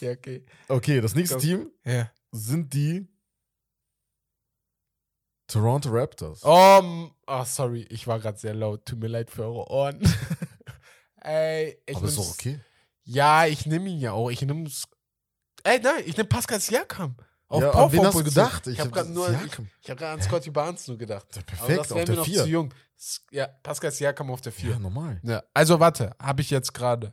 Ja, 0.00 0.10
okay. 0.12 0.44
okay, 0.68 1.00
das 1.00 1.14
nächste. 1.14 1.38
Team 1.38 1.70
Ja. 1.84 2.12
sind 2.30 2.74
die 2.74 3.08
Toronto 5.46 5.88
Raptors. 5.90 6.40
Oh, 6.44 6.78
m- 6.82 7.10
ah, 7.26 7.44
sorry, 7.46 7.86
ich 7.90 8.06
war 8.06 8.20
gerade 8.20 8.38
sehr 8.38 8.54
laut. 8.54 8.84
Tut 8.84 9.00
mir 9.00 9.08
leid 9.08 9.30
für 9.30 9.44
eure 9.44 9.68
Ohren. 9.70 10.00
Ey, 11.22 11.82
ich 11.86 11.96
Aber 11.96 12.06
ist 12.06 12.18
doch 12.18 12.30
okay. 12.30 12.60
Ja, 13.04 13.46
ich 13.46 13.64
nehme 13.64 13.88
ihn 13.88 13.98
ja 13.98 14.12
auch. 14.12 14.30
Ich 14.30 14.42
nehme 14.42 14.70
Ey, 15.64 15.80
nein, 15.80 16.02
ich 16.04 16.16
nehme 16.18 16.28
Pascal 16.28 16.60
Siakam. 16.60 17.16
Auf 17.48 17.62
ja, 17.62 17.70
Power 17.70 17.90
wen 17.92 18.04
hast 18.06 18.14
du 18.18 18.24
gedacht? 18.24 18.66
Ich 18.66 18.78
habe 18.78 18.90
gerade 18.90 19.10
nur, 19.10 19.28
ich, 19.28 19.52
ich 19.82 19.90
hab 19.90 19.98
grad 19.98 20.18
an 20.18 20.22
Scotty 20.22 20.50
Barnes 20.50 20.86
nur 20.86 20.98
gedacht. 20.98 21.26
Ja, 21.34 21.42
Aber 21.42 21.46
perfekt, 21.46 21.78
das 21.80 21.92
auf 21.92 21.98
wäre 21.98 22.10
mir 22.10 22.16
noch 22.18 22.24
4. 22.26 22.42
zu 22.44 22.48
jung. 22.48 22.74
Ja, 23.30 23.46
Pascal 23.46 23.90
Siakam 23.90 24.30
auf 24.30 24.40
der 24.40 24.52
4. 24.52 24.70
Ja, 24.72 24.78
normal. 24.78 25.20
Ja, 25.22 25.42
also 25.54 25.80
warte, 25.80 26.14
habe 26.20 26.42
ich 26.42 26.50
jetzt 26.50 26.72
gerade. 26.74 27.10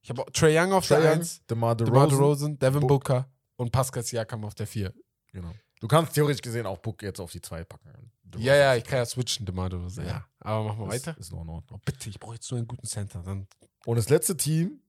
Ich 0.00 0.08
habe 0.10 0.24
Trey 0.32 0.56
Young 0.58 0.72
auf 0.72 0.86
Trae 0.86 1.00
der 1.02 1.12
Young, 1.12 1.18
1, 1.18 1.46
DeMar 1.46 1.74
DeMar 1.76 2.08
DeRozan. 2.08 2.18
DeRozan, 2.18 2.58
Devin 2.58 2.80
Book- 2.80 2.88
Booker 2.88 3.28
und 3.56 3.70
Pascal 3.72 4.02
Siakam 4.02 4.44
auf 4.44 4.54
der 4.54 4.66
4. 4.66 4.94
Genau. 5.32 5.52
Du 5.80 5.88
kannst 5.88 6.14
theoretisch 6.14 6.40
gesehen 6.42 6.64
auch 6.66 6.78
Book 6.78 7.02
jetzt 7.02 7.20
auf 7.20 7.32
die 7.32 7.40
2 7.40 7.64
packen. 7.64 8.10
Du 8.24 8.38
Ja, 8.38 8.54
ja, 8.54 8.74
ich 8.76 8.84
kann 8.84 8.98
ja 8.98 9.04
switchen, 9.04 9.46
oder 9.48 9.88
so. 9.90 10.00
Ja. 10.00 10.06
Ja. 10.08 10.28
Aber 10.40 10.64
machen 10.64 10.80
wir 10.80 10.88
weiter. 10.88 11.16
Ist 11.18 11.32
noch 11.32 11.42
in 11.42 11.48
Ordnung. 11.48 11.78
Oh, 11.80 11.82
bitte, 11.84 12.08
ich 12.08 12.18
brauche 12.18 12.34
jetzt 12.34 12.50
nur 12.50 12.58
einen 12.58 12.66
guten 12.68 12.86
Center. 12.86 13.22
Dann 13.22 13.46
Und 13.84 13.96
das 13.96 14.08
letzte 14.08 14.36
Team 14.36 14.80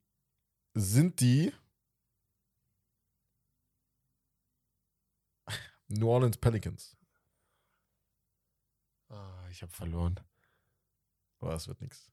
sind 0.73 1.19
die 1.19 1.51
New 5.89 6.09
Orleans 6.09 6.37
Pelicans. 6.37 6.95
Ah, 9.09 9.47
ich 9.49 9.61
habe 9.61 9.71
verloren. 9.71 10.19
Aber 11.39 11.51
das 11.51 11.67
wird 11.67 11.81
nichts. 11.81 12.11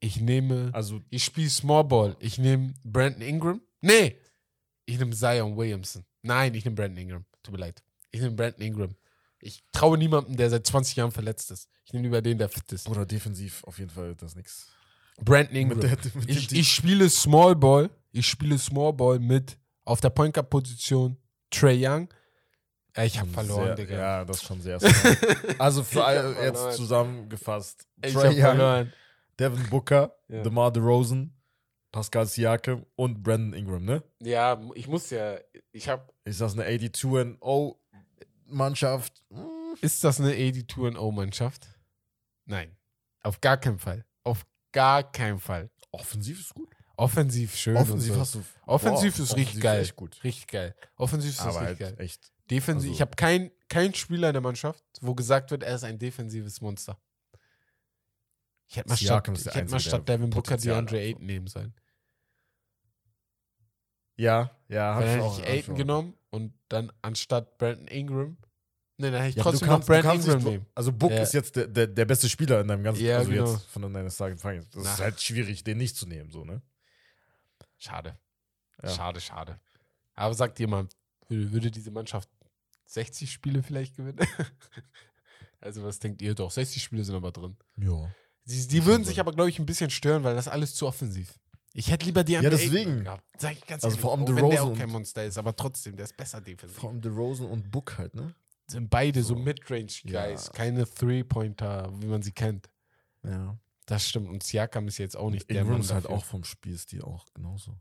Ich 0.00 0.20
nehme. 0.20 0.70
Also, 0.74 1.00
Ich 1.10 1.24
spiele 1.24 1.48
Small 1.48 1.84
Ball. 1.84 2.16
Ich 2.18 2.38
nehme 2.38 2.74
Brandon 2.82 3.22
Ingram. 3.22 3.60
Nee. 3.80 4.16
Ich 4.84 4.98
nehme 4.98 5.14
Zion 5.14 5.56
Williamson. 5.56 6.04
Nein, 6.22 6.54
ich 6.54 6.64
nehme 6.64 6.74
Brandon 6.76 6.98
Ingram. 6.98 7.24
Tut 7.42 7.52
mir 7.52 7.60
leid. 7.60 7.82
Ich 8.10 8.20
nehme 8.20 8.34
Brandon 8.34 8.62
Ingram. 8.62 8.96
Ich 9.40 9.62
traue 9.72 9.96
niemandem, 9.98 10.36
der 10.36 10.50
seit 10.50 10.66
20 10.66 10.96
Jahren 10.96 11.12
verletzt 11.12 11.50
ist. 11.50 11.68
Ich 11.84 11.92
nehme 11.92 12.04
lieber 12.04 12.20
den, 12.22 12.38
der 12.38 12.48
fit 12.48 12.70
ist. 12.72 12.88
oder 12.88 13.06
defensiv 13.06 13.62
auf 13.64 13.78
jeden 13.78 13.90
Fall 13.90 14.14
das 14.16 14.34
nichts. 14.36 14.72
Brandon 15.20 15.54
Ingram. 15.56 15.80
Der- 15.80 15.98
ich, 16.26 16.50
ich 16.52 16.72
spiele 16.72 17.08
Small 17.08 17.54
Ball. 17.56 17.90
Ich 18.10 18.26
spiele 18.26 18.58
Small 18.58 18.92
Ball 18.92 19.18
mit 19.20 19.56
auf 19.84 20.00
der 20.00 20.10
Point 20.10 20.34
Guard 20.34 20.50
Position 20.50 21.16
Trey 21.50 21.86
Young. 21.86 22.08
Ich 22.98 23.18
habe 23.18 23.30
verloren, 23.30 23.66
sehr, 23.68 23.74
Digga. 23.74 23.94
Ja, 23.96 24.24
das 24.24 24.36
ist 24.38 24.44
schon 24.44 24.60
sehr. 24.60 24.78
Also 25.58 25.82
für 25.82 26.04
alle 26.04 26.34
verloren. 26.34 26.44
jetzt 26.44 26.76
zusammengefasst. 26.76 27.86
Ich 28.04 28.14
habe 28.14 28.28
Young, 28.28 28.36
verloren. 28.40 28.92
Devin 29.38 29.70
Booker, 29.70 30.14
Ja. 30.28 30.42
DeMar 30.42 30.70
DeRozan, 30.72 31.32
Pascal 31.90 32.26
Siakam 32.26 32.84
und 32.96 33.22
Brandon 33.22 33.54
Ingram, 33.54 33.84
ne? 33.84 34.02
Ja, 34.20 34.60
ich 34.74 34.88
muss 34.88 35.08
ja. 35.10 35.36
Ich 35.72 35.88
habe. 35.88 36.06
Ist 36.24 36.40
das 36.40 36.52
eine 36.52 36.66
82-0-Mannschaft? 36.68 39.22
Ist 39.80 40.04
das 40.04 40.20
eine 40.20 40.32
82-0-Mannschaft? 40.34 41.66
Nein. 42.44 42.76
Auf 43.22 43.40
gar 43.40 43.56
keinen 43.56 43.78
Fall. 43.78 44.04
Auf 44.24 44.44
gar 44.72 45.10
keinen 45.10 45.38
Fall. 45.38 45.70
Offensiv 45.92 46.40
ist 46.40 46.54
gut. 46.54 46.68
Offensiv 46.96 47.56
schön. 47.56 47.76
Offensiv 47.76 48.14
so. 48.14 48.20
hast 48.20 48.34
du. 48.34 48.42
Offensiv 48.66 49.16
boah, 49.16 49.22
ist 49.22 49.36
richtig 49.36 49.60
geil. 49.60 49.80
Echt 49.80 49.96
gut. 49.96 50.22
Richtig 50.24 50.46
geil. 50.46 50.74
Offensiv 50.96 51.30
ist 51.30 51.40
Aber 51.40 51.60
richtig 51.68 51.86
halt 51.86 51.96
geil. 51.98 52.04
echt. 52.04 52.31
Defensiv. 52.50 52.90
also- 52.90 52.94
ich 52.94 53.00
habe 53.00 53.16
keinen 53.16 53.50
kein 53.68 53.94
Spieler 53.94 54.28
in 54.28 54.34
der 54.34 54.42
Mannschaft, 54.42 54.84
wo 55.00 55.14
gesagt 55.14 55.50
wird, 55.50 55.62
er 55.62 55.74
ist 55.76 55.84
ein 55.84 55.98
defensives 55.98 56.60
Monster. 56.60 57.00
Ich 58.68 58.76
hätte 58.76 58.88
mal 58.88 58.96
statt, 58.96 59.28
ich 59.28 59.46
hätte 59.54 59.70
mal 59.70 59.80
statt 59.80 60.08
Devin 60.08 60.30
Booker 60.30 60.56
DeAndre 60.56 60.96
so. 60.96 61.00
Ayton 61.02 61.26
nehmen 61.26 61.46
sollen. 61.46 61.74
Ja, 64.16 64.50
ja, 64.68 64.94
hab 64.94 65.00
Dann 65.00 65.08
ich 65.08 65.14
hätte 65.14 65.24
auch. 65.24 65.38
hab 65.38 65.44
ich 65.44 65.50
Ayton 65.50 65.74
genommen 65.74 66.14
und 66.30 66.54
dann 66.68 66.92
anstatt 67.02 67.58
Brandon 67.58 67.86
Ingram. 67.88 68.36
Ne, 68.98 69.10
dann 69.10 69.20
hätte 69.22 69.30
ich 69.30 69.36
Ja, 69.36 69.42
trotzdem 69.42 69.68
kannst, 69.68 69.88
noch 69.88 69.94
Brandon 69.94 70.20
Ingram 70.20 70.42
nehmen. 70.42 70.66
Also 70.74 70.92
Book 70.92 71.10
Ja. 71.10 71.22
ist 71.22 71.32
jetzt 71.34 71.56
der, 71.56 71.66
der, 71.66 71.86
der 71.86 72.04
beste 72.04 72.28
Spieler 72.28 72.60
in 72.60 72.68
deinem 72.68 72.84
ganzen 72.84 73.04
Ja, 73.04 73.18
also 73.18 73.30
genau. 73.30 73.52
jetzt 73.52 73.66
von 73.66 73.92
deines 73.92 74.16
Tages. 74.16 74.40
Das 74.42 74.84
Na. 74.84 74.92
ist 74.92 75.00
halt 75.00 75.20
schwierig, 75.20 75.64
den 75.64 75.78
nicht 75.78 75.96
zu 75.96 76.06
nehmen, 76.06 76.30
so, 76.30 76.44
ne? 76.44 76.62
Schade. 77.78 78.18
Ja. 78.82 78.90
Schade, 78.90 79.20
schade. 79.20 79.58
Aber 80.14 80.34
sagt 80.34 80.58
jemand, 80.60 80.94
würde, 81.28 81.52
würde 81.52 81.70
diese 81.70 81.90
Mannschaft 81.90 82.28
60 82.86 83.30
Spiele 83.30 83.62
vielleicht 83.62 83.96
gewinnen? 83.96 84.18
also, 85.60 85.82
was 85.82 85.98
denkt 85.98 86.22
ihr 86.22 86.34
doch? 86.34 86.50
60 86.50 86.82
Spiele 86.82 87.04
sind 87.04 87.14
aber 87.14 87.32
drin. 87.32 87.56
Ja. 87.78 88.10
Die, 88.44 88.66
die 88.66 88.84
würden 88.84 89.04
sich 89.04 89.20
aber, 89.20 89.32
glaube 89.32 89.50
ich, 89.50 89.58
ein 89.58 89.66
bisschen 89.66 89.90
stören, 89.90 90.24
weil 90.24 90.34
das 90.34 90.48
alles 90.48 90.74
zu 90.74 90.86
offensiv. 90.86 91.38
Ich 91.74 91.90
hätte 91.90 92.04
lieber 92.04 92.22
die 92.24 92.32
Ja, 92.32 92.42
deswegen. 92.42 93.04
gehabt. 93.04 93.24
Sag 93.38 93.52
ich 93.52 93.64
ganz 93.66 93.82
Also 93.84 93.94
ehrlich. 93.94 94.00
vor 94.02 94.12
allem 94.12 94.26
wenn 94.26 94.34
der 94.36 94.44
DeRozan 94.44 94.72
auch 94.72 94.76
kein 94.78 94.90
Monster 94.90 95.24
ist, 95.24 95.38
aber 95.38 95.56
trotzdem, 95.56 95.96
der 95.96 96.04
ist 96.04 96.16
besser 96.16 96.40
defensiv. 96.40 96.76
Vor 96.76 96.90
allem 96.90 97.00
DeRozan 97.00 97.46
und 97.46 97.70
Book 97.70 97.96
halt, 97.96 98.14
ne? 98.14 98.34
Sind 98.66 98.90
beide 98.90 99.22
so, 99.22 99.34
So. 99.36 99.40
Midrange-Guys, 99.42 100.46
Ja. 100.48 100.52
keine 100.52 100.84
Three-Pointer, 100.86 101.90
wie 102.00 102.06
man 102.06 102.20
sie 102.22 102.32
kennt. 102.32 102.68
Ja. 103.22 103.56
Das 103.86 104.06
stimmt. 104.08 104.28
Und 104.28 104.42
Siakam 104.42 104.86
ist 104.88 104.98
jetzt 104.98 105.16
auch 105.16 105.30
nicht 105.30 105.48
der 105.48 105.58
Ingram 105.62 105.72
Mann 105.72 105.80
ist 105.80 105.92
halt 105.92 106.04
dafür. 106.04 106.16
auch 106.18 106.24
vom 106.24 106.44
Spielstil 106.44 107.02
auch 107.02 107.26
genauso. 107.34 107.78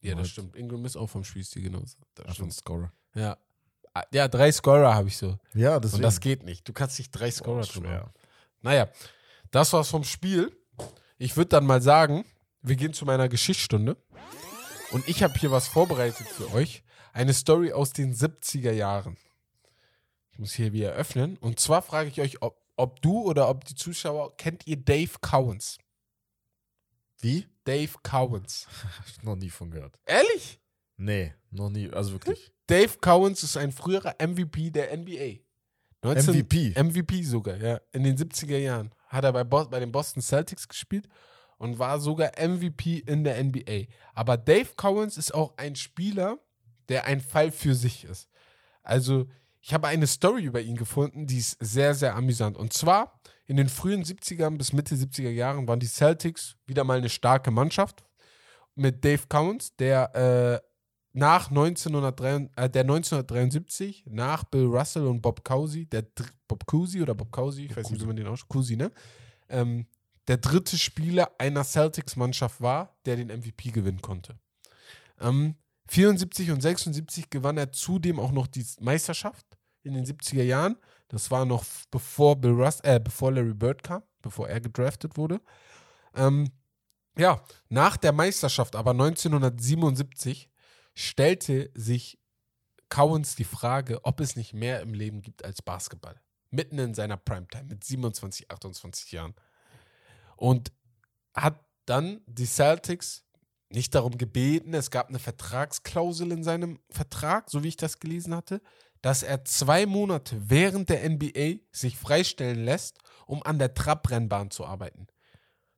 Ja, 0.00 0.14
das 0.14 0.28
stimmt. 0.30 0.54
Ingram 0.56 0.84
ist 0.84 0.96
auch 0.96 1.08
vom 1.08 1.24
Spielstil 1.24 1.62
genauso. 1.62 1.96
Das 2.14 2.26
Einfach 2.26 2.28
ein 2.28 2.34
stimmt. 2.34 2.52
Scorer. 2.54 2.92
Ja. 3.14 3.36
Ah, 3.94 4.04
Ja, 4.12 4.28
drei 4.28 4.52
Scorer 4.52 4.94
habe 4.94 5.08
ich 5.08 5.16
so. 5.16 5.38
Ja, 5.54 5.80
deswegen. 5.80 5.96
Und 5.96 6.02
das 6.02 6.20
geht 6.20 6.44
nicht. 6.44 6.68
Du 6.68 6.72
kannst 6.72 6.98
nicht 6.98 7.10
drei 7.10 7.30
Scorer 7.30 7.62
haben. 7.64 8.10
Naja, 8.60 8.88
das 9.50 9.72
war's 9.72 9.88
vom 9.88 10.04
Spiel. 10.04 10.56
Ich 11.18 11.36
würde 11.36 11.48
dann 11.48 11.66
mal 11.66 11.82
sagen, 11.82 12.24
wir 12.62 12.76
gehen 12.76 12.92
zu 12.92 13.04
meiner 13.04 13.28
Geschichtsstunde. 13.28 13.96
Und 14.92 15.06
ich 15.08 15.22
habe 15.22 15.34
hier 15.38 15.50
was 15.50 15.68
vorbereitet 15.68 16.26
für 16.28 16.52
euch. 16.52 16.82
Eine 17.12 17.34
Story 17.34 17.72
aus 17.72 17.92
den 17.92 18.14
70er 18.14 18.72
Jahren. 18.72 19.16
Ich 20.32 20.38
muss 20.38 20.52
hier 20.52 20.72
wieder 20.72 20.92
öffnen. 20.92 21.36
Und 21.38 21.58
zwar 21.58 21.82
frage 21.82 22.08
ich 22.08 22.20
euch, 22.20 22.40
ob, 22.42 22.62
ob 22.76 23.02
du 23.02 23.22
oder 23.22 23.48
ob 23.48 23.64
die 23.64 23.74
Zuschauer, 23.74 24.36
kennt 24.36 24.66
ihr 24.66 24.76
Dave 24.76 25.10
Cowens? 25.20 25.78
Wie? 27.20 27.46
Dave 27.64 27.92
Cowens. 28.02 28.66
Hab 28.98 29.08
ich 29.08 29.22
noch 29.22 29.36
nie 29.36 29.50
von 29.50 29.70
gehört. 29.70 29.98
Ehrlich? 30.06 30.60
Nee, 30.96 31.34
noch 31.50 31.70
nie. 31.70 31.90
Also 31.90 32.12
wirklich. 32.12 32.52
Dave 32.66 32.98
Cowens 33.00 33.42
ist 33.42 33.56
ein 33.56 33.72
früherer 33.72 34.14
MVP 34.20 34.70
der 34.70 34.96
NBA. 34.96 35.40
19 36.02 36.34
MVP. 36.34 36.74
MVP 36.76 37.22
sogar, 37.22 37.56
ja. 37.56 37.80
In 37.92 38.04
den 38.04 38.16
70er 38.16 38.58
Jahren 38.58 38.94
hat 39.08 39.24
er 39.24 39.32
bei, 39.32 39.44
Bo 39.44 39.64
bei 39.64 39.80
den 39.80 39.90
Boston 39.90 40.22
Celtics 40.22 40.68
gespielt 40.68 41.08
und 41.56 41.78
war 41.78 41.98
sogar 42.00 42.32
MVP 42.38 42.98
in 42.98 43.24
der 43.24 43.42
NBA. 43.42 43.86
Aber 44.14 44.36
Dave 44.36 44.70
Cowens 44.76 45.16
ist 45.16 45.34
auch 45.34 45.54
ein 45.56 45.76
Spieler, 45.76 46.38
der 46.88 47.04
ein 47.06 47.20
Fall 47.20 47.50
für 47.50 47.74
sich 47.74 48.04
ist. 48.04 48.28
Also, 48.82 49.26
ich 49.60 49.74
habe 49.74 49.88
eine 49.88 50.06
Story 50.06 50.44
über 50.44 50.60
ihn 50.60 50.76
gefunden, 50.76 51.26
die 51.26 51.38
ist 51.38 51.56
sehr, 51.60 51.94
sehr 51.94 52.14
amüsant. 52.14 52.56
Und 52.56 52.72
zwar 52.72 53.20
in 53.46 53.56
den 53.56 53.68
frühen 53.68 54.04
70ern 54.04 54.56
bis 54.58 54.72
Mitte 54.72 54.94
70er 54.94 55.30
Jahren 55.30 55.66
waren 55.66 55.80
die 55.80 55.86
Celtics 55.86 56.56
wieder 56.66 56.84
mal 56.84 56.98
eine 56.98 57.08
starke 57.08 57.50
Mannschaft 57.50 58.04
mit 58.74 59.04
Dave 59.04 59.22
Cowens, 59.28 59.74
der 59.76 60.14
äh, 60.62 60.68
nach 61.12 61.48
1903, 61.48 62.50
äh, 62.56 62.70
der 62.70 62.82
1973 62.82 64.04
nach 64.08 64.44
Bill 64.44 64.66
Russell 64.66 65.06
und 65.06 65.20
Bob 65.20 65.44
Cousy, 65.44 65.86
der 65.86 66.02
dr- 66.02 66.28
Bob 66.46 66.64
Cousy 66.66 67.02
oder 67.02 67.14
Bob 67.14 67.32
Cousy, 67.32 67.64
ich 67.66 67.76
weiß 67.76 67.90
nicht, 67.90 68.02
wie 68.02 68.06
man 68.06 68.16
den 68.16 68.26
ausspricht, 68.26 68.48
Cousy, 68.50 68.76
ne? 68.76 68.92
Ähm, 69.48 69.86
der 70.28 70.36
dritte 70.36 70.76
Spieler 70.76 71.30
einer 71.38 71.64
Celtics-Mannschaft 71.64 72.60
war, 72.60 72.96
der 73.06 73.16
den 73.16 73.28
MVP 73.28 73.70
gewinnen 73.70 74.02
konnte. 74.02 74.38
Ähm, 75.20 75.56
74 75.88 76.50
und 76.50 76.60
76 76.60 77.30
gewann 77.30 77.56
er 77.56 77.72
zudem 77.72 78.20
auch 78.20 78.32
noch 78.32 78.46
die 78.46 78.66
Meisterschaft 78.80 79.46
in 79.82 79.94
den 79.94 80.04
70er 80.04 80.42
Jahren. 80.42 80.76
Das 81.08 81.30
war 81.30 81.44
noch 81.44 81.64
bevor 81.90 82.36
Bill 82.36 82.52
Russ, 82.52 82.80
äh, 82.80 83.00
bevor 83.02 83.32
Larry 83.32 83.54
Bird 83.54 83.82
kam, 83.82 84.02
bevor 84.20 84.48
er 84.48 84.60
gedraftet 84.60 85.16
wurde. 85.16 85.40
Ähm, 86.14 86.50
ja, 87.16 87.42
nach 87.68 87.96
der 87.96 88.12
Meisterschaft, 88.12 88.76
aber 88.76 88.90
1977, 88.92 90.50
stellte 90.94 91.70
sich 91.74 92.18
Cowens 92.88 93.36
die 93.36 93.44
Frage, 93.44 94.04
ob 94.04 94.20
es 94.20 94.34
nicht 94.34 94.52
mehr 94.52 94.80
im 94.80 94.94
Leben 94.94 95.22
gibt 95.22 95.44
als 95.44 95.62
Basketball. 95.62 96.20
Mitten 96.50 96.78
in 96.78 96.94
seiner 96.94 97.16
Primetime 97.16 97.64
mit 97.64 97.84
27, 97.84 98.50
28 98.50 99.12
Jahren. 99.12 99.34
Und 100.36 100.72
hat 101.34 101.64
dann 101.86 102.20
die 102.26 102.46
Celtics 102.46 103.24
nicht 103.70 103.94
darum 103.94 104.16
gebeten, 104.18 104.72
es 104.74 104.90
gab 104.90 105.08
eine 105.08 105.18
Vertragsklausel 105.18 106.32
in 106.32 106.42
seinem 106.42 106.78
Vertrag, 106.90 107.50
so 107.50 107.62
wie 107.62 107.68
ich 107.68 107.76
das 107.76 108.00
gelesen 108.00 108.34
hatte, 108.34 108.60
dass 109.02 109.22
er 109.22 109.44
zwei 109.44 109.86
Monate 109.86 110.36
während 110.48 110.88
der 110.88 111.08
NBA 111.08 111.60
sich 111.70 111.96
freistellen 111.96 112.64
lässt, 112.64 112.98
um 113.26 113.42
an 113.42 113.58
der 113.58 113.74
Trabrennbahn 113.74 114.50
zu 114.50 114.64
arbeiten. 114.66 115.06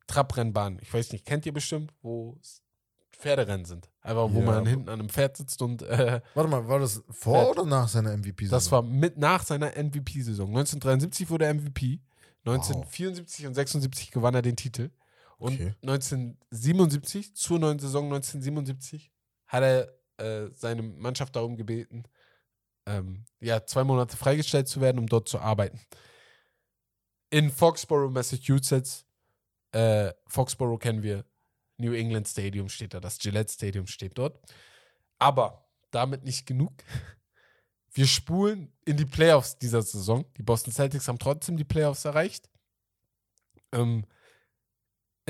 Trabrennbahn, 0.07 0.79
ich 0.81 0.93
weiß 0.93 1.13
nicht, 1.13 1.25
kennt 1.27 1.47
ihr 1.47 1.53
bestimmt, 1.53 1.93
wo 2.03 2.39
Pferderennen 3.11 3.67
sind. 3.67 3.91
Einfach, 4.01 4.33
wo 4.33 4.41
Ja, 4.41 4.47
man 4.47 4.67
hinten 4.67 4.89
an 4.89 5.01
einem 5.01 5.09
Pferd 5.11 5.37
sitzt 5.37 5.61
und 5.61 5.83
äh, 5.83 6.21
Warte 6.35 6.49
mal, 6.51 6.67
war 6.69 6.79
das 6.79 7.03
vor 7.11 7.43
Äh, 7.45 7.51
oder 7.51 7.65
nach 7.67 7.89
seiner 7.89 8.17
MVP-Saison? 8.17 8.51
das 8.57 8.73
war 8.73 8.83
mit 8.83 9.19
nach 9.19 9.45
seiner 9.45 9.73
MVP-Saison. 9.77 10.49
1973 10.49 11.29
wurde 11.29 11.45
er 11.45 11.55
MVP, 11.55 12.01
1974 12.47 13.47
und 13.47 13.55
76 13.55 14.11
gewann 14.11 14.35
er 14.35 14.43
den 14.43 14.57
Titel. 14.57 14.91
Und 15.41 15.55
Okay. 15.55 15.75
1977, 15.83 17.35
zur 17.35 17.59
neuen 17.59 17.79
Saison 17.79 18.05
1977, 18.05 19.11
hat 19.47 19.63
er 19.63 19.99
äh, 20.19 20.51
seine 20.53 20.83
Mannschaft 20.83 21.35
darum 21.35 21.57
gebeten, 21.57 22.05
ähm, 22.87 23.25
ja, 23.41 23.65
zwei 23.65 23.83
Monate 23.83 24.17
freigestellt 24.17 24.69
zu 24.69 24.81
werden, 24.81 24.99
um 24.99 25.07
dort 25.07 25.29
zu 25.29 25.39
arbeiten. 25.39 25.81
In 27.31 27.51
Foxborough, 27.51 28.13
Massachusetts, 28.13 29.07
äh, 29.73 30.13
Foxborough 30.27 30.79
kennen 30.79 31.03
wir, 31.03 31.25
New 31.79 31.95
England 31.95 32.29
Stadium 32.29 32.69
steht 32.69 32.93
da, 32.93 33.01
das 33.01 33.19
Gillette 33.19 33.51
Stadium 33.53 33.87
steht 33.87 34.19
dort. 34.19 34.39
Aber 35.19 35.67
damit 35.91 36.25
nicht 36.25 36.47
genug. 36.47 36.73
Wir 37.93 38.07
spulen 38.07 38.73
in 38.85 38.97
die 38.97 39.05
Playoffs 39.05 39.59
dieser 39.59 39.83
Saison. 39.83 40.25
Die 40.37 40.43
Boston 40.43 40.73
Celtics 40.73 41.09
haben 41.09 41.19
trotzdem 41.19 41.57
die 41.57 41.65
Playoffs 41.65 42.05
erreicht. 42.05 42.49
Ähm, 43.73 44.05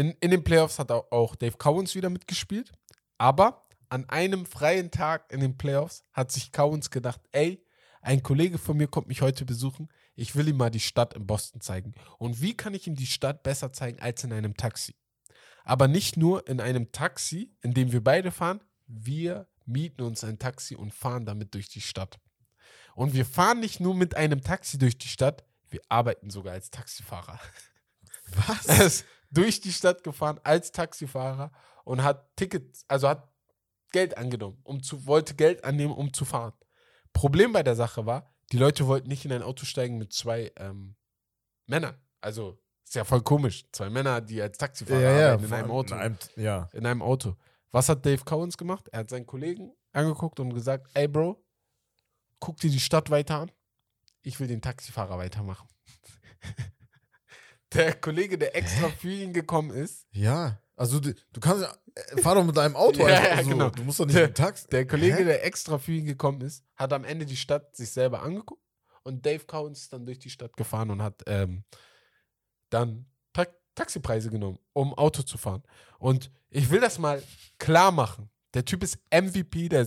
in, 0.00 0.12
in 0.20 0.30
den 0.30 0.42
Playoffs 0.42 0.78
hat 0.78 0.90
auch- 0.90 1.36
Dave 1.36 1.56
Cowens 1.58 1.94
wieder 1.94 2.08
mitgespielt. 2.08 2.72
Aber 3.18 3.66
an 3.90 4.08
einem 4.08 4.46
freien 4.46 4.90
Tag 4.90 5.30
in 5.30 5.40
den 5.40 5.58
Playoffs 5.58 6.04
hat 6.12 6.32
sich 6.32 6.52
Cowens 6.52 6.90
gedacht, 6.90 7.20
ey, 7.32 7.62
ein 8.00 8.22
Kollege 8.22 8.56
von 8.56 8.78
mir 8.78 8.88
kommt 8.88 9.08
mich 9.08 9.20
heute 9.20 9.44
besuchen. 9.44 9.88
Ich 10.14 10.34
will 10.34 10.48
ihm 10.48 10.56
mal 10.56 10.70
die 10.70 10.80
Stadt 10.80 11.12
in 11.12 11.26
Boston 11.26 11.60
zeigen. 11.60 11.92
Und 12.18 12.40
wie 12.40 12.56
kann 12.56 12.72
ich 12.72 12.86
ihm 12.86 12.94
die 12.94 13.06
Stadt 13.06 13.42
besser 13.42 13.74
zeigen 13.74 14.00
als 14.00 14.24
in 14.24 14.32
einem 14.32 14.56
Taxi? 14.56 14.94
Aber 15.64 15.86
nicht 15.86 16.16
nur 16.16 16.48
in 16.48 16.60
einem 16.62 16.92
Taxi, 16.92 17.54
in 17.60 17.74
dem 17.74 17.92
wir 17.92 18.02
beide 18.02 18.30
fahren. 18.32 18.60
Wir 18.86 19.48
mieten 19.66 20.00
uns 20.02 20.24
ein 20.24 20.38
Taxi 20.38 20.76
und 20.76 20.94
fahren 20.94 21.26
damit 21.26 21.52
durch 21.52 21.68
die 21.68 21.82
Stadt. 21.82 22.18
Und 22.94 23.12
wir 23.12 23.26
fahren 23.26 23.60
nicht 23.60 23.80
nur 23.80 23.94
mit 23.94 24.16
einem 24.16 24.40
Taxi 24.40 24.78
durch 24.78 24.96
die 24.96 25.08
Stadt, 25.08 25.44
wir 25.68 25.82
arbeiten 25.90 26.30
sogar 26.30 26.54
als 26.54 26.70
Taxifahrer. 26.70 27.38
Was? 28.46 29.04
Durch 29.30 29.60
die 29.60 29.72
Stadt 29.72 30.02
gefahren 30.02 30.40
als 30.44 30.72
Taxifahrer 30.72 31.52
und 31.84 32.02
hat 32.02 32.36
Tickets, 32.36 32.84
also 32.88 33.08
hat 33.08 33.28
Geld 33.92 34.16
angenommen, 34.16 34.60
um 34.64 34.82
zu, 34.82 35.06
wollte 35.06 35.34
Geld 35.34 35.64
annehmen, 35.64 35.92
um 35.92 36.12
zu 36.12 36.24
fahren. 36.24 36.52
Problem 37.12 37.52
bei 37.52 37.62
der 37.62 37.74
Sache 37.74 38.06
war, 38.06 38.30
die 38.52 38.58
Leute 38.58 38.86
wollten 38.86 39.08
nicht 39.08 39.24
in 39.24 39.32
ein 39.32 39.42
Auto 39.42 39.64
steigen 39.64 39.98
mit 39.98 40.12
zwei 40.12 40.52
ähm, 40.56 40.96
Männern. 41.66 41.96
Also 42.20 42.58
ist 42.84 42.94
ja 42.94 43.04
voll 43.04 43.22
komisch. 43.22 43.64
Zwei 43.72 43.88
Männer, 43.88 44.20
die 44.20 44.42
als 44.42 44.58
Taxifahrer 44.58 45.08
arbeiten 45.08 45.44
in 45.44 45.52
einem 45.52 45.70
Auto. 45.70 45.94
In 45.94 46.00
einem, 46.00 46.18
ja. 46.36 46.68
In 46.72 46.86
einem 46.86 47.02
Auto. 47.02 47.36
Was 47.70 47.88
hat 47.88 48.04
Dave 48.04 48.24
Cowens 48.24 48.58
gemacht? 48.58 48.88
Er 48.90 49.00
hat 49.00 49.10
seinen 49.10 49.26
Kollegen 49.26 49.72
angeguckt 49.92 50.40
und 50.40 50.52
gesagt, 50.52 50.88
ey 50.94 51.06
Bro, 51.06 51.40
guck 52.40 52.56
dir 52.58 52.70
die 52.70 52.80
Stadt 52.80 53.10
weiter 53.10 53.38
an. 53.38 53.52
Ich 54.22 54.40
will 54.40 54.48
den 54.48 54.60
Taxifahrer 54.60 55.18
weitermachen. 55.18 55.68
der 57.74 57.94
Kollege, 57.94 58.36
der 58.38 58.56
extra 58.56 58.88
Hä? 58.88 58.92
für 58.98 59.10
ihn 59.10 59.32
gekommen 59.32 59.70
ist, 59.70 60.06
Ja. 60.12 60.60
Also 60.76 60.98
du, 60.98 61.12
du 61.32 61.40
kannst 61.40 61.64
äh, 61.94 62.22
fahr 62.22 62.36
doch 62.36 62.44
mit 62.44 62.56
deinem 62.56 62.74
Auto 62.74 63.00
Ja, 63.06 63.16
einfach 63.16 63.36
ja, 63.36 63.44
so. 63.44 63.50
genau. 63.50 63.68
Du 63.68 63.84
musst 63.84 64.00
doch 64.00 64.06
nicht 64.06 64.16
Der- 64.16 64.28
mit 64.28 64.38
dem 64.38 64.44
Taxi. 64.44 64.66
der 64.68 64.86
Kollege, 64.86 65.16
Hä? 65.18 65.24
der 65.24 65.44
extra 65.44 65.76
für 65.78 65.92
ihn 65.92 66.06
gekommen 66.06 66.40
ist, 66.40 66.64
hat 66.74 66.92
am 66.94 67.04
Ende 67.04 67.26
die 67.26 67.36
Stadt 67.36 67.76
sich 67.76 67.90
selber 67.90 68.22
angeguckt 68.22 68.62
und 69.02 69.26
Dave 69.26 69.44
Cowens 69.44 69.80
ist 69.82 69.92
dann 69.92 70.06
durch 70.06 70.18
die 70.18 70.30
Stadt 70.30 70.56
gefahren 70.56 70.90
und 70.90 71.02
hat 71.02 71.22
ähm, 71.26 71.64
dann 72.70 73.06
Ta 73.34 73.46
Taxipreise 73.74 74.30
genommen, 74.30 74.58
um 74.72 74.94
Auto 74.94 75.22
zu 75.22 75.38
fahren. 75.38 75.62
Und 75.98 76.30
ich 76.48 76.70
will 76.70 76.80
das 76.80 76.98
mal 76.98 77.22
klar 77.58 77.92
machen. 77.92 78.30
Der 78.54 78.64
Typ 78.64 78.82
ist 78.82 78.98
MVP 79.12 79.68
der, 79.68 79.86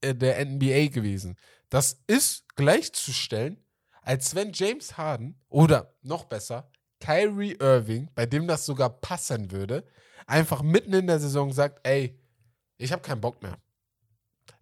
äh, 0.00 0.14
der 0.14 0.44
NBA 0.44 0.88
gewesen. 0.88 1.36
Das 1.68 2.00
ist 2.06 2.48
gleichzustellen, 2.56 3.62
als 4.02 4.34
wenn 4.34 4.52
James 4.52 4.96
Harden 4.96 5.38
oder 5.48 5.94
noch 6.02 6.24
besser 6.24 6.70
Kyrie 7.00 7.56
Irving, 7.60 8.08
bei 8.14 8.26
dem 8.26 8.46
das 8.46 8.64
sogar 8.66 8.90
passen 8.90 9.50
würde, 9.50 9.84
einfach 10.26 10.62
mitten 10.62 10.92
in 10.92 11.06
der 11.06 11.18
Saison 11.18 11.52
sagt, 11.52 11.80
ey, 11.86 12.18
ich 12.78 12.92
habe 12.92 13.02
keinen 13.02 13.20
Bock 13.20 13.42
mehr. 13.42 13.58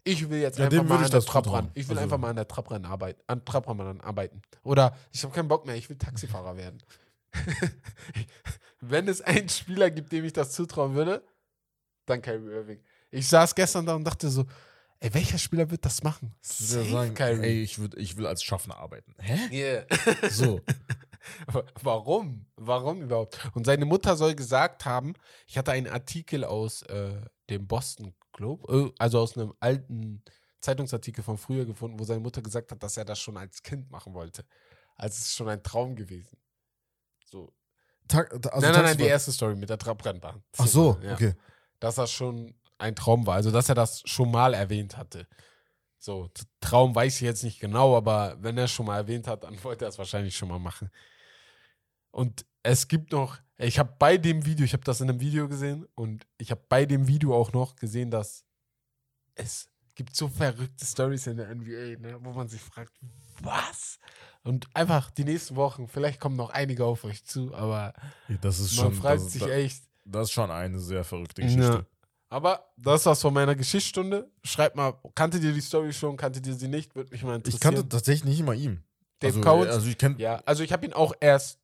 Ich 0.05 0.28
will 0.30 0.39
jetzt 0.41 0.59
Ja, 0.59 0.64
einfach 0.66 0.84
mal 0.84 1.05
an 1.05 1.11
der 1.11 1.20
Trap 1.20 1.53
ran. 1.53 1.70
Ich 1.74 1.86
will 1.89 1.97
Also- 1.97 2.05
einfach 2.05 2.18
mal 2.18 2.30
an 2.30 2.36
der 2.36 2.49
Trap 2.49 2.70
ran 2.70 2.84
arbeiten, 2.86 3.20
an 3.26 3.45
Trabrand 3.45 4.03
arbeiten. 4.03 4.41
Oder 4.62 4.97
ich 5.12 5.22
habe 5.22 5.34
keinen 5.34 5.49
Bock 5.49 5.66
mehr, 5.66 5.74
ich 5.76 5.89
will 5.91 5.99
Taxifahrer 5.99 6.57
werden. 6.57 6.78
Wenn 8.80 9.09
es 9.09 9.20
einen 9.20 9.49
Spieler 9.49 9.91
gibt, 9.91 10.12
dem 10.12 10.24
ich 10.24 10.32
das 10.32 10.53
zutrauen 10.53 10.95
würde, 10.95 11.22
dann 12.07 12.22
Kyrie 12.22 12.51
Irving. 12.53 12.80
Ich 13.11 13.28
saß 13.28 13.55
gestern 13.55 13.84
da 13.86 13.95
und 13.95 14.05
dachte 14.05 14.30
so, 14.30 14.47
ey, 15.01 15.12
welcher 15.12 15.36
Spieler 15.39 15.70
wird 15.70 15.84
das 15.84 16.03
machen? 16.03 16.34
Ich 16.43 16.70
würde 16.72 16.91
sagen, 16.91 17.14
Kyrie. 17.14 17.43
ey, 17.47 17.62
ich, 17.62 17.78
würd, 17.78 17.95
ich 17.97 18.16
will 18.16 18.26
als 18.26 18.43
Schaffner 18.43 18.76
arbeiten. 18.78 19.14
Hä? 19.18 19.39
Yeah. 19.51 19.86
So. 20.30 20.61
Warum? 21.82 22.46
Warum 22.56 23.02
überhaupt? 23.02 23.50
Und 23.54 23.64
seine 23.66 23.84
Mutter 23.84 24.16
soll 24.16 24.34
gesagt 24.34 24.84
haben, 24.84 25.14
ich 25.46 25.58
hatte 25.58 25.72
einen 25.72 25.88
Artikel 25.88 26.44
aus 26.44 26.82
äh, 26.82 27.20
dem 27.50 27.66
Boston 27.66 28.14
Globe, 28.32 28.72
äh, 28.72 28.92
also 28.98 29.20
aus 29.20 29.36
einem 29.36 29.52
alten 29.60 30.22
Zeitungsartikel 30.60 31.22
von 31.22 31.38
früher 31.38 31.64
gefunden, 31.64 31.98
wo 31.98 32.04
seine 32.04 32.20
Mutter 32.20 32.42
gesagt 32.42 32.72
hat, 32.72 32.82
dass 32.82 32.96
er 32.96 33.04
das 33.04 33.18
schon 33.18 33.36
als 33.36 33.62
Kind 33.62 33.90
machen 33.90 34.14
wollte. 34.14 34.44
Also 34.96 35.14
es 35.14 35.26
ist 35.26 35.34
schon 35.36 35.48
ein 35.48 35.62
Traum 35.62 35.94
gewesen. 35.94 36.36
So. 37.24 37.52
Tag, 38.08 38.32
also 38.32 38.48
nein, 38.60 38.72
nein, 38.72 38.82
nein, 38.84 38.98
die 38.98 39.04
erste 39.04 39.32
Story 39.32 39.54
mit 39.54 39.68
der 39.70 39.78
Trabrennbahn. 39.78 40.42
Ach 40.56 40.66
so, 40.66 40.98
Ja. 41.02 41.12
okay. 41.14 41.34
Dass 41.78 41.94
das 41.96 42.10
schon 42.10 42.54
ein 42.78 42.96
Traum 42.96 43.26
war. 43.26 43.34
Also, 43.36 43.50
dass 43.50 43.68
er 43.68 43.74
das 43.74 44.02
schon 44.04 44.30
mal 44.30 44.54
erwähnt 44.54 44.96
hatte. 44.96 45.26
So, 45.99 46.30
Traum 46.61 46.94
weiß 46.94 47.16
ich 47.16 47.22
jetzt 47.22 47.42
nicht 47.42 47.61
genau, 47.61 47.96
aber 47.96 48.36
wenn 48.40 48.57
er 48.57 48.64
es 48.64 48.70
schon 48.70 48.86
mal 48.86 48.99
erwähnt 48.99 49.26
hat, 49.26 49.44
dann 49.44 49.62
wollte 49.64 49.84
er 49.84 49.88
es 49.88 49.99
wahrscheinlich 49.99 50.36
schon 50.36 50.49
mal 50.49 50.59
machen. 50.59 50.90
Und 52.11 52.46
es 52.62 52.88
gibt 52.88 53.12
noch, 53.12 53.38
ich 53.57 53.78
habe 53.78 53.94
bei 53.99 54.16
dem 54.16 54.44
Video, 54.44 54.64
ich 54.64 54.72
habe 54.72 54.84
das 54.84 55.01
in 55.01 55.09
einem 55.09 55.20
Video 55.20 55.49
gesehen 55.49 55.86
und 55.94 56.26
ich 56.38 56.51
habe 56.51 56.62
bei 56.68 56.86
dem 56.86 57.07
Video 57.07 57.34
auch 57.34 57.53
noch 57.53 57.76
gesehen, 57.76 58.11
dass 58.11 58.44
es 59.34 59.70
gibt 59.94 60.14
so 60.14 60.28
verrückte 60.28 60.84
Stories 60.84 61.26
in 61.26 61.38
der 61.38 61.53
NBA, 61.55 61.99
ne, 62.01 62.18
wo 62.20 62.32
man 62.32 62.49
sich 62.49 62.61
fragt, 62.61 62.92
was? 63.40 63.99
Und 64.44 64.68
einfach 64.74 65.11
die 65.11 65.24
nächsten 65.24 65.57
Wochen, 65.57 65.88
vielleicht 65.88 66.20
kommen 66.20 66.36
noch 66.36 66.51
einige 66.51 66.84
auf 66.84 67.05
euch 67.05 67.24
zu, 67.24 67.53
aber 67.55 67.92
Das 68.40 68.61
ist 68.61 68.76
man 68.76 68.86
schon, 68.86 68.94
fragt 68.94 69.22
das, 69.22 69.32
sich 69.32 69.42
das, 69.42 69.51
echt, 69.51 69.82
das 70.05 70.28
ist 70.28 70.32
schon 70.32 70.51
eine 70.51 70.78
sehr 70.78 71.03
verrückte 71.03 71.42
ja. 71.42 71.86
Aber 72.31 72.64
das 72.76 73.07
war's 73.07 73.22
von 73.22 73.33
meiner 73.33 73.55
Geschichtsstunde. 73.55 74.31
Schreibt 74.45 74.76
mal, 74.76 74.95
kanntet 75.14 75.43
ihr 75.45 75.53
die 75.53 75.61
Story 75.61 75.93
schon, 75.93 76.16
kanntet 76.16 76.47
ihr 76.47 76.55
sie 76.55 76.68
nicht? 76.68 76.95
Würde 76.95 77.11
mich 77.11 77.22
mal 77.22 77.37
interessieren. 77.37 77.57
Ich 77.57 77.61
kannte 77.61 77.89
tatsächlich 77.89 78.24
nicht 78.24 78.45
mal 78.45 78.55
ihn. 78.55 78.85
Dave 79.20 79.37
also, 79.37 79.41
Cowens? 79.41 79.72
Also 79.72 79.89
ich 79.89 79.99
kenn, 79.99 80.16
Ja, 80.18 80.43
also 80.45 80.62
ich 80.62 80.72
habe 80.72 80.85
ihn 80.87 80.93
auch 80.93 81.14
erst 81.20 81.59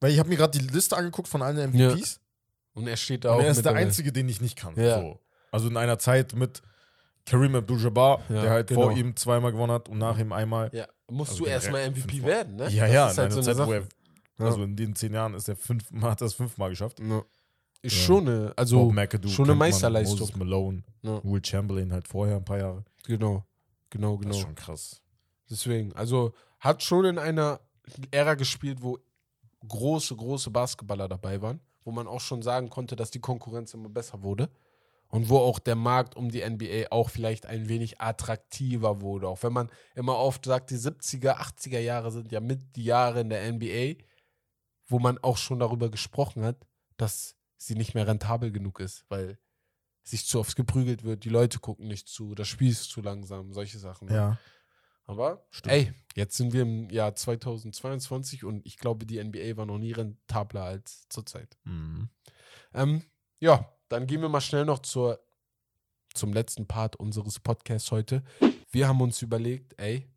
weil 0.00 0.12
ich 0.12 0.18
habe 0.18 0.28
mir 0.28 0.36
gerade 0.36 0.56
die 0.58 0.64
Liste 0.66 0.96
angeguckt 0.96 1.28
von 1.28 1.42
allen 1.42 1.72
MVPs 1.72 2.20
und 2.74 2.86
er 2.86 2.96
steht 2.96 3.24
da 3.24 3.32
auch 3.32 3.38
und 3.38 3.44
er 3.44 3.50
ist 3.50 3.64
der 3.64 3.74
einzige, 3.74 4.12
den 4.12 4.28
ich 4.28 4.40
nicht 4.40 4.56
kann. 4.56 4.74
Ja. 4.76 5.00
So. 5.00 5.20
Also 5.50 5.68
in 5.68 5.76
einer 5.76 5.98
Zeit 5.98 6.34
mit 6.34 6.62
Kareem 7.26 7.56
Abdul-Jabbar, 7.56 8.22
Ja, 8.28 8.42
der 8.42 8.50
halt 8.50 8.66
genau. 8.68 8.82
vor 8.82 8.92
ihm 8.92 9.16
zweimal 9.16 9.52
gewonnen 9.52 9.72
hat 9.72 9.88
und 9.88 9.98
nach 9.98 10.18
ihm 10.18 10.32
einmal. 10.32 10.70
Ja, 10.72 10.86
musst 11.10 11.32
Also 11.32 11.44
du 11.44 11.50
erstmal 11.50 11.90
MVP 11.90 12.00
fünfmal. 12.02 12.30
werden, 12.30 12.56
ne? 12.56 12.68
Ja, 12.70 12.86
ja, 12.86 13.08
ist 13.08 13.18
in 13.18 13.22
halt 13.22 13.32
so 13.32 13.42
Zeit, 13.42 13.58
er, 13.58 14.46
also 14.46 14.62
in 14.62 14.76
den 14.76 14.94
zehn 14.94 15.12
Jahren 15.12 15.34
ist 15.34 15.48
er 15.48 15.56
fünf, 15.56 15.84
hat 16.02 16.20
er 16.20 16.26
es 16.28 16.34
fünfmal 16.34 16.70
geschafft. 16.70 17.00
Ja. 17.00 17.22
Ist 17.82 17.96
Ja. 17.96 18.02
schon 18.02 18.28
eine, 18.28 18.52
also 18.56 18.90
McAdoo, 18.90 19.28
schon 19.28 19.46
eine 19.46 19.54
Meisterleistung. 19.54 20.18
Moses 20.18 20.36
Malone, 20.36 20.82
Ja. 21.02 21.22
Will 21.24 21.44
Chamberlain 21.44 21.92
halt 21.92 22.08
vorher 22.08 22.36
ein 22.36 22.44
paar 22.44 22.58
Jahre. 22.58 22.84
genau, 23.04 23.44
genau, 23.90 24.16
Das 24.16 24.22
genau. 24.22 24.34
ist 24.36 24.40
schon 24.42 24.54
krass. 24.54 25.02
Deswegen, 25.50 25.92
also 25.94 26.32
hat 26.58 26.82
schon 26.82 27.04
in 27.04 27.18
einer 27.18 27.60
Ära 28.10 28.34
gespielt, 28.34 28.82
wo 28.82 28.98
große, 29.66 30.14
große 30.16 30.50
Basketballer 30.50 31.08
dabei 31.08 31.40
waren, 31.40 31.60
wo 31.84 31.92
man 31.92 32.06
auch 32.06 32.20
schon 32.20 32.42
sagen 32.42 32.68
konnte, 32.68 32.96
dass 32.96 33.10
die 33.10 33.20
Konkurrenz 33.20 33.72
immer 33.74 33.88
besser 33.88 34.22
wurde 34.22 34.50
und 35.08 35.30
wo 35.30 35.38
auch 35.38 35.58
der 35.58 35.76
Markt 35.76 36.16
um 36.16 36.30
die 36.30 36.42
NBA 36.42 36.88
auch 36.90 37.08
vielleicht 37.10 37.46
ein 37.46 37.68
wenig 37.68 38.00
attraktiver 38.00 39.00
wurde. 39.00 39.28
Auch 39.28 39.42
wenn 39.42 39.52
man 39.54 39.70
immer 39.94 40.16
oft 40.18 40.44
sagt, 40.44 40.70
die 40.70 40.76
70er, 40.76 41.36
80er 41.40 41.78
Jahre 41.78 42.10
sind 42.10 42.30
ja 42.30 42.40
mit 42.40 42.76
die 42.76 42.84
Jahre 42.84 43.20
in 43.20 43.30
der 43.30 43.50
NBA, 43.52 43.94
wo 44.86 44.98
man 44.98 45.16
auch 45.18 45.36
schon 45.38 45.60
darüber 45.60 45.90
gesprochen 45.90 46.44
hat, 46.44 46.56
dass 46.98 47.36
sie 47.58 47.74
nicht 47.74 47.94
mehr 47.94 48.06
rentabel 48.06 48.50
genug 48.50 48.80
ist, 48.80 49.04
weil 49.08 49.38
sich 50.02 50.26
zu 50.26 50.40
oft 50.40 50.56
geprügelt 50.56 51.04
wird, 51.04 51.24
die 51.24 51.28
Leute 51.28 51.58
gucken 51.58 51.86
nicht 51.88 52.08
zu, 52.08 52.34
das 52.34 52.48
Spiel 52.48 52.70
ist 52.70 52.84
zu 52.84 53.02
langsam, 53.02 53.52
solche 53.52 53.78
Sachen. 53.78 54.08
ne? 54.08 54.14
Ja. 54.14 54.38
Aber 55.04 55.46
Stimmt. 55.50 55.72
ey, 55.72 55.92
jetzt 56.16 56.36
sind 56.36 56.52
wir 56.52 56.62
im 56.62 56.90
Jahr 56.90 57.14
2022 57.14 58.44
und 58.44 58.64
ich 58.66 58.78
glaube, 58.78 59.06
die 59.06 59.22
NBA 59.22 59.56
war 59.56 59.66
noch 59.66 59.78
nie 59.78 59.92
rentabler 59.92 60.64
als 60.64 61.06
zurzeit. 61.08 61.58
Mhm. 61.64 62.10
Ähm, 62.74 63.04
ja, 63.40 63.72
dann 63.88 64.06
gehen 64.06 64.20
wir 64.20 64.28
mal 64.28 64.40
schnell 64.42 64.64
noch 64.66 64.80
zur, 64.80 65.18
zum 66.12 66.32
letzten 66.32 66.66
Part 66.66 66.96
unseres 66.96 67.40
Podcasts 67.40 67.90
heute. 67.90 68.22
Wir 68.70 68.86
haben 68.88 69.00
uns 69.00 69.22
überlegt, 69.22 69.78
ey, 69.78 70.10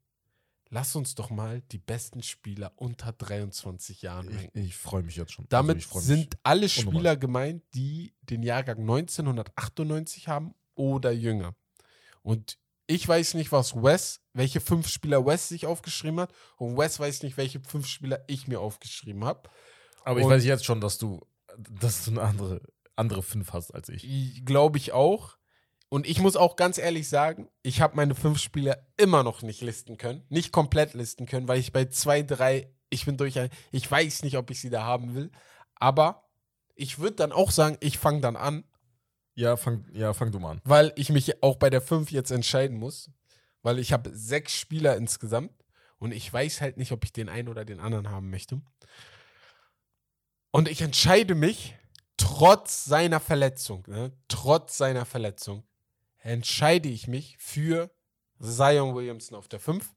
lass 0.72 0.96
uns 0.96 1.14
doch 1.16 1.30
mal 1.30 1.62
die 1.72 1.78
besten 1.78 2.24
Spieler 2.24 2.72
unter 2.78 3.12
23 3.12 4.02
Jahren 4.02 4.30
Ich, 4.32 4.38
ranken. 4.38 4.60
ich 4.60 4.76
freue 4.76 5.04
mich 5.04 5.18
jetzt 5.18 5.34
schon. 5.34 5.46
Damit 5.50 5.76
also 5.76 5.80
ich 5.80 5.86
freu 5.88 6.00
mich. 6.00 6.08
sind 6.08 6.38
alle 6.44 6.66
unnormal. 6.66 6.94
Spieler 6.94 7.18
gemeint, 7.18 7.64
die 7.76 8.16
den 8.22 8.42
Jahrgang 8.42 8.80
1998 8.80 10.28
haben 10.28 10.56
oder 10.76 11.12
jünger. 11.12 11.56
Und 12.24 12.58
ich 12.88 13.08
weiß 13.08 13.36
nicht, 13.36 13.52
was 13.52 13.76
Wes, 13.76 14.22
welche 14.34 14.60
fünf 14.60 14.88
Spieler 14.88 15.26
Wes 15.26 15.48
sich 15.50 15.66
aufgeschrieben 15.66 16.20
hat. 16.20 16.34
Und 16.58 16.78
Wes 16.78 17.00
weiß 17.00 17.24
nicht, 17.24 17.38
welche 17.38 17.60
fünf 17.62 17.88
Spieler 17.88 18.24
ich 18.28 18.48
mir 18.48 18.60
aufgeschrieben 18.60 19.24
habe. 19.26 19.50
Aber 20.04 20.20
ich 20.20 20.26
und- 20.26 20.32
weiß 20.32 20.44
jetzt 20.46 20.66
schon, 20.66 20.82
dass 20.82 20.98
du, 20.98 21.22
dass 21.58 22.06
du 22.06 22.12
eine 22.12 22.22
andere, 22.22 22.62
andere 22.96 23.24
fünf 23.24 23.54
hast 23.54 23.72
als 23.74 23.90
ich. 23.90 24.44
Glaube 24.46 24.78
ich 24.78 24.92
auch. 24.94 25.38
Und 25.94 26.08
ich 26.08 26.20
muss 26.22 26.38
auch 26.38 26.56
ganz 26.56 26.78
ehrlich 26.78 27.10
sagen, 27.10 27.50
ich 27.64 27.82
habe 27.82 27.98
meine 27.98 28.16
fünf 28.16 28.40
Spieler 28.40 28.88
immer 28.96 29.24
noch 29.24 29.42
nicht 29.42 29.60
listen 29.60 29.98
können. 29.98 30.24
Nicht 30.30 30.54
komplett 30.54 30.94
listen 30.94 31.26
können, 31.26 31.50
weil 31.50 31.60
ich 31.60 31.74
bei 31.74 31.84
zwei, 31.86 32.22
drei, 32.24 32.74
ich 32.90 33.06
bin 33.06 33.18
durch 33.18 33.38
ein, 33.38 33.50
ich 33.72 33.92
weiß 33.92 34.24
nicht, 34.24 34.38
ob 34.38 34.50
ich 34.52 34.62
sie 34.62 34.70
da 34.70 34.84
haben 34.86 35.16
will. 35.16 35.32
Aber 35.76 36.30
ich 36.76 37.00
würde 37.00 37.18
dann 37.18 37.34
auch 37.34 37.52
sagen, 37.52 37.76
ich 37.82 37.98
fange 37.98 38.22
dann 38.22 38.38
an, 38.38 38.64
Ja, 39.36 39.58
fang, 39.58 39.86
ja, 39.92 40.14
fang 40.14 40.32
du 40.32 40.40
mal 40.40 40.52
an. 40.52 40.62
weil 40.64 40.94
ich 40.96 41.10
mich 41.10 41.44
auch 41.44 41.58
bei 41.58 41.70
der 41.70 41.82
5 41.82 42.10
jetzt 42.10 42.32
entscheiden 42.32 42.78
muss, 42.78 43.12
weil 43.62 43.78
ich 43.78 43.92
habe 43.92 44.16
sechs 44.16 44.54
Spieler 44.54 44.96
insgesamt 44.96 45.52
und 45.98 46.14
ich 46.14 46.32
weiß 46.32 46.62
halt 46.62 46.78
nicht, 46.78 46.94
ob 46.94 47.04
ich 47.04 47.12
den 47.12 47.28
einen 47.28 47.50
oder 47.50 47.66
den 47.66 47.82
anderen 47.82 48.10
haben 48.10 48.30
möchte. 48.30 48.62
Und 50.52 50.70
ich 50.70 50.82
entscheide 50.82 51.36
mich, 51.36 51.76
trotz 52.16 52.86
seiner 52.86 53.20
Verletzung, 53.20 53.84
ne, 53.88 54.14
trotz 54.30 54.78
seiner 54.78 55.06
Verletzung, 55.06 55.64
entscheide 56.22 56.90
ich 56.90 57.08
mich 57.08 57.38
für 57.40 57.92
Zion 58.40 58.96
Williamson 58.96 59.38
auf 59.38 59.48
der 59.48 59.60
5, 59.60 59.94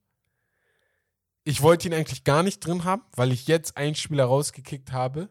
Ich 1.45 1.61
wollte 1.63 1.89
ihn 1.89 1.95
eigentlich 1.95 2.25
gar 2.25 2.43
nicht 2.43 2.61
drin 2.61 2.85
haben, 2.85 3.03
weil 3.17 3.33
ich 3.33 3.47
jetzt 3.47 3.77
einen 3.77 3.95
Spieler 3.95 4.25
rausgekickt 4.25 4.93
habe, 4.93 5.29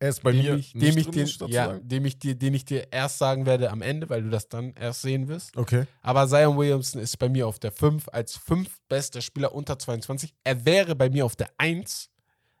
Er 0.00 0.08
ist 0.08 0.22
bei 0.22 0.32
mir 0.32 0.56
ich, 0.56 0.72
dem 0.72 0.98
ich, 0.98 1.08
drin, 1.08 1.26
den, 1.26 1.48
ja, 1.48 1.78
dem 1.78 2.04
ich 2.04 2.18
dir, 2.18 2.34
den 2.34 2.54
ich 2.54 2.64
dir 2.64 2.92
erst 2.92 3.18
sagen 3.18 3.46
werde 3.46 3.70
am 3.70 3.80
Ende, 3.80 4.08
weil 4.10 4.22
du 4.22 4.30
das 4.30 4.48
dann 4.48 4.74
erst 4.74 5.02
sehen 5.02 5.28
wirst. 5.28 5.56
Okay. 5.56 5.86
Aber 6.02 6.28
Zion 6.28 6.56
Williamson 6.56 7.00
ist 7.00 7.16
bei 7.18 7.28
mir 7.28 7.46
auf 7.46 7.58
der 7.58 7.72
5 7.72 8.08
als 8.12 8.36
5 8.36 8.80
bester 8.88 9.20
Spieler 9.20 9.54
unter 9.54 9.78
22. 9.78 10.34
Er 10.42 10.64
wäre 10.64 10.96
bei 10.96 11.08
mir 11.08 11.24
auf 11.24 11.36
der 11.36 11.50
1, 11.58 12.10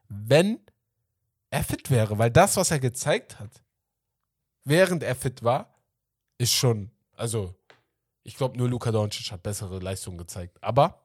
wenn 0.08 0.60
er 1.50 1.64
fit 1.64 1.90
wäre, 1.90 2.18
weil 2.18 2.30
das, 2.30 2.56
was 2.56 2.70
er 2.70 2.78
gezeigt 2.78 3.38
hat, 3.40 3.62
während 4.64 5.02
er 5.02 5.14
fit 5.14 5.42
war, 5.42 5.74
ist 6.38 6.52
schon, 6.52 6.90
also 7.16 7.54
ich 8.24 8.36
glaube 8.36 8.56
nur 8.58 8.68
Luka 8.68 8.90
Doncic 8.90 9.30
hat 9.30 9.42
bessere 9.42 9.78
Leistungen 9.78 10.18
gezeigt. 10.18 10.58
Aber 10.62 11.04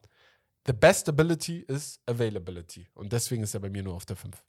the 0.65 0.73
best 0.73 1.07
ability 1.09 1.59
is 1.59 1.99
availability 2.07 2.87
und 2.93 3.13
deswegen 3.13 3.43
ist 3.43 3.53
er 3.53 3.59
bei 3.59 3.69
mir 3.69 3.83
nur 3.83 3.93
auf 3.95 4.05
der 4.05 4.15
5. 4.15 4.43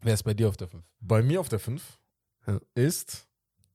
Wer 0.00 0.14
ist 0.14 0.22
bei 0.24 0.34
dir 0.34 0.48
auf 0.48 0.56
der 0.56 0.68
5? 0.68 0.84
Bei 1.00 1.22
mir 1.22 1.40
auf 1.40 1.48
der 1.48 1.58
5 1.58 1.98
Ja. 2.46 2.60
ist, 2.74 3.26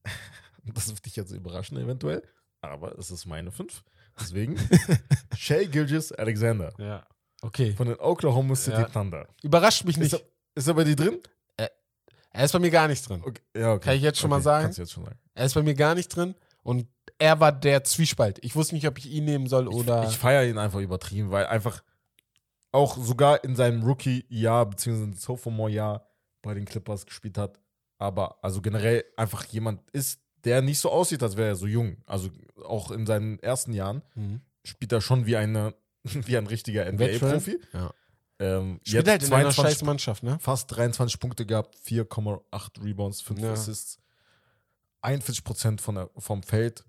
das 0.63 0.89
wird 0.89 1.05
dich 1.05 1.15
jetzt 1.15 1.31
überraschen 1.31 1.77
eventuell, 1.77 2.21
aber 2.61 2.97
es 2.97 3.09
ist 3.11 3.25
meine 3.25 3.51
5. 3.51 3.83
Deswegen 4.19 4.57
Shay 5.35 5.65
Gilgis 5.67 6.11
Alexander 6.11 6.73
Ja. 6.77 7.05
Okay. 7.41 7.73
von 7.73 7.87
den 7.87 7.97
Oklahoma 7.99 8.55
City 8.55 8.77
Ja. 8.81 8.89
Thunder. 8.89 9.27
Überrascht 9.41 9.85
mich 9.85 9.97
Ist 9.97 10.11
nicht. 10.13 10.21
er, 10.21 10.27
ist 10.55 10.67
er 10.67 10.73
bei 10.75 10.83
dir 10.83 10.95
drin? 10.95 11.19
Er 12.35 12.45
ist 12.45 12.51
bei 12.51 12.57
mir 12.57 12.71
gar 12.71 12.87
nicht 12.87 13.07
drin. 13.07 13.21
Okay. 13.23 13.41
Ja, 13.55 13.73
okay. 13.73 13.85
Kann 13.85 13.95
ich 13.95 14.01
jetzt 14.01 14.17
schon 14.19 14.31
okay. 14.31 14.39
mal 14.39 14.43
sagen? 14.43 14.63
Kannst 14.63 14.79
du 14.79 14.81
jetzt 14.81 14.91
schon 14.91 15.05
sagen. 15.05 15.19
Er 15.35 15.45
ist 15.45 15.53
bei 15.53 15.61
mir 15.61 15.75
gar 15.75 15.93
nicht 15.93 16.07
drin 16.09 16.33
und 16.64 16.88
er 17.20 17.39
war 17.39 17.51
der 17.51 17.84
Zwiespalt. 17.84 18.39
Ich 18.43 18.55
wusste 18.55 18.76
nicht, 18.76 18.88
ob 18.88 18.97
ich 18.97 19.09
ihn 19.09 19.26
nehmen 19.26 19.47
soll 19.47 19.68
oder. 19.68 20.07
Ich 20.09 20.18
feiere 20.18 20.45
ihn 20.45 20.57
einfach 20.57 20.80
übertrieben, 20.80 21.30
weil 21.32 21.45
einfach 21.45 21.84
auch 22.72 22.97
sogar 22.97 23.43
in 23.43 23.55
seinem 23.55 23.84
Rookie-Jahr 23.84 24.66
beziehungsweise 24.66 25.20
Sophomore-Jahr 25.22 26.07
bei 26.41 26.53
den 26.53 26.66
Clippers 26.66 27.05
gespielt 27.05 27.38
hat, 27.38 27.59
aber 27.99 28.43
also 28.43 28.61
generell 28.61 29.03
einfach 29.16 29.45
jemand 29.45 29.82
ist, 29.91 30.20
der 30.43 30.61
nicht 30.61 30.80
so 30.80 30.89
aussieht, 30.91 31.22
als 31.24 31.38
wäre 31.38 31.49
er 31.49 31.55
so 31.55 31.68
jung. 31.68 31.97
Also 32.05 32.30
auch 32.66 32.91
in 32.91 33.05
seinen 33.05 33.39
ersten 33.39 33.74
Jahren 33.74 34.01
Mhm. 34.16 34.41
spielt 34.66 34.91
er 34.91 34.99
schon 35.01 35.26
wie, 35.26 35.38
eine, 35.38 35.74
wie 36.03 36.38
ein 36.38 36.47
richtiger 36.47 36.91
NBA-Profi. 36.91 37.59
Ja. 37.74 37.93
Ähm, 38.39 38.80
Spielt 38.84 39.07
jetzt 39.07 39.09
halt 39.09 39.24
in 39.24 39.34
einer 39.34 39.51
22 39.51 39.55
scheiß 39.78 39.84
Mannschaft, 39.86 40.24
ne? 40.24 40.38
fast 40.41 40.76
23 40.76 41.20
Punkte 41.20 41.45
gehabt, 41.45 41.78
4,8 41.88 42.84
Rebounds, 42.84 43.22
5 43.22 43.39
Ja. 43.39 43.53
Assists, 43.53 43.99
41 45.03 45.43
Prozent 45.43 45.81
von 45.81 45.95
der, 45.95 46.09
vom 46.17 46.43
Feld. 46.43 46.83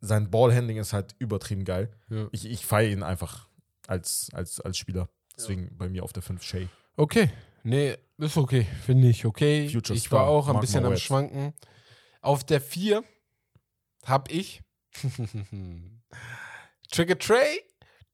Sein 0.00 0.30
Ballhandling 0.30 0.76
ist 0.78 0.92
halt 0.92 1.14
übertrieben 1.18 1.64
geil. 1.64 1.90
Ja. 2.10 2.28
Ich, 2.32 2.44
ich 2.46 2.64
feiere 2.64 2.90
ihn 2.92 3.02
einfach 3.02 3.48
als, 3.86 4.28
als, 4.32 4.60
als 4.60 4.78
Spieler. 4.78 5.08
Deswegen 5.36 5.76
bei 5.76 5.88
mir 5.88 6.02
auf 6.04 6.12
der 6.12 6.22
5 6.22 6.42
Shay. 6.42 6.68
Okay. 6.96 7.30
Nee, 7.62 7.96
ist 8.18 8.36
okay. 8.36 8.66
Finde 8.84 9.08
ich 9.08 9.24
okay. 9.24 9.68
Future 9.68 9.96
ich 9.96 10.10
war 10.12 10.20
Star, 10.20 10.28
auch 10.28 10.46
ein 10.46 10.52
Mark 10.54 10.60
bisschen 10.62 10.82
my 10.82 10.90
am. 10.90 10.96
Schwanken. 10.96 11.54
Auf 12.20 12.44
der 12.44 12.60
4 12.60 13.02
habe 14.04 14.30
ich 14.32 14.62
Trigger 16.90 17.18
Trey. 17.18 17.60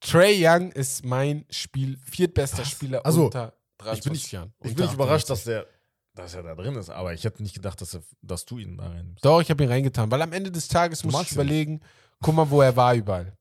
Trey 0.00 0.34
Young 0.44 0.72
ist 0.72 1.04
mein 1.04 1.44
Spiel, 1.50 1.96
viertbester 1.98 2.64
Spieler 2.64 3.04
Also, 3.06 3.26
unter 3.26 3.56
23 3.78 3.98
ich 3.98 4.04
bin 4.04 4.12
nicht- 4.12 4.32
Jahren. 4.32 4.54
Ich 4.64 4.74
bin 4.74 4.84
nicht 4.86 4.94
überrascht, 4.94 5.30
28. 5.30 5.44
dass, 5.44 5.44
der, 5.44 5.66
dass 6.14 6.34
er 6.34 6.42
da 6.42 6.54
drin 6.54 6.74
ist, 6.76 6.90
aber 6.90 7.14
ich 7.14 7.24
hätte 7.24 7.42
nicht 7.42 7.54
gedacht, 7.54 7.80
dass, 7.80 7.94
er, 7.94 8.02
dass 8.20 8.44
du 8.44 8.58
ihn 8.58 8.76
da 8.76 8.88
reinnimmst. 8.88 9.24
Doch, 9.24 9.40
ich 9.40 9.50
habe 9.50 9.64
ihn 9.64 9.70
reingetan, 9.70 10.10
weil 10.10 10.20
am 10.22 10.32
Ende 10.32 10.50
des 10.50 10.68
Tages 10.68 11.04
muss 11.04 11.22
ich 11.22 11.32
überlegen, 11.32 11.80
guck 12.20 12.34
mal, 12.34 12.50
wo 12.50 12.60
er 12.60 12.76
war 12.76 12.94
überall. 12.94 13.36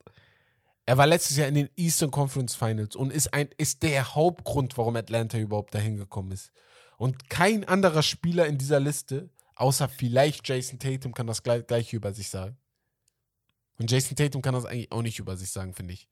Er 0.86 0.98
war 0.98 1.06
letztes 1.06 1.38
Jahr 1.38 1.48
in 1.48 1.56
den 1.56 1.70
Eastern 1.76 2.12
Conference 2.12 2.56
Finals 2.56 2.96
und 2.96 3.12
ist, 3.12 3.34
ein, 3.34 3.50
ist 3.58 3.84
der 3.84 4.16
Hauptgrund, 4.16 4.78
warum 4.78 4.96
Atlanta 4.96 5.38
überhaupt 5.38 5.76
dahin 5.76 5.98
gekommen 5.98 6.32
ist. 6.32 6.52
Und 6.98 7.30
kein 7.30 7.66
anderer 7.66 8.04
Spieler 8.04 8.48
in 8.48 8.58
dieser 8.58 8.80
Liste, 8.80 9.30
außer 9.56 9.90
vielleicht 9.90 10.48
Jason 10.48 10.80
Tatum, 10.80 11.14
kann 11.14 11.28
das 11.28 11.44
gleich, 11.44 11.66
gleiche 11.68 11.96
über 11.96 12.14
sich 12.14 12.30
sagen. 12.30 12.58
Und 13.78 13.92
Jason 13.92 14.16
Tatum 14.16 14.42
kann 14.42 14.54
das 14.54 14.66
eigentlich 14.66 14.92
auch 14.92 15.02
nicht 15.02 15.20
über 15.20 15.36
sich 15.36 15.50
sagen, 15.52 15.74
finde 15.74 15.94
ich. 15.94 16.08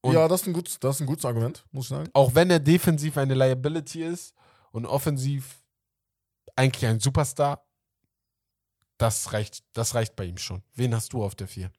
Und- 0.00 0.14
ja, 0.14 0.28
das 0.28 0.42
ist, 0.42 0.46
ein 0.46 0.52
gutes, 0.52 0.78
das 0.78 0.96
ist 0.96 1.00
ein 1.00 1.06
gutes 1.06 1.24
Argument, 1.24 1.64
muss 1.72 1.86
ich 1.86 1.88
sagen. 1.90 2.08
Auch 2.12 2.34
wenn 2.34 2.50
er 2.50 2.60
defensiv 2.60 3.16
eine 3.16 3.34
Liability 3.34 4.02
ist 4.04 4.34
und 4.72 4.86
offensiv 4.86 5.62
eigentlich 6.56 6.86
ein 6.86 7.00
Superstar, 7.00 7.64
das 8.96 9.32
reicht, 9.32 9.62
das 9.74 9.94
reicht 9.94 10.16
bei 10.16 10.24
ihm 10.24 10.38
schon. 10.38 10.62
Wen 10.74 10.94
hast 10.94 11.12
du 11.12 11.22
auf 11.24 11.34
der 11.34 11.46
4? 11.48 11.70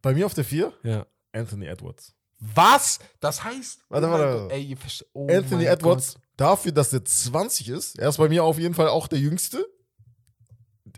Bei 0.00 0.14
mir 0.14 0.26
auf 0.26 0.34
der 0.34 0.44
4 0.44 0.72
Ja. 0.82 1.06
Anthony 1.32 1.66
Edwards. 1.66 2.14
Was? 2.38 2.98
Das 3.20 3.42
heißt. 3.44 3.84
Warte, 3.88 4.10
warte. 4.10 4.42
Gott, 4.42 4.52
Ey, 4.52 4.76
oh 5.12 5.28
Anthony 5.28 5.64
Edwards, 5.64 6.14
Gott. 6.14 6.22
dafür, 6.36 6.72
dass 6.72 6.92
er 6.92 7.04
20 7.04 7.68
ist, 7.68 7.98
er 7.98 8.08
ist 8.08 8.16
bei 8.18 8.28
mir 8.28 8.42
auf 8.44 8.58
jeden 8.58 8.74
Fall 8.74 8.88
auch 8.88 9.06
der 9.08 9.18
Jüngste. 9.20 9.66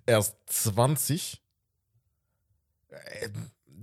Er 0.07 0.19
ist 0.19 0.35
20. 0.47 1.43
Äh, 2.89 3.29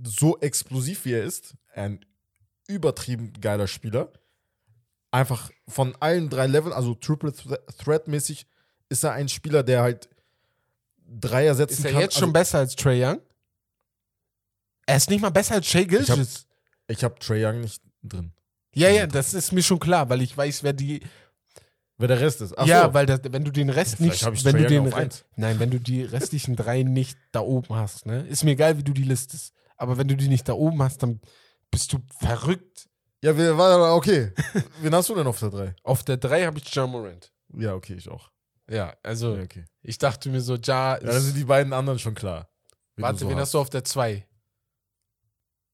So 0.04 0.38
explosiv 0.40 1.04
wie 1.04 1.12
er 1.12 1.22
ist, 1.22 1.54
ein 1.74 2.04
übertrieben 2.66 3.32
geiler 3.40 3.68
Spieler. 3.68 4.12
Einfach 5.12 5.50
von 5.68 5.94
allen 6.00 6.28
drei 6.30 6.46
Leveln, 6.48 6.72
also 6.72 6.94
Triple 6.94 7.30
Thre- 7.30 7.60
Threat-mäßig, 7.76 8.46
ist 8.88 9.04
er 9.04 9.12
ein 9.12 9.28
Spieler, 9.28 9.62
der 9.62 9.82
halt 9.82 10.08
Dreier 11.06 11.54
setzen 11.54 11.74
Ist 11.80 11.84
er 11.84 11.92
kann. 11.92 12.00
jetzt 12.00 12.14
schon 12.14 12.24
also, 12.24 12.32
besser 12.32 12.58
als 12.58 12.74
Trey 12.74 13.04
Young? 13.04 13.20
Er 14.86 14.96
ist 14.96 15.10
nicht 15.10 15.20
mal 15.20 15.30
besser 15.30 15.54
als 15.56 15.66
Shea 15.66 15.82
hab- 15.82 15.88
Gilgis. 15.88 16.46
ich 16.88 17.04
habe 17.04 17.18
Trey 17.18 17.44
Young 17.44 17.60
nicht 17.60 17.82
drin. 18.02 18.32
Ja, 18.74 18.88
ja, 18.88 19.06
das 19.06 19.34
ist 19.34 19.52
mir 19.52 19.62
schon 19.62 19.78
klar, 19.78 20.08
weil 20.08 20.22
ich 20.22 20.36
weiß, 20.36 20.62
wer 20.62 20.72
die. 20.72 21.02
Wer 21.98 22.08
der 22.08 22.20
Rest 22.20 22.40
ist. 22.40 22.56
Ach 22.58 22.66
ja, 22.66 22.86
so. 22.86 22.94
weil 22.94 23.04
das, 23.06 23.20
wenn 23.24 23.44
du 23.44 23.50
den 23.52 23.68
Rest 23.68 23.96
Vielleicht 23.96 24.12
nicht, 24.14 24.24
hab 24.24 24.32
ich 24.34 24.44
wenn 24.44 24.52
Trae 24.56 24.66
du 24.66 24.74
Young 24.76 24.84
den 24.86 24.92
auf 24.92 24.98
Re- 24.98 25.02
eins. 25.02 25.24
nein, 25.36 25.58
wenn 25.60 25.70
du 25.70 25.78
die 25.78 26.02
restlichen 26.02 26.56
drei 26.56 26.82
nicht 26.82 27.16
da 27.32 27.40
oben 27.40 27.74
hast, 27.76 28.06
ne, 28.06 28.26
ist 28.26 28.42
mir 28.44 28.52
egal, 28.52 28.78
wie 28.78 28.82
du 28.82 28.92
die 28.92 29.04
listest. 29.04 29.52
Aber 29.76 29.98
wenn 29.98 30.08
du 30.08 30.16
die 30.16 30.28
nicht 30.28 30.48
da 30.48 30.54
oben 30.54 30.82
hast, 30.82 31.02
dann 31.02 31.20
bist 31.70 31.92
du 31.92 31.98
verrückt. 32.18 32.88
Ja, 33.22 33.36
war 33.56 33.94
okay. 33.94 34.32
Wen 34.80 34.94
hast 34.94 35.08
du 35.08 35.14
denn 35.14 35.26
auf 35.26 35.38
der 35.38 35.50
3? 35.50 35.74
Auf 35.84 36.02
der 36.02 36.16
drei 36.16 36.44
habe 36.44 36.58
ich 36.58 36.74
John 36.74 36.90
Morant. 36.90 37.32
Ja, 37.56 37.74
okay, 37.74 37.94
ich 37.94 38.08
auch. 38.08 38.30
Ja, 38.68 38.94
also 39.02 39.36
Ja, 39.36 39.42
okay. 39.42 39.64
ich 39.82 39.98
dachte 39.98 40.28
mir 40.28 40.40
so, 40.40 40.56
Ja, 40.56 40.94
Ja, 40.94 41.00
dann 41.00 41.20
sind 41.20 41.36
die 41.36 41.44
beiden 41.44 41.72
anderen 41.72 41.98
schon 41.98 42.14
klar. 42.14 42.48
Wen 42.96 43.04
warte, 43.04 43.20
du 43.20 43.24
so 43.24 43.30
wen 43.30 43.38
hast 43.38 43.54
du 43.54 43.58
auf 43.58 43.70
der 43.70 43.84
zwei? 43.84 44.26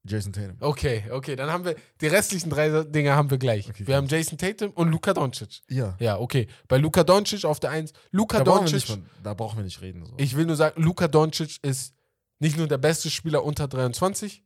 Jason 0.05 0.33
Tatum. 0.33 0.57
Okay, 0.61 1.05
okay, 1.11 1.37
dann 1.37 1.51
haben 1.51 1.65
wir 1.65 1.77
die 2.01 2.07
restlichen 2.07 2.51
drei 2.51 2.85
Dinge 2.85 3.15
haben 3.15 3.31
wir 3.31 3.39
gleich. 3.39 3.69
Okay, 3.69 3.87
wir 3.87 3.97
haben 3.97 4.07
Jason 4.07 4.39
Tatum 4.39 4.71
und 4.71 4.91
Luka 4.91 5.13
Doncic. 5.13 5.61
Ja. 5.69 5.97
Ja, 5.99 6.19
okay. 6.19 6.49
Bei 6.67 6.79
Luka 6.79 7.05
Doncic 7.05 7.45
auf 7.45 7.61
der 7.61 7.71
eins. 7.71 7.93
Luka 8.11 8.39
Da 8.39 8.45
brauchen, 8.45 8.67
wir 8.67 8.73
Doncic, 8.73 8.97
nicht, 8.97 9.11
da 9.23 9.35
brauchen 9.35 9.59
wir 9.59 9.65
nicht 9.65 9.81
reden. 9.83 10.07
So. 10.07 10.15
ich 10.17 10.37
will 10.37 10.47
nur 10.47 10.57
sagen, 10.57 10.83
Luka 10.83 11.09
Doncic 11.09 11.59
ist 11.63 11.95
nicht 12.39 12.57
nur 12.57 12.69
der 12.69 12.79
beste 12.79 13.11
Spieler 13.11 13.45
unter 13.45 13.69
23, 13.69 14.43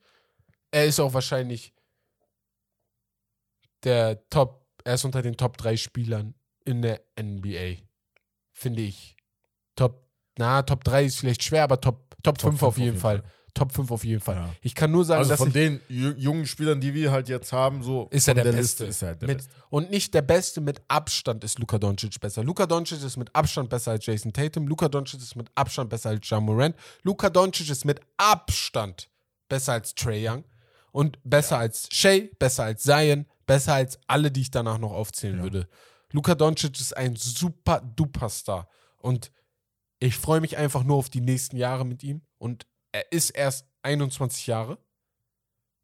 er 0.70 0.86
ist 0.86 0.98
auch 0.98 1.12
wahrscheinlich 1.14 1.74
der 3.84 4.28
Top, 4.30 4.66
er 4.84 4.94
ist 4.94 5.04
unter 5.04 5.22
den 5.22 5.36
Top 5.36 5.56
3 5.56 5.76
Spielern 5.76 6.34
in 6.64 6.82
der 6.82 7.00
NBA. 7.20 7.76
Finde 8.52 8.82
ich. 8.82 9.16
Top, 9.76 10.06
na, 10.38 10.62
Top 10.62 10.84
3 10.84 11.04
ist 11.04 11.16
vielleicht 11.18 11.42
schwer, 11.42 11.64
aber 11.64 11.80
Top, 11.80 12.14
Top, 12.22 12.40
5 12.40 12.62
auf 12.62 12.78
jeden 12.78 12.98
Fall. 12.98 13.22
Top 13.54 13.70
5 13.72 13.90
auf 13.90 14.02
jeden 14.04 14.20
Fall. 14.22 14.36
Ja. 14.36 14.54
Ich 14.62 14.74
kann 14.74 14.90
nur 14.90 15.04
sagen, 15.04 15.18
Also 15.18 15.30
dass 15.30 15.38
von 15.38 15.52
den 15.52 15.80
ju- 15.90 16.14
jungen 16.16 16.46
Spielern, 16.46 16.80
die 16.80 16.94
wir 16.94 17.10
halt 17.12 17.28
jetzt 17.28 17.52
haben, 17.52 17.82
so 17.82 18.08
Ist 18.10 18.26
er 18.28 18.34
der 18.34 18.44
Liste 18.44 18.84
Beste. 18.84 18.86
ist 18.86 19.02
halt 19.02 19.20
der 19.20 19.28
mit, 19.28 19.38
Beste. 19.38 19.52
und 19.68 19.90
nicht 19.90 20.14
der 20.14 20.22
Beste, 20.22 20.60
mit 20.62 20.80
Abstand 20.88 21.44
ist 21.44 21.58
Luka 21.58 21.76
Doncic 21.78 22.18
besser. 22.18 22.42
Luka 22.44 22.64
Doncic 22.66 23.02
ist 23.04 23.18
mit 23.18 23.34
Abstand 23.34 23.68
besser 23.68 23.90
als 23.90 24.06
Jason 24.06 24.32
Tatum. 24.32 24.66
Luka 24.68 24.88
Doncic 24.88 25.20
ist 25.20 25.36
mit 25.36 25.50
Abstand 25.54 25.90
besser 25.90 26.10
als 26.10 26.20
John 26.26 26.44
Morant. 26.44 26.74
Luka 27.02 27.28
Doncic 27.28 27.68
ist 27.68 27.84
mit 27.84 28.00
Abstand 28.16 29.10
besser 29.50 29.72
als 29.74 29.94
Trey 29.94 30.26
Young. 30.26 30.44
Und 30.92 31.18
besser 31.24 31.58
als 31.58 31.88
Shea, 31.92 32.28
besser 32.38 32.64
als 32.64 32.82
Zion, 32.82 33.26
besser 33.46 33.74
als 33.74 33.98
alle, 34.06 34.30
die 34.30 34.42
ich 34.42 34.50
danach 34.50 34.78
noch 34.78 34.92
aufzählen 34.92 35.38
Ja. 35.38 35.42
würde. 35.42 35.68
Luka 36.12 36.34
Doncic 36.34 36.78
ist 36.80 36.96
ein 36.96 37.16
super 37.16 37.80
duper 37.80 38.28
Star. 38.28 38.68
Und 38.98 39.32
ich 39.98 40.16
freue 40.16 40.40
mich 40.40 40.56
einfach 40.56 40.84
nur 40.84 40.96
auf 40.96 41.08
die 41.10 41.20
nächsten 41.20 41.56
Jahre 41.56 41.84
mit 41.86 42.02
ihm. 42.02 42.22
Und 42.38 42.66
er 42.92 43.10
ist 43.12 43.30
erst 43.30 43.66
21 43.82 44.46
Jahre. 44.46 44.78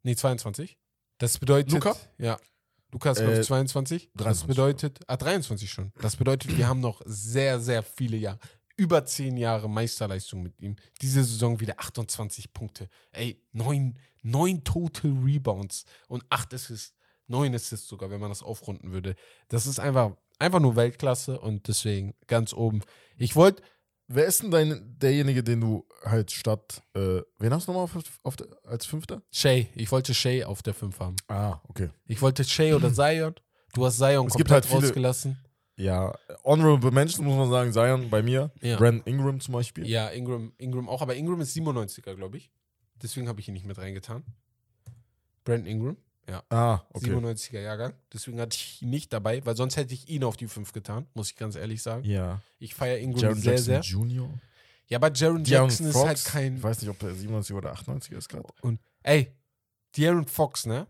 Nee, 0.03 0.15
22. 0.15 0.77
Das 1.17 1.37
bedeutet. 1.39 1.71
Luka? 1.73 1.95
Ja. 2.17 2.37
Luka 2.91 3.11
ist, 3.11 3.17
glaube 3.17 3.33
ich, 3.33 3.39
Äh, 3.39 3.43
22. 3.43 4.09
Das 4.13 4.23
23. 4.23 4.47
bedeutet. 4.47 4.99
Ah, 5.07 5.17
23 5.17 5.71
schon. 5.71 5.91
Das 6.01 6.15
bedeutet, 6.15 6.55
wir 6.57 6.67
haben 6.67 6.79
noch 6.79 7.01
sehr, 7.05 7.59
sehr 7.59 7.83
viele 7.83 8.17
Jahre. 8.17 8.39
Über 8.77 9.05
10 9.05 9.35
Jahre 9.35 9.69
Meisterleistung 9.69 10.41
mit 10.41 10.59
ihm. 10.61 10.75
Diese 11.01 11.23
Saison 11.23 11.59
wieder 11.59 11.75
28 11.79 12.53
Punkte. 12.53 12.87
Ey, 13.11 13.43
9, 13.51 13.97
9 14.23 14.63
Total 14.63 15.11
Rebounds 15.11 15.83
und 16.07 16.23
8 16.29 16.53
Assists. 16.53 16.93
9 17.29 17.55
Assists 17.55 17.87
sogar, 17.87 18.09
wenn 18.09 18.19
man 18.19 18.29
das 18.29 18.43
aufrunden 18.43 18.91
würde. 18.91 19.15
Das 19.47 19.65
ist 19.67 19.79
einfach, 19.79 20.11
einfach 20.39 20.59
nur 20.59 20.75
Weltklasse 20.75 21.39
und 21.39 21.67
deswegen 21.67 22.13
ganz 22.27 22.53
oben. 22.53 22.81
Ich 23.17 23.35
wollte 23.35 23.63
wer 24.09 24.25
ist 24.25 24.41
denn 24.41 24.51
dein, 24.51 24.97
derjenige, 24.99 25.43
den 25.43 25.61
du 25.61 25.85
halt 26.03 26.31
statt, 26.31 26.81
äh, 26.95 27.21
wen 27.37 27.53
hast 27.53 27.67
du 27.67 27.71
nochmal 27.71 27.83
auf, 27.83 27.95
auf 28.23 28.35
als 28.65 28.85
Fünfter? 28.85 29.21
Shay. 29.31 29.69
Ich 29.75 29.91
wollte 29.91 30.13
Shay 30.13 30.43
auf 30.43 30.61
der 30.63 30.73
5 30.73 30.99
haben. 30.99 31.15
Ah, 31.27 31.59
okay. 31.67 31.89
Ich 32.07 32.21
wollte 32.21 32.43
Shay 32.43 32.73
oder 32.73 32.91
Zion. 32.91 33.35
Du 33.73 33.85
hast 33.85 33.97
Zion 33.97 34.25
Es 34.27 34.33
komplett 34.33 34.37
gibt 34.37 34.51
halt 34.51 34.65
viele- 34.65 34.81
rausgelassen. 34.81 35.37
Ja, 35.75 36.13
honorable 36.43 36.91
Mentions 36.91 37.19
muss 37.25 37.37
man 37.37 37.49
sagen, 37.51 37.71
Zion 37.71 38.09
bei 38.09 38.21
mir. 38.21 38.51
Ja. 38.61 38.75
Brandon 38.75 39.01
Ingram 39.05 39.39
zum 39.39 39.53
Beispiel. 39.53 39.87
Ja, 39.87 40.09
Ingram, 40.09 40.51
Ingram 40.57 40.89
auch, 40.89 41.01
aber 41.01 41.15
Ingram 41.15 41.39
ist 41.39 41.55
97er, 41.55 42.15
glaube 42.15 42.35
ich. 42.37 42.51
Deswegen 43.01 43.29
habe 43.29 43.39
ich 43.39 43.47
ihn 43.47 43.53
nicht 43.53 43.65
mit 43.65 43.77
reingetan. 43.77 44.25
Brandon 45.45 45.67
Ingram, 45.67 45.97
ja. 46.29 46.43
Ah, 46.49 46.81
okay. 46.93 47.11
97er 47.11 47.59
Jahrgang. 47.59 47.93
Deswegen 48.13 48.39
hatte 48.39 48.55
ich 48.55 48.81
ihn 48.81 48.89
nicht 48.89 49.11
dabei, 49.11 49.45
weil 49.45 49.55
sonst 49.55 49.77
hätte 49.77 49.93
ich 49.93 50.09
ihn 50.09 50.23
auf 50.23 50.37
die 50.37 50.47
5 50.47 50.71
getan, 50.71 51.07
muss 51.13 51.31
ich 51.31 51.35
ganz 51.35 51.55
ehrlich 51.55 51.81
sagen. 51.81 52.03
Ja. 52.03 52.41
Ich 52.59 52.75
feiere 52.75 52.99
Ingram 52.99 53.21
Jaron 53.21 53.41
sehr, 53.41 53.53
Jackson 53.53 53.65
sehr. 53.65 53.81
Jr. 53.81 54.29
Ja, 54.87 54.97
aber 54.97 55.11
Jaron 55.13 55.43
Jackson 55.43 55.87
ist 55.87 55.93
Fox. 55.93 56.07
halt 56.07 56.25
kein. 56.25 56.57
Ich 56.57 56.63
weiß 56.63 56.81
nicht, 56.81 56.89
ob 56.89 57.01
er 57.03 57.13
97 57.13 57.55
oder 57.55 57.71
98 57.71 58.11
ist 58.13 58.29
gerade. 58.29 58.47
Und, 58.61 58.79
ey, 59.03 59.31
De'Aaron 59.95 60.27
Fox, 60.27 60.65
ne? 60.65 60.87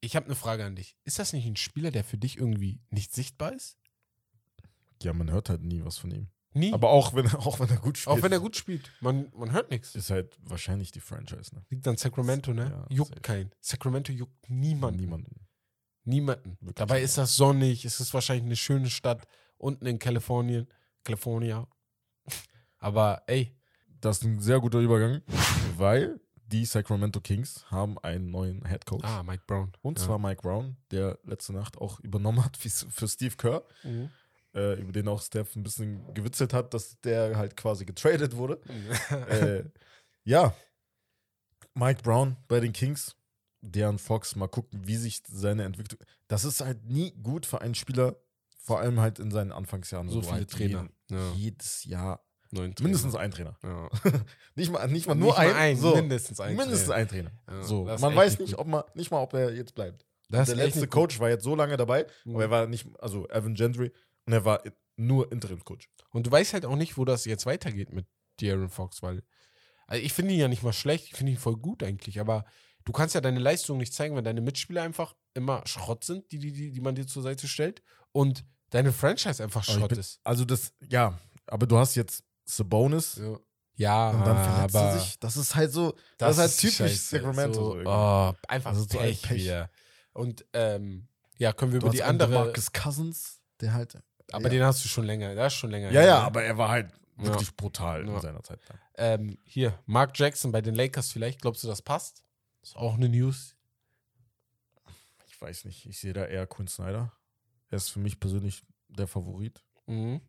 Ich 0.00 0.14
habe 0.16 0.26
eine 0.26 0.34
Frage 0.34 0.64
an 0.64 0.76
dich. 0.76 0.96
Ist 1.04 1.18
das 1.18 1.32
nicht 1.32 1.46
ein 1.46 1.56
Spieler, 1.56 1.90
der 1.90 2.04
für 2.04 2.18
dich 2.18 2.36
irgendwie 2.36 2.80
nicht 2.90 3.14
sichtbar 3.14 3.52
ist? 3.52 3.78
Ja, 5.02 5.12
man 5.12 5.30
hört 5.30 5.48
halt 5.48 5.62
nie 5.62 5.84
was 5.84 5.98
von 5.98 6.10
ihm. 6.10 6.28
Nie. 6.56 6.72
Aber 6.72 6.90
auch 6.90 7.14
wenn, 7.14 7.26
auch 7.34 7.60
wenn 7.60 7.68
er 7.68 7.76
gut 7.78 7.98
spielt. 7.98 8.16
auch 8.18 8.22
wenn 8.22 8.32
er 8.32 8.40
gut 8.40 8.56
spielt. 8.56 8.90
Man, 9.00 9.30
man 9.36 9.52
hört 9.52 9.70
nichts. 9.70 9.94
Ist 9.94 10.10
halt 10.10 10.38
wahrscheinlich 10.42 10.90
die 10.90 11.00
Franchise, 11.00 11.54
ne? 11.54 11.64
Liegt 11.70 11.86
an 11.86 11.96
Sacramento, 11.96 12.52
ne? 12.52 12.70
Ja, 12.70 12.86
juckt 12.96 13.10
safe. 13.10 13.20
kein. 13.20 13.50
Sacramento 13.60 14.12
juckt 14.12 14.48
niemanden. 14.50 15.00
Niemanden. 15.00 15.46
Niemanden. 16.04 16.56
Wirklich 16.60 16.74
Dabei 16.76 17.02
ist 17.02 17.18
das 17.18 17.36
sonnig, 17.36 17.84
es 17.84 18.00
ist 18.00 18.14
wahrscheinlich 18.14 18.46
eine 18.46 18.56
schöne 18.56 18.88
Stadt 18.90 19.26
unten 19.58 19.86
in 19.86 19.98
Kalifornien. 19.98 20.68
California. 21.04 21.66
Aber 22.78 23.22
ey, 23.26 23.56
Das 24.00 24.18
ist 24.18 24.24
ein 24.24 24.40
sehr 24.40 24.60
guter 24.60 24.78
Übergang, 24.78 25.22
weil 25.76 26.20
die 26.48 26.64
Sacramento 26.64 27.20
Kings 27.20 27.64
haben 27.70 27.98
einen 27.98 28.30
neuen 28.30 28.64
Head 28.68 28.86
Coach. 28.86 29.04
ah, 29.04 29.22
Mike 29.24 29.44
Brown. 29.46 29.72
Und 29.82 29.98
Ja. 29.98 30.04
zwar 30.06 30.18
Mike 30.18 30.42
Brown, 30.42 30.76
der 30.92 31.18
letzte 31.24 31.52
Nacht 31.52 31.76
auch 31.78 31.98
übernommen 32.00 32.44
hat 32.44 32.56
für 32.56 33.08
Steve 33.08 33.34
Kerr, 33.36 33.64
Mhm. 33.82 34.10
Äh, 34.56 34.80
über 34.80 34.92
den 34.92 35.06
auch 35.06 35.20
Steph 35.20 35.54
ein 35.54 35.62
bisschen 35.62 36.12
gewitzelt 36.14 36.52
hat, 36.52 36.74
dass 36.74 37.00
der 37.02 37.36
halt 37.36 37.56
quasi 37.56 37.84
getradet 37.84 38.36
wurde. 38.36 38.60
äh, 39.28 39.64
ja, 40.24 40.54
Mike 41.74 42.02
Brown 42.02 42.36
bei 42.48 42.58
den 42.58 42.72
Kings, 42.72 43.16
Dejan 43.60 43.98
Fox, 43.98 44.34
mal 44.34 44.48
gucken, 44.48 44.86
wie 44.86 44.96
sich 44.96 45.22
seine 45.28 45.64
Entwicklung. 45.64 46.00
Das 46.26 46.44
ist 46.44 46.60
halt 46.60 46.84
nie 46.86 47.12
gut 47.22 47.46
für 47.46 47.60
einen 47.60 47.74
Spieler, 47.74 48.16
vor 48.58 48.80
allem 48.80 48.98
halt 48.98 49.18
in 49.18 49.30
seinen 49.30 49.52
Anfangsjahren. 49.52 50.08
so 50.08 50.22
viele 50.22 50.32
halt 50.34 50.50
Trainer. 50.50 50.82
Jeden, 50.82 50.92
Ja. 51.10 51.32
Jedes 51.34 51.84
Jahr 51.84 52.26
mindestens 52.50 53.14
ein 53.14 53.30
Trainer. 53.30 53.58
Ja. 53.62 53.88
Nicht 54.54 54.72
mal, 54.72 54.86
nicht 54.88 55.06
mal 55.06 55.14
nur 55.14 55.28
Nicht 55.28 55.38
mal 55.38 55.46
ein, 55.48 55.54
ein, 55.56 55.76
so, 55.76 55.94
mindestens 55.94 56.40
ein 56.40 56.56
mindestens 56.56 56.86
Trainer. 56.88 56.96
ein 56.96 57.08
Trainer. 57.08 57.30
Ja, 57.50 57.62
so, 57.62 57.84
man 57.84 58.16
weiß 58.16 58.38
nicht 58.38 58.56
ob 58.58 58.66
man, 58.66 58.84
nicht 58.94 59.10
mal, 59.10 59.20
ob 59.20 59.34
er 59.34 59.52
jetzt 59.52 59.74
bleibt. 59.74 60.06
Das 60.28 60.48
der 60.48 60.56
letzte 60.56 60.88
Coach 60.88 61.20
war 61.20 61.28
jetzt 61.28 61.44
so 61.44 61.54
lange 61.54 61.76
dabei, 61.76 62.04
gut. 62.24 62.34
aber 62.34 62.42
er 62.42 62.50
war 62.50 62.66
nicht, 62.66 62.86
also 62.98 63.28
Evan 63.28 63.54
Gentry, 63.54 63.92
und 64.26 64.32
er 64.32 64.44
war 64.44 64.62
nur 64.96 65.30
Interimscoach. 65.32 65.88
Und 66.10 66.26
du 66.26 66.30
weißt 66.30 66.52
halt 66.54 66.64
auch 66.66 66.76
nicht, 66.76 66.96
wo 66.96 67.04
das 67.04 67.24
jetzt 67.24 67.46
weitergeht 67.46 67.92
mit 67.92 68.06
De'Aaron 68.40 68.68
Fox, 68.68 69.02
weil 69.02 69.22
also 69.86 70.02
ich 70.02 70.12
finde 70.12 70.34
ihn 70.34 70.40
ja 70.40 70.48
nicht 70.48 70.62
mal 70.62 70.72
schlecht, 70.72 71.06
ich 71.06 71.14
finde 71.14 71.32
ihn 71.32 71.38
voll 71.38 71.56
gut 71.56 71.82
eigentlich, 71.82 72.18
aber 72.18 72.44
du 72.84 72.92
kannst 72.92 73.14
ja 73.14 73.20
deine 73.20 73.38
Leistung 73.38 73.78
nicht 73.78 73.92
zeigen, 73.94 74.16
wenn 74.16 74.24
deine 74.24 74.40
Mitspieler 74.40 74.82
einfach 74.82 75.14
immer 75.34 75.62
Schrott 75.66 76.02
sind, 76.04 76.30
die, 76.32 76.38
die, 76.38 76.52
die, 76.52 76.72
die 76.72 76.80
man 76.80 76.94
dir 76.94 77.06
zur 77.06 77.22
Seite 77.22 77.46
stellt 77.46 77.82
und 78.12 78.44
deine 78.70 78.92
Franchise 78.92 79.42
einfach 79.42 79.62
Schrott 79.62 79.90
bin- 79.90 79.98
ist. 80.00 80.18
Also 80.24 80.44
das, 80.44 80.72
ja, 80.88 81.18
aber 81.46 81.66
du 81.66 81.78
hast 81.78 81.94
jetzt 81.94 82.24
Sabonis 82.44 83.16
Ja, 83.16 83.38
ja 83.76 84.10
und 84.10 84.26
dann 84.26 84.44
verletzt 84.44 84.74
aber 84.76 84.86
er 84.88 84.98
sich. 84.98 85.18
Das 85.20 85.36
ist 85.36 85.54
halt 85.54 85.70
so, 85.72 85.94
das, 86.18 86.36
ist 86.36 86.40
halt 86.40 86.56
typisch 86.58 86.76
scheiße. 86.76 87.18
Sacramento. 87.18 87.54
So, 87.54 87.82
oh, 87.84 88.32
einfach 88.48 88.70
Das 88.72 88.80
ist 88.80 88.92
so 88.92 88.98
ein 88.98 89.04
Pech, 89.06 89.22
Pech. 89.22 89.42
wieder. 89.44 89.70
Und 90.12 90.44
ähm, 90.52 91.06
ja, 91.38 91.52
können 91.52 91.72
wir 91.72 91.80
du 91.80 91.86
über 91.86 91.92
die 91.94 92.02
andere. 92.02 92.30
Marcus 92.30 92.72
Cousins, 92.72 93.40
der 93.60 93.74
halt. 93.74 93.98
Aber 94.32 94.44
ja. 94.44 94.50
den 94.50 94.62
hast 94.64 94.84
du 94.84 94.88
schon 94.88 95.04
länger. 95.04 95.34
Der 95.34 95.46
ist 95.46 95.54
schon 95.54 95.70
länger. 95.70 95.90
Ja, 95.90 96.00
her, 96.00 96.08
ja, 96.08 96.18
ne? 96.20 96.24
aber 96.24 96.42
er 96.42 96.56
war 96.58 96.68
halt 96.68 96.90
Ja. 97.18 97.24
wirklich 97.24 97.54
brutal 97.56 98.06
Ja. 98.06 98.14
in 98.14 98.20
seiner 98.20 98.42
Zeit. 98.42 98.60
Ähm, 98.96 99.38
hier, 99.44 99.78
Mark 99.86 100.18
Jackson 100.18 100.52
bei 100.52 100.60
den 100.60 100.74
Lakers 100.74 101.10
vielleicht. 101.12 101.40
Glaubst 101.42 101.62
du, 101.64 101.68
das 101.68 101.82
passt? 101.82 102.24
Ist 102.62 102.76
auch 102.76 102.94
eine 102.94 103.08
News. 103.08 103.54
Ich 105.28 105.40
weiß 105.40 105.64
nicht, 105.66 105.86
ich 105.86 105.98
sehe 105.98 106.12
da 106.12 106.24
eher 106.24 106.46
Quinn 106.46 106.66
Snyder. 106.66 107.12
Er 107.68 107.76
ist 107.76 107.90
für 107.90 107.98
mich 108.00 108.18
persönlich 108.18 108.62
der 108.88 109.06
Favorit. 109.06 109.62
Mhm. 109.86 110.20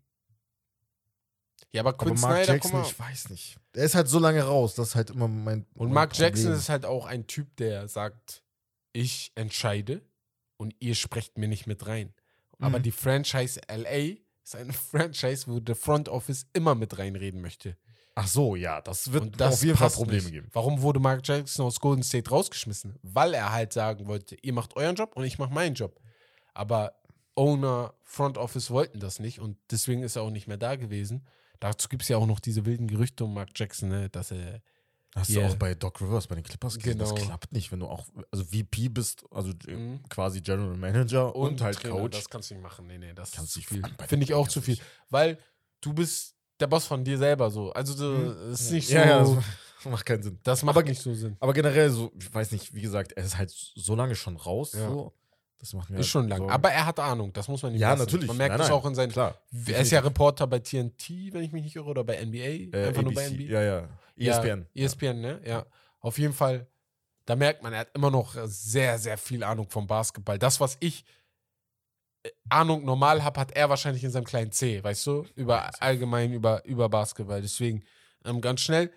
Ja, 1.71 1.81
aber 1.81 1.89
Aber 1.89 1.97
Quinn 1.97 2.19
Mark 2.19 2.35
Snyder, 2.45 2.53
Jackson, 2.53 2.81
ich 2.83 2.99
weiß 2.99 3.29
nicht. 3.29 3.57
Der 3.75 3.83
ist 3.83 3.95
halt 3.95 4.07
so 4.07 4.19
lange 4.19 4.41
raus, 4.43 4.75
das 4.75 4.89
ist 4.89 4.95
halt 4.95 5.09
immer 5.09 5.27
mein. 5.27 5.65
Und 5.73 5.87
mein 5.87 5.93
Mark 5.93 6.17
Jackson 6.17 6.43
Problem. 6.45 6.59
ist 6.59 6.69
halt 6.69 6.85
auch 6.85 7.05
ein 7.05 7.27
Typ, 7.27 7.55
der 7.57 7.87
sagt, 7.87 8.43
ich 8.93 9.31
entscheide 9.35 10.01
und 10.57 10.75
ihr 10.79 10.95
sprecht 10.95 11.37
mir 11.37 11.47
nicht 11.47 11.67
mit 11.67 11.85
rein. 11.87 12.13
Aber 12.59 12.79
Mhm. 12.79 12.83
die 12.83 12.91
Franchise 12.91 13.59
LA 13.67 14.15
ist 14.43 14.55
eine 14.55 14.73
Franchise, 14.73 15.45
wo 15.47 15.59
der 15.59 15.75
Front 15.75 16.09
Office 16.09 16.47
immer 16.53 16.75
mit 16.75 16.97
reinreden 16.97 17.41
möchte. 17.41 17.77
Ach 18.15 18.27
so, 18.27 18.55
ja, 18.55 18.81
das 18.81 19.11
wird 19.11 19.39
das 19.39 19.55
auf 19.55 19.63
jeden 19.63 19.77
Fall 19.77 19.91
Probleme 19.91 20.23
nicht. 20.23 20.31
geben. 20.31 20.49
Warum 20.51 20.81
wurde 20.81 20.99
Mark 20.99 21.27
Jackson 21.27 21.65
aus 21.67 21.79
Golden 21.79 22.01
State 22.01 22.29
rausgeschmissen? 22.31 22.97
Weil 23.03 23.35
er 23.35 23.51
halt 23.53 23.73
sagen 23.73 24.07
wollte, 24.07 24.35
ihr 24.41 24.53
macht 24.53 24.75
euren 24.75 24.95
Job 24.95 25.11
und 25.15 25.23
ich 25.23 25.37
mache 25.37 25.53
meinen 25.53 25.75
Job. 25.75 25.99
Aber 26.55 26.93
Owner, 27.35 27.93
Front 28.03 28.39
Office 28.39 28.71
wollten 28.71 28.99
das 28.99 29.19
nicht 29.19 29.37
und 29.39 29.57
deswegen 29.69 30.01
ist 30.01 30.15
er 30.15 30.23
auch 30.23 30.31
nicht 30.31 30.47
mehr 30.47 30.57
da 30.57 30.75
gewesen. 30.77 31.27
Dazu 31.59 31.89
gibt 31.89 32.01
es 32.01 32.09
ja 32.09 32.17
auch 32.17 32.25
noch 32.25 32.39
diese 32.39 32.65
wilden 32.65 32.87
Gerüchte 32.87 33.23
um 33.23 33.35
Mark 33.35 33.49
Jackson, 33.53 33.89
ne, 33.89 34.09
dass 34.09 34.31
er 34.31 34.61
Hast 35.15 35.29
Yeah. 35.31 35.47
du 35.47 35.53
auch 35.53 35.55
bei 35.57 35.73
Doc 35.73 35.99
Rivers, 36.01 36.27
bei 36.27 36.35
den 36.35 36.43
Clippers 36.43 36.77
gesehen. 36.77 36.97
Genau. 36.99 37.11
Das 37.11 37.23
klappt 37.25 37.51
nicht, 37.51 37.71
wenn 37.71 37.79
du 37.79 37.87
auch, 37.87 38.05
also 38.31 38.43
VP 38.43 38.89
bist, 38.89 39.23
also 39.31 39.51
Mhm. 39.67 40.01
quasi 40.09 40.41
General 40.41 40.75
Manager 40.77 41.35
und, 41.35 41.59
halt 41.61 41.77
Trainer, 41.79 41.95
Coach. 41.95 42.17
Das 42.17 42.29
kannst 42.29 42.51
du 42.51 42.55
nicht 42.55 42.63
machen. 42.63 42.85
Nee, 42.87 42.97
nee, 42.99 43.13
das 43.13 43.31
Kannst 43.31 43.57
ist 43.57 43.69
du 43.71 43.75
viel. 43.75 43.81
Finde 44.07 44.23
ich 44.25 44.33
auch 44.33 44.47
zu 44.47 44.61
viel. 44.61 44.77
Weil 45.09 45.37
du 45.81 45.93
bist 45.93 46.35
der 46.59 46.67
Boss 46.67 46.85
von 46.85 47.03
dir 47.03 47.17
selber 47.17 47.49
so. 47.49 47.71
Also 47.73 47.95
du, 47.95 48.17
Mhm. 48.19 48.51
ist 48.51 48.71
nicht 48.71 48.87
so. 48.87 48.93
ja, 48.95 49.05
ja, 49.07 49.19
das 49.19 49.31
macht 49.85 50.05
keinen 50.05 50.21
Sinn. 50.23 50.39
das 50.43 50.61
macht 50.63 50.77
Aber- 50.77 50.87
nicht 50.87 51.01
so 51.01 51.13
Sinn. 51.13 51.35
Aber 51.39 51.53
generell, 51.53 51.89
so, 51.89 52.11
ich 52.19 52.31
weiß 52.33 52.51
nicht, 52.51 52.73
wie 52.75 52.81
gesagt, 52.81 53.13
er 53.13 53.23
ist 53.23 53.37
halt 53.37 53.49
so 53.49 53.95
lange 53.95 54.15
schon 54.15 54.35
raus. 54.35 54.73
Ja. 54.73 54.87
So. 54.89 55.13
Das 55.59 55.73
macht 55.73 55.89
mir 55.89 55.97
Ist 55.97 56.07
schon 56.09 56.27
lang. 56.27 56.37
Sorgen. 56.37 56.51
Aber 56.53 56.69
er 56.69 56.85
hat 56.85 56.99
Ahnung, 56.99 57.33
das 57.33 57.47
muss 57.47 57.63
man 57.63 57.71
nicht 57.71 57.81
ja, 57.81 57.89
lassen. 57.89 58.01
natürlich. 58.01 58.27
Man 58.27 58.37
merkt 58.37 58.51
Nein, 58.57 58.67
nein, 58.67 58.71
auch 58.71 58.85
in 58.85 58.93
seinen. 58.93 59.11
Klar. 59.11 59.35
Er 59.65 59.79
ist 59.79 59.89
ja 59.91 60.01
Reporter 60.01 60.45
bei 60.45 60.59
TNT, 60.59 61.33
wenn 61.33 61.41
ich 61.41 61.51
mich 61.51 61.63
nicht 61.63 61.75
irre, 61.75 61.87
oder 61.89 62.03
bei 62.03 62.17
NBA. 62.23 62.77
Äh, 62.77 62.87
Einfach 62.89 63.01
nur 63.01 63.13
bei 63.15 63.25
ABC, 63.25 63.33
NBA. 63.45 63.53
Ja, 63.53 63.61
ja. 63.63 63.89
E 64.17 64.27
ESPN. 64.27 64.67
Ja, 64.73 64.85
ESPN, 64.85 65.21
ne? 65.21 65.41
Ja. 65.45 65.65
Auf 65.99 66.17
jeden 66.19 66.33
Fall, 66.33 66.67
da 67.25 67.35
merkt 67.35 67.63
man, 67.63 67.73
er 67.73 67.79
hat 67.79 67.91
immer 67.93 68.11
noch 68.11 68.35
sehr, 68.45 68.97
sehr 68.97 69.17
viel 69.17 69.43
Ahnung 69.43 69.69
vom 69.69 69.87
Basketball. 69.87 70.39
Das, 70.39 70.59
was 70.59 70.77
ich 70.79 71.05
äh, 72.23 72.29
Ahnung 72.49 72.83
normal 72.85 73.23
habe, 73.23 73.39
hat 73.39 73.51
er 73.51 73.69
wahrscheinlich 73.69 74.03
in 74.03 74.11
seinem 74.11 74.25
kleinen 74.25 74.51
C, 74.51 74.83
weißt 74.83 75.07
du? 75.07 75.25
Über 75.35 75.69
allgemein 75.81 76.33
über, 76.33 76.63
über 76.65 76.89
Basketball. 76.89 77.41
Deswegen 77.41 77.83
ähm, 78.25 78.41
ganz 78.41 78.61
schnell 78.61 78.91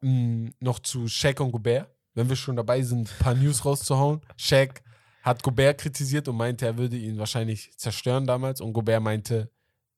mh, 0.00 0.52
noch 0.60 0.78
zu 0.80 1.08
Shaq 1.08 1.40
und 1.40 1.52
Gobert. 1.52 1.90
Wenn 2.14 2.28
wir 2.28 2.36
schon 2.36 2.56
dabei 2.56 2.80
sind, 2.82 3.10
ein 3.10 3.18
paar 3.18 3.34
News 3.34 3.64
rauszuhauen. 3.64 4.20
Shaq 4.36 4.82
hat 5.22 5.42
Gobert 5.42 5.80
kritisiert 5.80 6.28
und 6.28 6.36
meinte, 6.36 6.66
er 6.66 6.78
würde 6.78 6.96
ihn 6.96 7.18
wahrscheinlich 7.18 7.76
zerstören 7.76 8.26
damals. 8.26 8.60
Und 8.60 8.72
Gobert 8.72 9.02
meinte, 9.02 9.50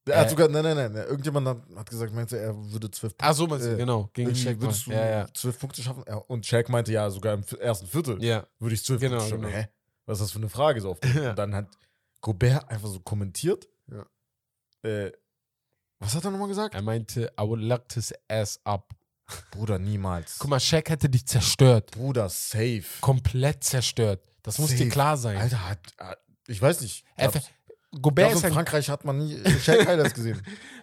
Er 0.09 0.21
hat 0.21 0.31
sogar, 0.31 0.49
nein, 0.49 0.63
nein, 0.63 0.77
nein, 0.77 0.95
irgendjemand 0.95 1.49
hat, 1.49 1.59
hat 1.77 1.91
gesagt, 1.91 2.13
meinte, 2.15 2.39
er 2.39 2.55
würde 2.73 2.91
zwölf 2.91 3.13
ach 3.19 3.35
so, 3.35 3.47
meinst 3.47 3.67
du, 3.67 3.73
Äh, 3.73 3.77
genau, 3.77 4.09
gegen 4.13 4.35
Shaq. 4.37 4.61
würdest 4.61 4.87
du 4.87 4.93
Ja, 4.93 5.05
ja. 5.09 5.27
zwölf 5.35 5.59
Punkte 5.59 5.83
schaffen? 5.83 6.05
Ja, 6.07 6.17
und 6.17 6.47
Shaq 6.47 6.69
meinte 6.69 6.93
ja, 6.93 7.11
sogar 7.11 7.35
im 7.35 7.45
ersten 7.61 7.87
Viertel 7.89 8.23
Ja, 8.23 8.47
würde 8.61 8.75
ich 8.77 8.85
zwölf 8.85 9.01
Genau, 9.01 9.17
Punkte 9.19 9.31
schaffen. 9.31 9.43
genau. 9.47 9.57
Hä? 9.65 9.69
Was 10.07 10.19
ist 10.21 10.27
das 10.27 10.31
für 10.33 10.39
eine 10.39 10.49
Frage 10.49 10.81
so? 10.81 10.97
Ja. 11.15 11.31
Und 11.31 11.37
dann 11.39 11.55
hat 11.55 11.67
Gobert 12.21 12.71
einfach 12.71 12.89
so 12.89 13.01
kommentiert. 13.01 13.67
Äh, 14.83 15.11
was 15.99 16.15
hat 16.15 16.25
er 16.25 16.31
nochmal 16.31 16.49
gesagt? 16.49 16.75
er 16.75 16.83
meinte, 16.83 17.33
I 17.41 17.43
would 17.43 17.61
lock 17.61 17.93
his 17.93 18.15
ass 18.29 18.61
up. 18.65 18.95
Bruder, 19.51 19.79
niemals. 19.81 20.39
Guck 20.39 20.51
mal, 20.51 20.61
Shaq 20.61 20.89
hätte 20.91 21.09
dich 21.11 21.27
zerstört. 21.27 21.91
Bruder, 21.91 22.29
safe. 22.29 22.85
Komplett 23.01 23.65
zerstört. 23.65 24.23
Das 24.43 24.59
muss 24.59 24.71
Safe. 24.71 24.85
dir 24.85 24.91
klar 24.91 25.17
sein. 25.17 25.37
Alter, 25.39 25.69
hat, 25.69 25.79
ich 26.47 26.63
weiß 26.63 26.81
nicht. 26.83 27.05
Er, 27.17 27.33
Gobert, 28.01 28.33
ist 28.33 28.41
in 28.41 28.47
ein, 28.47 28.53
Frankreich 28.53 28.89
hat 28.91 29.05
man 29.05 29.19
nie 29.19 29.37
Shaq 29.61 29.87
Highlights 29.87 30.15
gesehen. 30.15 30.43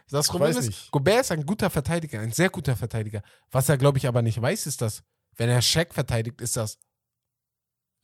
das 0.09 0.28
Problem 0.30 0.51
ist, 0.57 0.66
nicht. 0.68 0.91
Gobert 0.91 1.22
ist 1.22 1.32
ein 1.32 1.45
guter 1.45 1.70
Verteidiger, 1.70 2.20
ein 2.20 2.32
sehr 2.32 2.49
guter 2.49 2.76
Verteidiger. 2.76 3.22
Was 3.51 3.70
er, 3.70 3.78
glaube 3.78 3.97
ich, 3.97 4.07
aber 4.07 4.22
nicht 4.22 4.41
weiß, 4.41 4.68
ist, 4.68 4.82
dass, 4.82 5.03
wenn 5.36 5.49
er 5.49 5.61
Shaq 5.61 5.93
verteidigt, 5.93 6.41
ist 6.41 6.57
das. 6.57 6.78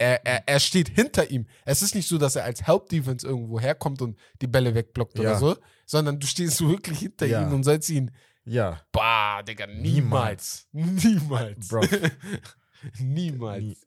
Er, 0.01 0.25
er, 0.25 0.47
er 0.47 0.59
steht 0.61 0.87
hinter 0.89 1.29
ihm. 1.29 1.45
Es 1.65 1.81
ist 1.81 1.93
nicht 1.93 2.07
so, 2.07 2.17
dass 2.17 2.37
er 2.37 2.45
als 2.45 2.65
Help-Defense 2.65 3.27
irgendwo 3.27 3.59
herkommt 3.59 4.01
und 4.01 4.17
die 4.41 4.47
Bälle 4.47 4.73
wegblockt 4.73 5.19
oder 5.19 5.31
Ja. 5.31 5.37
so, 5.39 5.57
sondern 5.85 6.19
du 6.19 6.25
stehst 6.25 6.61
wirklich 6.61 6.99
hinter 6.99 7.25
Ja. 7.25 7.41
ihm 7.45 7.53
und 7.53 7.63
sollst 7.63 7.89
ihn. 7.89 8.11
Ja. 8.45 8.81
Bah, 8.93 9.43
Digga, 9.43 9.67
niemals. 9.67 10.67
Niemals. 10.71 11.67
Bro. 11.67 11.81
niemals. 12.99 13.61
Nie, 13.63 13.77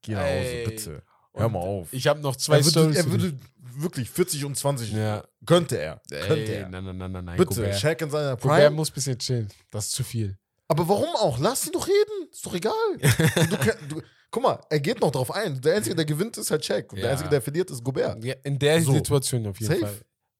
geh 0.00 0.12
nach 0.14 0.22
Hause, 0.22 0.62
bitte. 0.66 1.02
Hör 1.34 1.48
mal 1.48 1.60
auf. 1.60 1.88
Ich 1.92 2.06
habe 2.06 2.20
noch 2.20 2.36
zwei 2.36 2.58
er 2.58 2.64
würde, 2.64 2.96
er 2.96 3.10
würde 3.10 3.38
wirklich 3.76 4.10
40 4.10 4.44
und 4.44 4.56
20. 4.56 4.92
ja. 4.92 5.24
Könnte 5.46 5.78
er. 5.78 6.00
Könnte 6.10 6.34
Ey, 6.52 6.54
er. 6.62 6.68
nein, 6.68 6.84
nein, 6.84 6.96
nein, 6.98 7.12
nein, 7.12 7.24
nein. 7.24 7.36
Bitte, 7.38 7.54
Gobert. 7.54 7.78
Shaq 7.80 8.02
in 8.02 8.10
seiner 8.10 8.36
Gobert 8.36 8.40
Prime. 8.60 8.70
muss 8.70 8.90
ein 8.90 8.94
bisschen 8.94 9.18
chillen. 9.18 9.48
Das 9.70 9.86
ist 9.86 9.92
zu 9.92 10.04
viel. 10.04 10.36
Aber 10.68 10.86
warum 10.88 11.08
auch? 11.16 11.38
Lass 11.38 11.66
ihn 11.66 11.72
doch 11.72 11.86
reden. 11.88 12.28
Ist 12.30 12.44
doch 12.44 12.54
egal. 12.54 12.72
du, 13.00 13.94
du, 13.96 14.02
guck 14.30 14.42
mal, 14.42 14.60
er 14.70 14.80
geht 14.80 15.00
noch 15.00 15.10
drauf 15.10 15.30
ein. 15.34 15.60
Der 15.60 15.76
Einzige, 15.76 15.96
der 15.96 16.04
gewinnt, 16.04 16.36
ist 16.36 16.50
halt 16.50 16.64
Shaq. 16.64 16.92
Und 16.92 16.98
Ja. 16.98 17.02
der 17.04 17.12
Einzige, 17.12 17.30
der 17.30 17.42
verliert, 17.42 17.70
ist 17.70 17.82
Gobert. 17.82 18.22
Ja, 18.24 18.34
in 18.44 18.58
der 18.58 18.80
So. 18.82 18.92
Situation 18.92 19.46
auf 19.46 19.58
jeden 19.58 19.72
Safe. 19.72 19.86
Fall. 19.86 19.96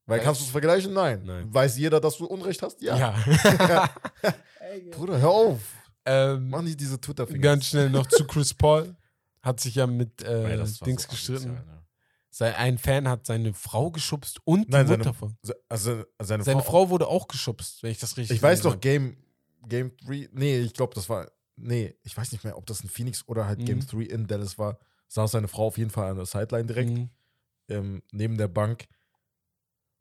Weil 0.06 0.20
kannst 0.20 0.40
du 0.40 0.44
es 0.44 0.50
vergleichen? 0.50 0.92
Nein. 0.92 1.22
Nein. 1.24 1.46
Weiß 1.54 1.78
jeder, 1.78 2.00
dass 2.00 2.18
du 2.18 2.26
Unrecht 2.26 2.60
hast? 2.62 2.82
Ja. 2.82 2.96
Ja. 2.98 3.14
Bruder, 4.90 5.20
hör 5.20 5.30
auf. 5.30 5.58
ähm, 6.04 6.48
Mach 6.50 6.62
nicht 6.62 6.80
diese 6.80 7.00
Twitter-Finger. 7.00 7.40
ganz 7.40 7.66
schnell 7.66 7.88
noch 7.90 8.06
zu 8.06 8.26
Chris 8.26 8.52
Paul. 8.54 8.94
Hat 9.42 9.60
sich 9.60 9.74
ja 9.74 9.86
mit 9.86 10.22
äh, 10.22 10.56
Dings 10.86 11.02
so 11.04 11.10
gestritten. 11.10 11.56
asozial, 12.30 12.50
ne? 12.50 12.56
Ein 12.56 12.78
Fan 12.78 13.08
hat 13.08 13.26
seine 13.26 13.52
Frau 13.52 13.90
geschubst 13.90 14.40
und 14.44 14.68
die 14.68 14.70
Nein, 14.70 14.86
Mutter 14.86 15.02
seine- 15.04 15.14
von. 15.14 15.36
Se- 15.42 15.56
Also 15.68 16.04
seine, 16.22 16.44
Seine 16.44 16.62
Frau. 16.62 16.70
Frau 16.84 16.90
wurde 16.90 17.06
auch 17.08 17.28
geschubst, 17.28 17.82
wenn 17.82 17.90
ich 17.90 17.98
das 17.98 18.16
richtig 18.16 18.36
Ich 18.36 18.42
weiß 18.42 18.62
doch, 18.62 18.80
Game, 18.80 19.16
Game 19.68 19.94
3. 19.98 20.28
Nee, 20.32 20.58
ich 20.60 20.72
glaube, 20.74 20.94
das 20.94 21.08
war. 21.08 21.30
Nee, 21.56 21.94
ich 22.02 22.16
weiß 22.16 22.32
nicht 22.32 22.42
mehr, 22.44 22.56
ob 22.56 22.64
das 22.66 22.82
ein 22.82 22.88
Phoenix 22.88 23.28
oder 23.28 23.46
halt 23.46 23.58
Mhm. 23.60 23.64
Game 23.66 23.86
3 23.86 24.02
in 24.04 24.26
Dallas 24.26 24.56
war. 24.58 24.78
Saß 25.08 25.32
seine 25.32 25.48
Frau 25.48 25.66
auf 25.66 25.76
jeden 25.76 25.90
Fall 25.90 26.10
an 26.10 26.16
der 26.16 26.26
Sideline 26.26 26.66
direkt. 26.66 26.90
Mhm. 26.90 27.10
ähm, 27.68 28.02
neben 28.12 28.36
der 28.38 28.48
Bank. 28.48 28.86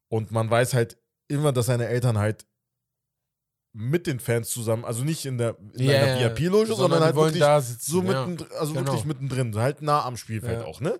Und 0.08 0.32
man 0.32 0.50
weiß 0.50 0.74
halt 0.74 0.98
immer, 1.28 1.52
dass 1.54 1.68
seine 1.68 1.88
Eltern 1.88 2.18
halt 2.18 2.46
mit 3.74 4.06
den 4.08 4.20
Fans 4.20 4.50
zusammen, 4.50 4.84
also 4.86 5.04
nicht 5.04 5.26
in 5.26 5.38
der, 5.38 5.58
in 5.76 5.86
Ja, 5.86 6.02
einer 6.04 6.36
VIP-Loge, 6.36 6.76
sondern, 6.76 7.00
die 7.00 7.06
halt 7.06 7.16
wirklich 7.16 7.40
da 7.40 7.62
sitzen. 7.62 7.92
so 7.92 8.04
ja. 8.04 8.26
mitten, 8.26 8.52
also 8.60 8.74
genau. 8.74 8.86
wirklich 8.88 9.06
mittendrin, 9.06 9.56
halt 9.56 9.82
nah 9.82 10.04
am 10.06 10.18
Spielfeld 10.18 10.60
Ja. 10.62 10.66
auch, 10.66 10.82
ne? 10.82 11.00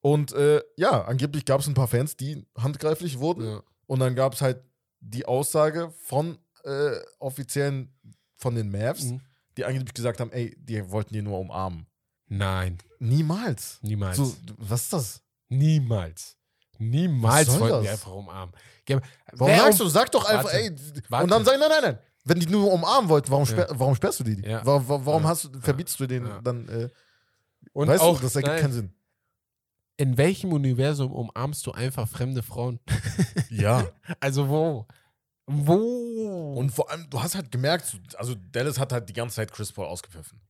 Und 0.00 0.32
äh, 0.32 0.60
ja, 0.76 1.04
angeblich 1.04 1.44
gab 1.44 1.60
es 1.60 1.66
ein 1.68 1.74
paar 1.74 1.88
Fans, 1.88 2.16
die 2.16 2.44
handgreiflich 2.58 3.18
wurden. 3.18 3.44
Ja. 3.44 3.62
Und 3.86 4.00
dann 4.00 4.14
gab 4.14 4.34
es 4.34 4.40
halt 4.40 4.62
die 5.00 5.26
Aussage 5.26 5.92
von 6.02 6.38
äh, 6.64 6.92
Offiziellen 7.18 7.92
von 8.36 8.54
den 8.54 8.70
Mavs, 8.70 9.04
Mhm. 9.04 9.20
die 9.56 9.64
angeblich 9.64 9.94
gesagt 9.94 10.20
haben, 10.20 10.32
ey, 10.32 10.56
die 10.58 10.90
wollten 10.90 11.12
die 11.14 11.22
nur 11.22 11.38
umarmen. 11.38 11.86
Nein, 12.26 12.78
Niemals. 12.98 13.78
niemals. 13.82 14.16
So, 14.16 14.34
was 14.58 14.82
ist 14.84 14.92
das? 14.92 15.22
Niemals. 15.48 16.36
Niemals 16.90 17.48
wollten 17.60 17.80
die 17.80 17.86
das? 17.86 17.92
einfach 17.94 18.12
umarmen. 18.12 18.54
Warum 19.32 19.48
wer 19.52 19.58
sagst 19.58 19.80
um- 19.80 19.86
du? 19.86 19.90
Sag 19.90 20.10
doch 20.12 20.24
einfach, 20.24 20.44
Warte. 20.44 20.58
ey. 20.58 20.76
Warte. 21.08 21.24
Und 21.24 21.30
dann 21.30 21.44
sag, 21.44 21.58
nein, 21.58 21.68
nein, 21.68 21.82
nein. 21.82 21.98
Wenn 22.24 22.38
die 22.40 22.46
nur 22.46 22.70
umarmen 22.72 23.08
wollten, 23.08 23.30
warum, 23.30 23.46
sperr, 23.46 23.68
warum 23.70 23.94
sperrst 23.94 24.20
du 24.20 24.24
die? 24.24 24.40
Ja. 24.48 24.64
Warum, 24.64 25.06
warum 25.06 25.22
Ja. 25.24 25.28
hast 25.28 25.44
du, 25.44 25.60
verbietst 25.60 25.98
du 25.98 26.06
denen 26.06 26.26
Ja. 26.26 26.40
dann? 26.40 26.68
Äh, 26.68 26.88
Und 27.72 27.88
weißt 27.88 28.02
auch, 28.02 28.16
du, 28.16 28.22
das 28.22 28.36
ergibt 28.36 28.52
nein, 28.52 28.60
keinen 28.62 28.72
Sinn. 28.72 28.94
in 29.96 30.16
welchem 30.16 30.52
Universum 30.52 31.12
umarmst 31.12 31.66
du 31.66 31.72
einfach 31.72 32.08
fremde 32.08 32.42
Frauen? 32.42 32.78
Ja. 33.50 33.86
Also 34.20 34.48
wo? 34.48 34.86
Wo? 35.46 36.54
Und 36.56 36.70
vor 36.70 36.90
allem, 36.90 37.08
du 37.10 37.20
hast 37.22 37.34
halt 37.34 37.50
gemerkt, 37.50 37.98
also 38.16 38.34
Dallas 38.52 38.78
hat 38.78 38.92
halt 38.92 39.08
die 39.08 39.12
ganze 39.12 39.36
Zeit 39.36 39.52
Chris 39.52 39.72
Paul 39.72 39.86
ausgepfiffen. 39.86 40.40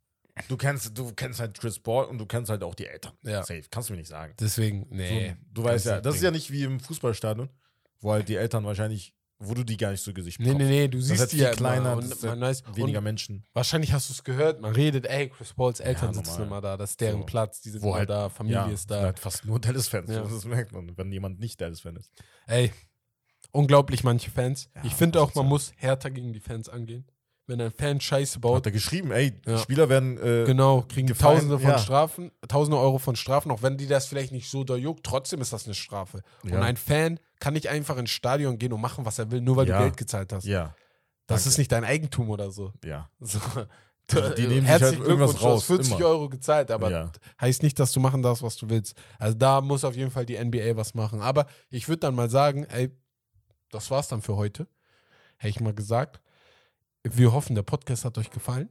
Du 0.48 0.56
kennst, 0.56 0.96
du 0.96 1.12
kennst 1.12 1.40
halt 1.40 1.58
Chris 1.58 1.78
Paul 1.78 2.06
und 2.06 2.16
du 2.18 2.24
kennst 2.26 2.50
halt 2.50 2.62
auch 2.62 2.74
die 2.74 2.86
Eltern. 2.86 3.12
Ja. 3.22 3.42
Safe. 3.42 3.62
Kannst 3.70 3.88
du 3.88 3.92
mir 3.92 3.98
nicht 3.98 4.08
sagen. 4.08 4.34
Deswegen, 4.40 4.86
nee. 4.90 5.30
So, 5.30 5.36
du 5.52 5.64
weißt 5.64 5.86
ja, 5.86 6.00
das 6.00 6.14
ist 6.14 6.20
Ding. 6.20 6.24
ja 6.26 6.30
nicht 6.30 6.50
wie 6.50 6.64
im 6.64 6.80
Fußballstadion, 6.80 7.50
wo 8.00 8.12
halt 8.12 8.28
die 8.28 8.36
Eltern 8.36 8.64
wahrscheinlich, 8.64 9.14
wo 9.38 9.52
du 9.54 9.62
die 9.62 9.76
gar 9.76 9.90
nicht 9.90 10.00
so 10.02 10.14
Gesicht 10.14 10.40
Nee, 10.40 10.54
nee, 10.54 10.64
nee, 10.64 10.88
du 10.88 10.96
Das 10.98 11.04
ist 11.06 11.08
siehst 11.08 11.20
halt 11.20 11.32
die 11.32 11.36
ja 11.38 11.50
kleiner, 11.50 11.96
und 11.96 12.04
ist 12.04 12.22
man 12.22 12.40
weiß, 12.40 12.62
weniger 12.74 12.98
und 12.98 13.04
Menschen. 13.04 13.44
wahrscheinlich 13.52 13.92
hast 13.92 14.08
du 14.08 14.12
es 14.14 14.24
gehört, 14.24 14.60
man 14.62 14.72
redet, 14.74 15.04
ey, 15.06 15.28
Chris 15.28 15.52
Pauls 15.52 15.80
Eltern 15.80 16.14
Ja, 16.14 16.14
sitzen 16.14 16.42
immer 16.44 16.60
da, 16.62 16.76
das 16.78 16.90
ist 16.90 17.00
deren 17.02 17.20
So. 17.20 17.26
Platz, 17.26 17.60
die 17.60 17.70
sind 17.70 17.82
Wo 17.82 17.88
immer 17.88 17.98
halt- 17.98 18.08
da, 18.10 18.28
Familie 18.30 18.58
ja, 18.60 18.66
ist 18.68 18.88
sind 18.88 18.92
da. 18.92 19.02
halt 19.02 19.18
fast 19.18 19.44
nur 19.44 19.60
Dallas-Fans. 19.60 20.08
Ja. 20.10 20.22
Das 20.22 20.44
merkt 20.46 20.72
man, 20.72 20.96
wenn 20.96 21.12
jemand 21.12 21.40
nicht 21.40 21.60
Dallas-Fan 21.60 21.96
ist. 21.96 22.10
Ey, 22.46 22.72
unglaublich 23.50 24.02
manche 24.04 24.30
Fans. 24.30 24.70
Ich 24.82 24.94
finde 24.94 25.20
auch, 25.20 25.34
man 25.34 25.46
muss 25.46 25.72
härter 25.76 26.10
gegen 26.10 26.32
die 26.32 26.40
Fans 26.40 26.68
angehen. 26.70 27.04
Wenn 27.46 27.60
ein 27.60 27.72
Fan 27.72 28.00
Scheiße 28.00 28.38
baut, 28.38 28.58
Hat 28.58 28.66
er 28.66 28.72
geschrieben, 28.72 29.10
ey, 29.10 29.32
Ja. 29.46 29.58
Spieler 29.58 29.88
werden 29.88 30.16
äh, 30.18 30.44
Genau, 30.46 30.82
kriegen 30.82 31.08
gefallen, 31.08 31.38
Tausende 31.38 31.58
von 31.58 31.70
ja. 31.70 31.78
Strafen, 31.78 32.30
Tausende 32.46 32.78
Euro 32.78 32.98
von 32.98 33.16
Strafen, 33.16 33.50
auch 33.50 33.62
wenn 33.62 33.76
die 33.76 33.88
das 33.88 34.06
vielleicht 34.06 34.30
nicht 34.32 34.48
so 34.48 34.62
da 34.62 34.76
juckt, 34.76 35.04
trotzdem 35.04 35.40
ist 35.40 35.52
das 35.52 35.64
eine 35.64 35.74
Strafe. 35.74 36.22
Ja. 36.44 36.56
Und 36.56 36.62
ein 36.62 36.76
Fan 36.76 37.18
kann 37.40 37.54
nicht 37.54 37.68
einfach 37.68 37.96
ins 37.96 38.10
Stadion 38.10 38.58
gehen 38.58 38.72
und 38.72 38.80
machen, 38.80 39.04
was 39.04 39.18
er 39.18 39.30
will, 39.32 39.40
nur 39.40 39.56
weil 39.56 39.66
du 39.66 39.76
Geld 39.76 39.96
gezahlt 39.96 40.32
hast. 40.32 40.44
Ja, 40.44 40.74
das 41.26 41.42
danke. 41.42 41.48
ist 41.48 41.58
nicht 41.58 41.72
dein 41.72 41.84
Eigentum 41.84 42.30
oder 42.30 42.50
so. 42.52 42.72
ja. 42.84 43.08
so. 43.20 43.38
Die- 44.10 44.34
die 44.42 44.46
nehmen 44.46 44.66
sich 44.66 44.70
halt 44.70 44.82
irgendwas 44.98 45.30
Glückwunsch, 45.30 45.30
du 45.30 45.36
hast 45.36 45.42
raus, 45.44 45.64
40 45.64 45.92
immer. 45.96 46.06
Euro 46.06 46.28
gezahlt, 46.28 46.70
aber 46.70 46.90
Ja. 46.90 47.12
heißt 47.40 47.62
nicht, 47.62 47.78
dass 47.78 47.92
du 47.92 48.00
machen 48.00 48.20
darfst, 48.22 48.42
was 48.42 48.56
du 48.56 48.68
willst. 48.68 48.94
Also 49.18 49.36
da 49.38 49.60
muss 49.60 49.84
auf 49.84 49.96
jeden 49.96 50.10
Fall 50.10 50.26
die 50.26 50.36
NBA 50.36 50.76
was 50.76 50.94
machen. 50.94 51.20
Aber 51.22 51.46
ich 51.70 51.88
würde 51.88 52.00
dann 52.00 52.14
mal 52.14 52.28
sagen, 52.28 52.64
ey, 52.66 52.90
das 53.70 53.90
war's 53.90 54.08
dann 54.08 54.20
für 54.22 54.36
heute. 54.36 54.66
Hätte 55.38 55.48
ich 55.50 55.60
mal 55.60 55.72
gesagt. 55.74 56.20
Wir 57.04 57.32
hoffen, 57.32 57.54
der 57.56 57.62
Podcast 57.62 58.04
hat 58.04 58.16
euch 58.18 58.30
gefallen. 58.30 58.68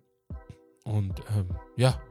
Und 0.85 1.19
ähm, 1.37 1.47
ja, 1.75 2.01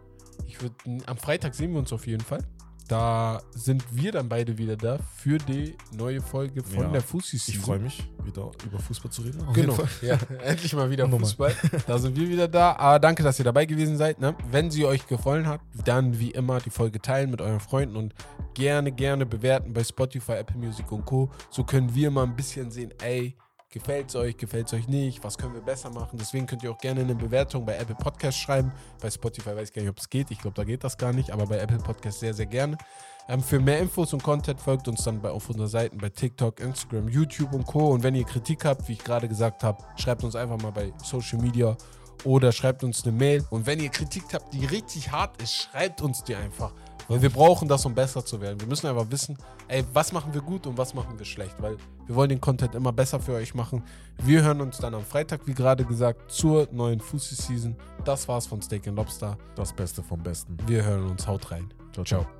ich 0.47 0.61
würde 0.61 0.75
am 1.07 1.16
Freitag 1.16 1.55
sehen 1.55 1.73
wir 1.73 1.79
uns 1.79 1.93
auf 1.93 2.07
jeden 2.07 2.23
Fall. 2.23 2.45
Da 2.89 3.41
sind 3.53 3.85
wir 3.93 4.11
dann 4.11 4.29
beide 4.29 4.59
wieder 4.59 4.77
da 4.77 4.99
für 5.16 5.39
die 5.39 5.77
neue 5.97 6.21
Folge 6.21 6.62
von 6.64 6.83
Ja. 6.83 6.89
der 6.89 7.01
Fussi 7.01 7.37
Ich 7.37 7.59
freue 7.59 7.79
mich, 7.79 8.03
wieder 8.25 8.51
über 8.66 8.81
Fußball 8.81 9.11
zu 9.12 9.23
reden. 9.23 9.41
Genau. 9.55 9.79
Ja, 10.03 10.18
endlich 10.45 10.75
mal 10.75 10.91
wieder. 10.91 11.09
Fußball. 11.09 11.55
Da 11.87 11.99
sind 11.99 12.16
wir 12.16 12.29
wieder 12.29 12.49
da. 12.49 12.73
Aber 12.77 12.99
danke, 12.99 13.23
dass 13.23 13.39
ihr 13.39 13.45
dabei 13.45 13.64
gewesen 13.64 13.97
seid. 13.97 14.21
Ne? 14.21 14.35
Wenn 14.51 14.71
sie 14.73 14.85
euch 14.85 15.07
gefallen 15.07 15.47
hat, 15.47 15.61
dann 15.85 16.18
wie 16.18 16.33
immer 16.33 16.61
die 16.61 16.71
Folge 16.71 17.01
teilen 17.01 17.31
mit 17.31 17.41
euren 17.41 17.61
Freunden 17.61 17.95
und 17.97 18.12
gerne, 18.55 18.91
gerne 18.93 19.25
bewerten 19.25 19.73
bei 19.73 19.85
Spotify, 19.85 20.33
Apple 20.33 20.59
Music 20.59 20.91
und 20.91 21.05
Co. 21.07 21.31
So 21.49 21.62
können 21.64 21.95
wir 21.95 22.11
mal 22.11 22.25
ein 22.25 22.35
bisschen 22.37 22.73
sehen, 22.73 22.93
ey, 23.01 23.37
gefällt 23.71 24.09
es 24.09 24.16
euch, 24.16 24.37
gefällt 24.37 24.66
es 24.66 24.75
euch 24.75 24.89
nicht, 24.89 25.23
was 25.23 25.39
können 25.39 25.55
wir 25.55 25.61
besser 25.61 25.91
machen. 25.91 26.18
Deswegen 26.18 26.47
könnt 26.47 26.62
ihr 26.62 26.73
auch 26.73 26.79
gerne 26.79 27.01
eine 27.01 27.14
Bewertung 27.14 27.64
bei 27.64 27.77
Apple 27.77 27.95
Podcast 27.95 28.39
schreiben. 28.39 28.73
Bei 29.01 29.11
Spotify 29.11 29.51
weiß 29.57 29.68
ich 29.68 29.75
gar 29.75 29.83
nicht, 29.83 29.91
ob 29.91 29.99
es 29.99 30.11
geht. 30.11 30.31
Ich 30.31 30.41
glaube, 30.41 30.55
da 30.57 30.64
geht 30.64 30.83
das 30.83 30.99
gar 30.99 31.12
nicht, 31.12 31.31
aber 31.31 31.47
bei 31.47 31.59
Apple 31.59 31.79
Podcast 31.79 32.21
sehr, 32.21 32.35
sehr 32.35 32.47
gerne. 32.47 32.77
Ähm, 33.29 33.41
für 33.43 33.61
mehr 33.61 33.79
Infos 33.79 34.12
und 34.12 34.23
Content 34.23 34.61
folgt 34.61 34.89
uns 34.89 35.05
dann 35.05 35.21
bei, 35.21 35.31
auf 35.31 35.49
unseren 35.49 35.68
Seiten 35.68 35.99
bei 35.99 36.09
TikTok, 36.09 36.59
Instagram, 36.59 37.09
YouTube 37.09 37.53
und 37.53 37.64
Co. 37.64 37.91
Und 37.91 38.03
wenn 38.03 38.16
ihr 38.16 38.25
Kritik 38.25 38.64
habt, 38.64 38.89
wie 38.89 38.95
ich 38.95 39.05
gerade 39.05 39.29
gesagt 39.29 39.62
habe, 39.62 39.79
schreibt 39.97 40.25
uns 40.25 40.35
einfach 40.35 40.61
mal 40.61 40.73
bei 40.73 40.93
Social 41.05 41.41
Media 41.41 41.77
oder 42.25 42.51
schreibt 42.51 42.83
uns 42.83 43.05
eine 43.05 43.12
Mail. 43.12 43.47
Und 43.51 43.66
wenn 43.66 43.79
ihr 43.79 43.91
Kritik 43.91 44.25
habt, 44.33 44.53
die 44.53 44.66
richtig 44.66 45.12
hart 45.12 45.41
ist, 45.41 45.55
schreibt 45.55 46.03
uns 46.03 46.25
die 46.25 46.35
einfach. 46.35 46.73
Weil 47.11 47.22
wir 47.22 47.30
brauchen 47.30 47.66
das, 47.66 47.84
um 47.84 47.92
besser 47.92 48.24
zu 48.24 48.40
werden. 48.40 48.61
Wir 48.61 48.68
müssen 48.68 48.86
einfach 48.86 49.11
wissen, 49.11 49.36
ey, 49.66 49.84
was 49.92 50.12
machen 50.12 50.32
wir 50.32 50.40
gut 50.40 50.66
und 50.68 50.78
was 50.78 50.94
machen 50.94 51.18
wir 51.18 51.26
schlecht. 51.26 51.61
Weil 51.61 51.76
wir 52.06 52.14
wollen 52.14 52.28
den 52.28 52.40
Content 52.40 52.76
immer 52.76 52.92
besser 52.92 53.18
für 53.18 53.34
euch 53.34 53.52
machen. 53.52 53.82
Wir 54.22 54.42
hören 54.42 54.61
uns 54.61 54.78
dann 54.78 54.94
am 54.94 55.02
Freitag, 55.02 55.40
wie 55.44 55.54
gerade 55.54 55.84
gesagt, 55.84 56.30
zur 56.30 56.68
neuen 56.70 57.00
Fussi-Season. 57.00 57.74
Das 58.04 58.28
war's 58.28 58.46
von 58.46 58.62
Steak 58.62 58.86
and 58.86 58.96
Lobster. 58.96 59.36
Das 59.56 59.72
Beste 59.72 60.04
vom 60.04 60.22
Besten. 60.22 60.56
Wir 60.68 60.84
hören 60.84 61.11
uns. 61.11 61.26
Haut 61.26 61.50
rein. 61.50 61.74
Ciao. 61.92 62.04
ciao. 62.04 62.39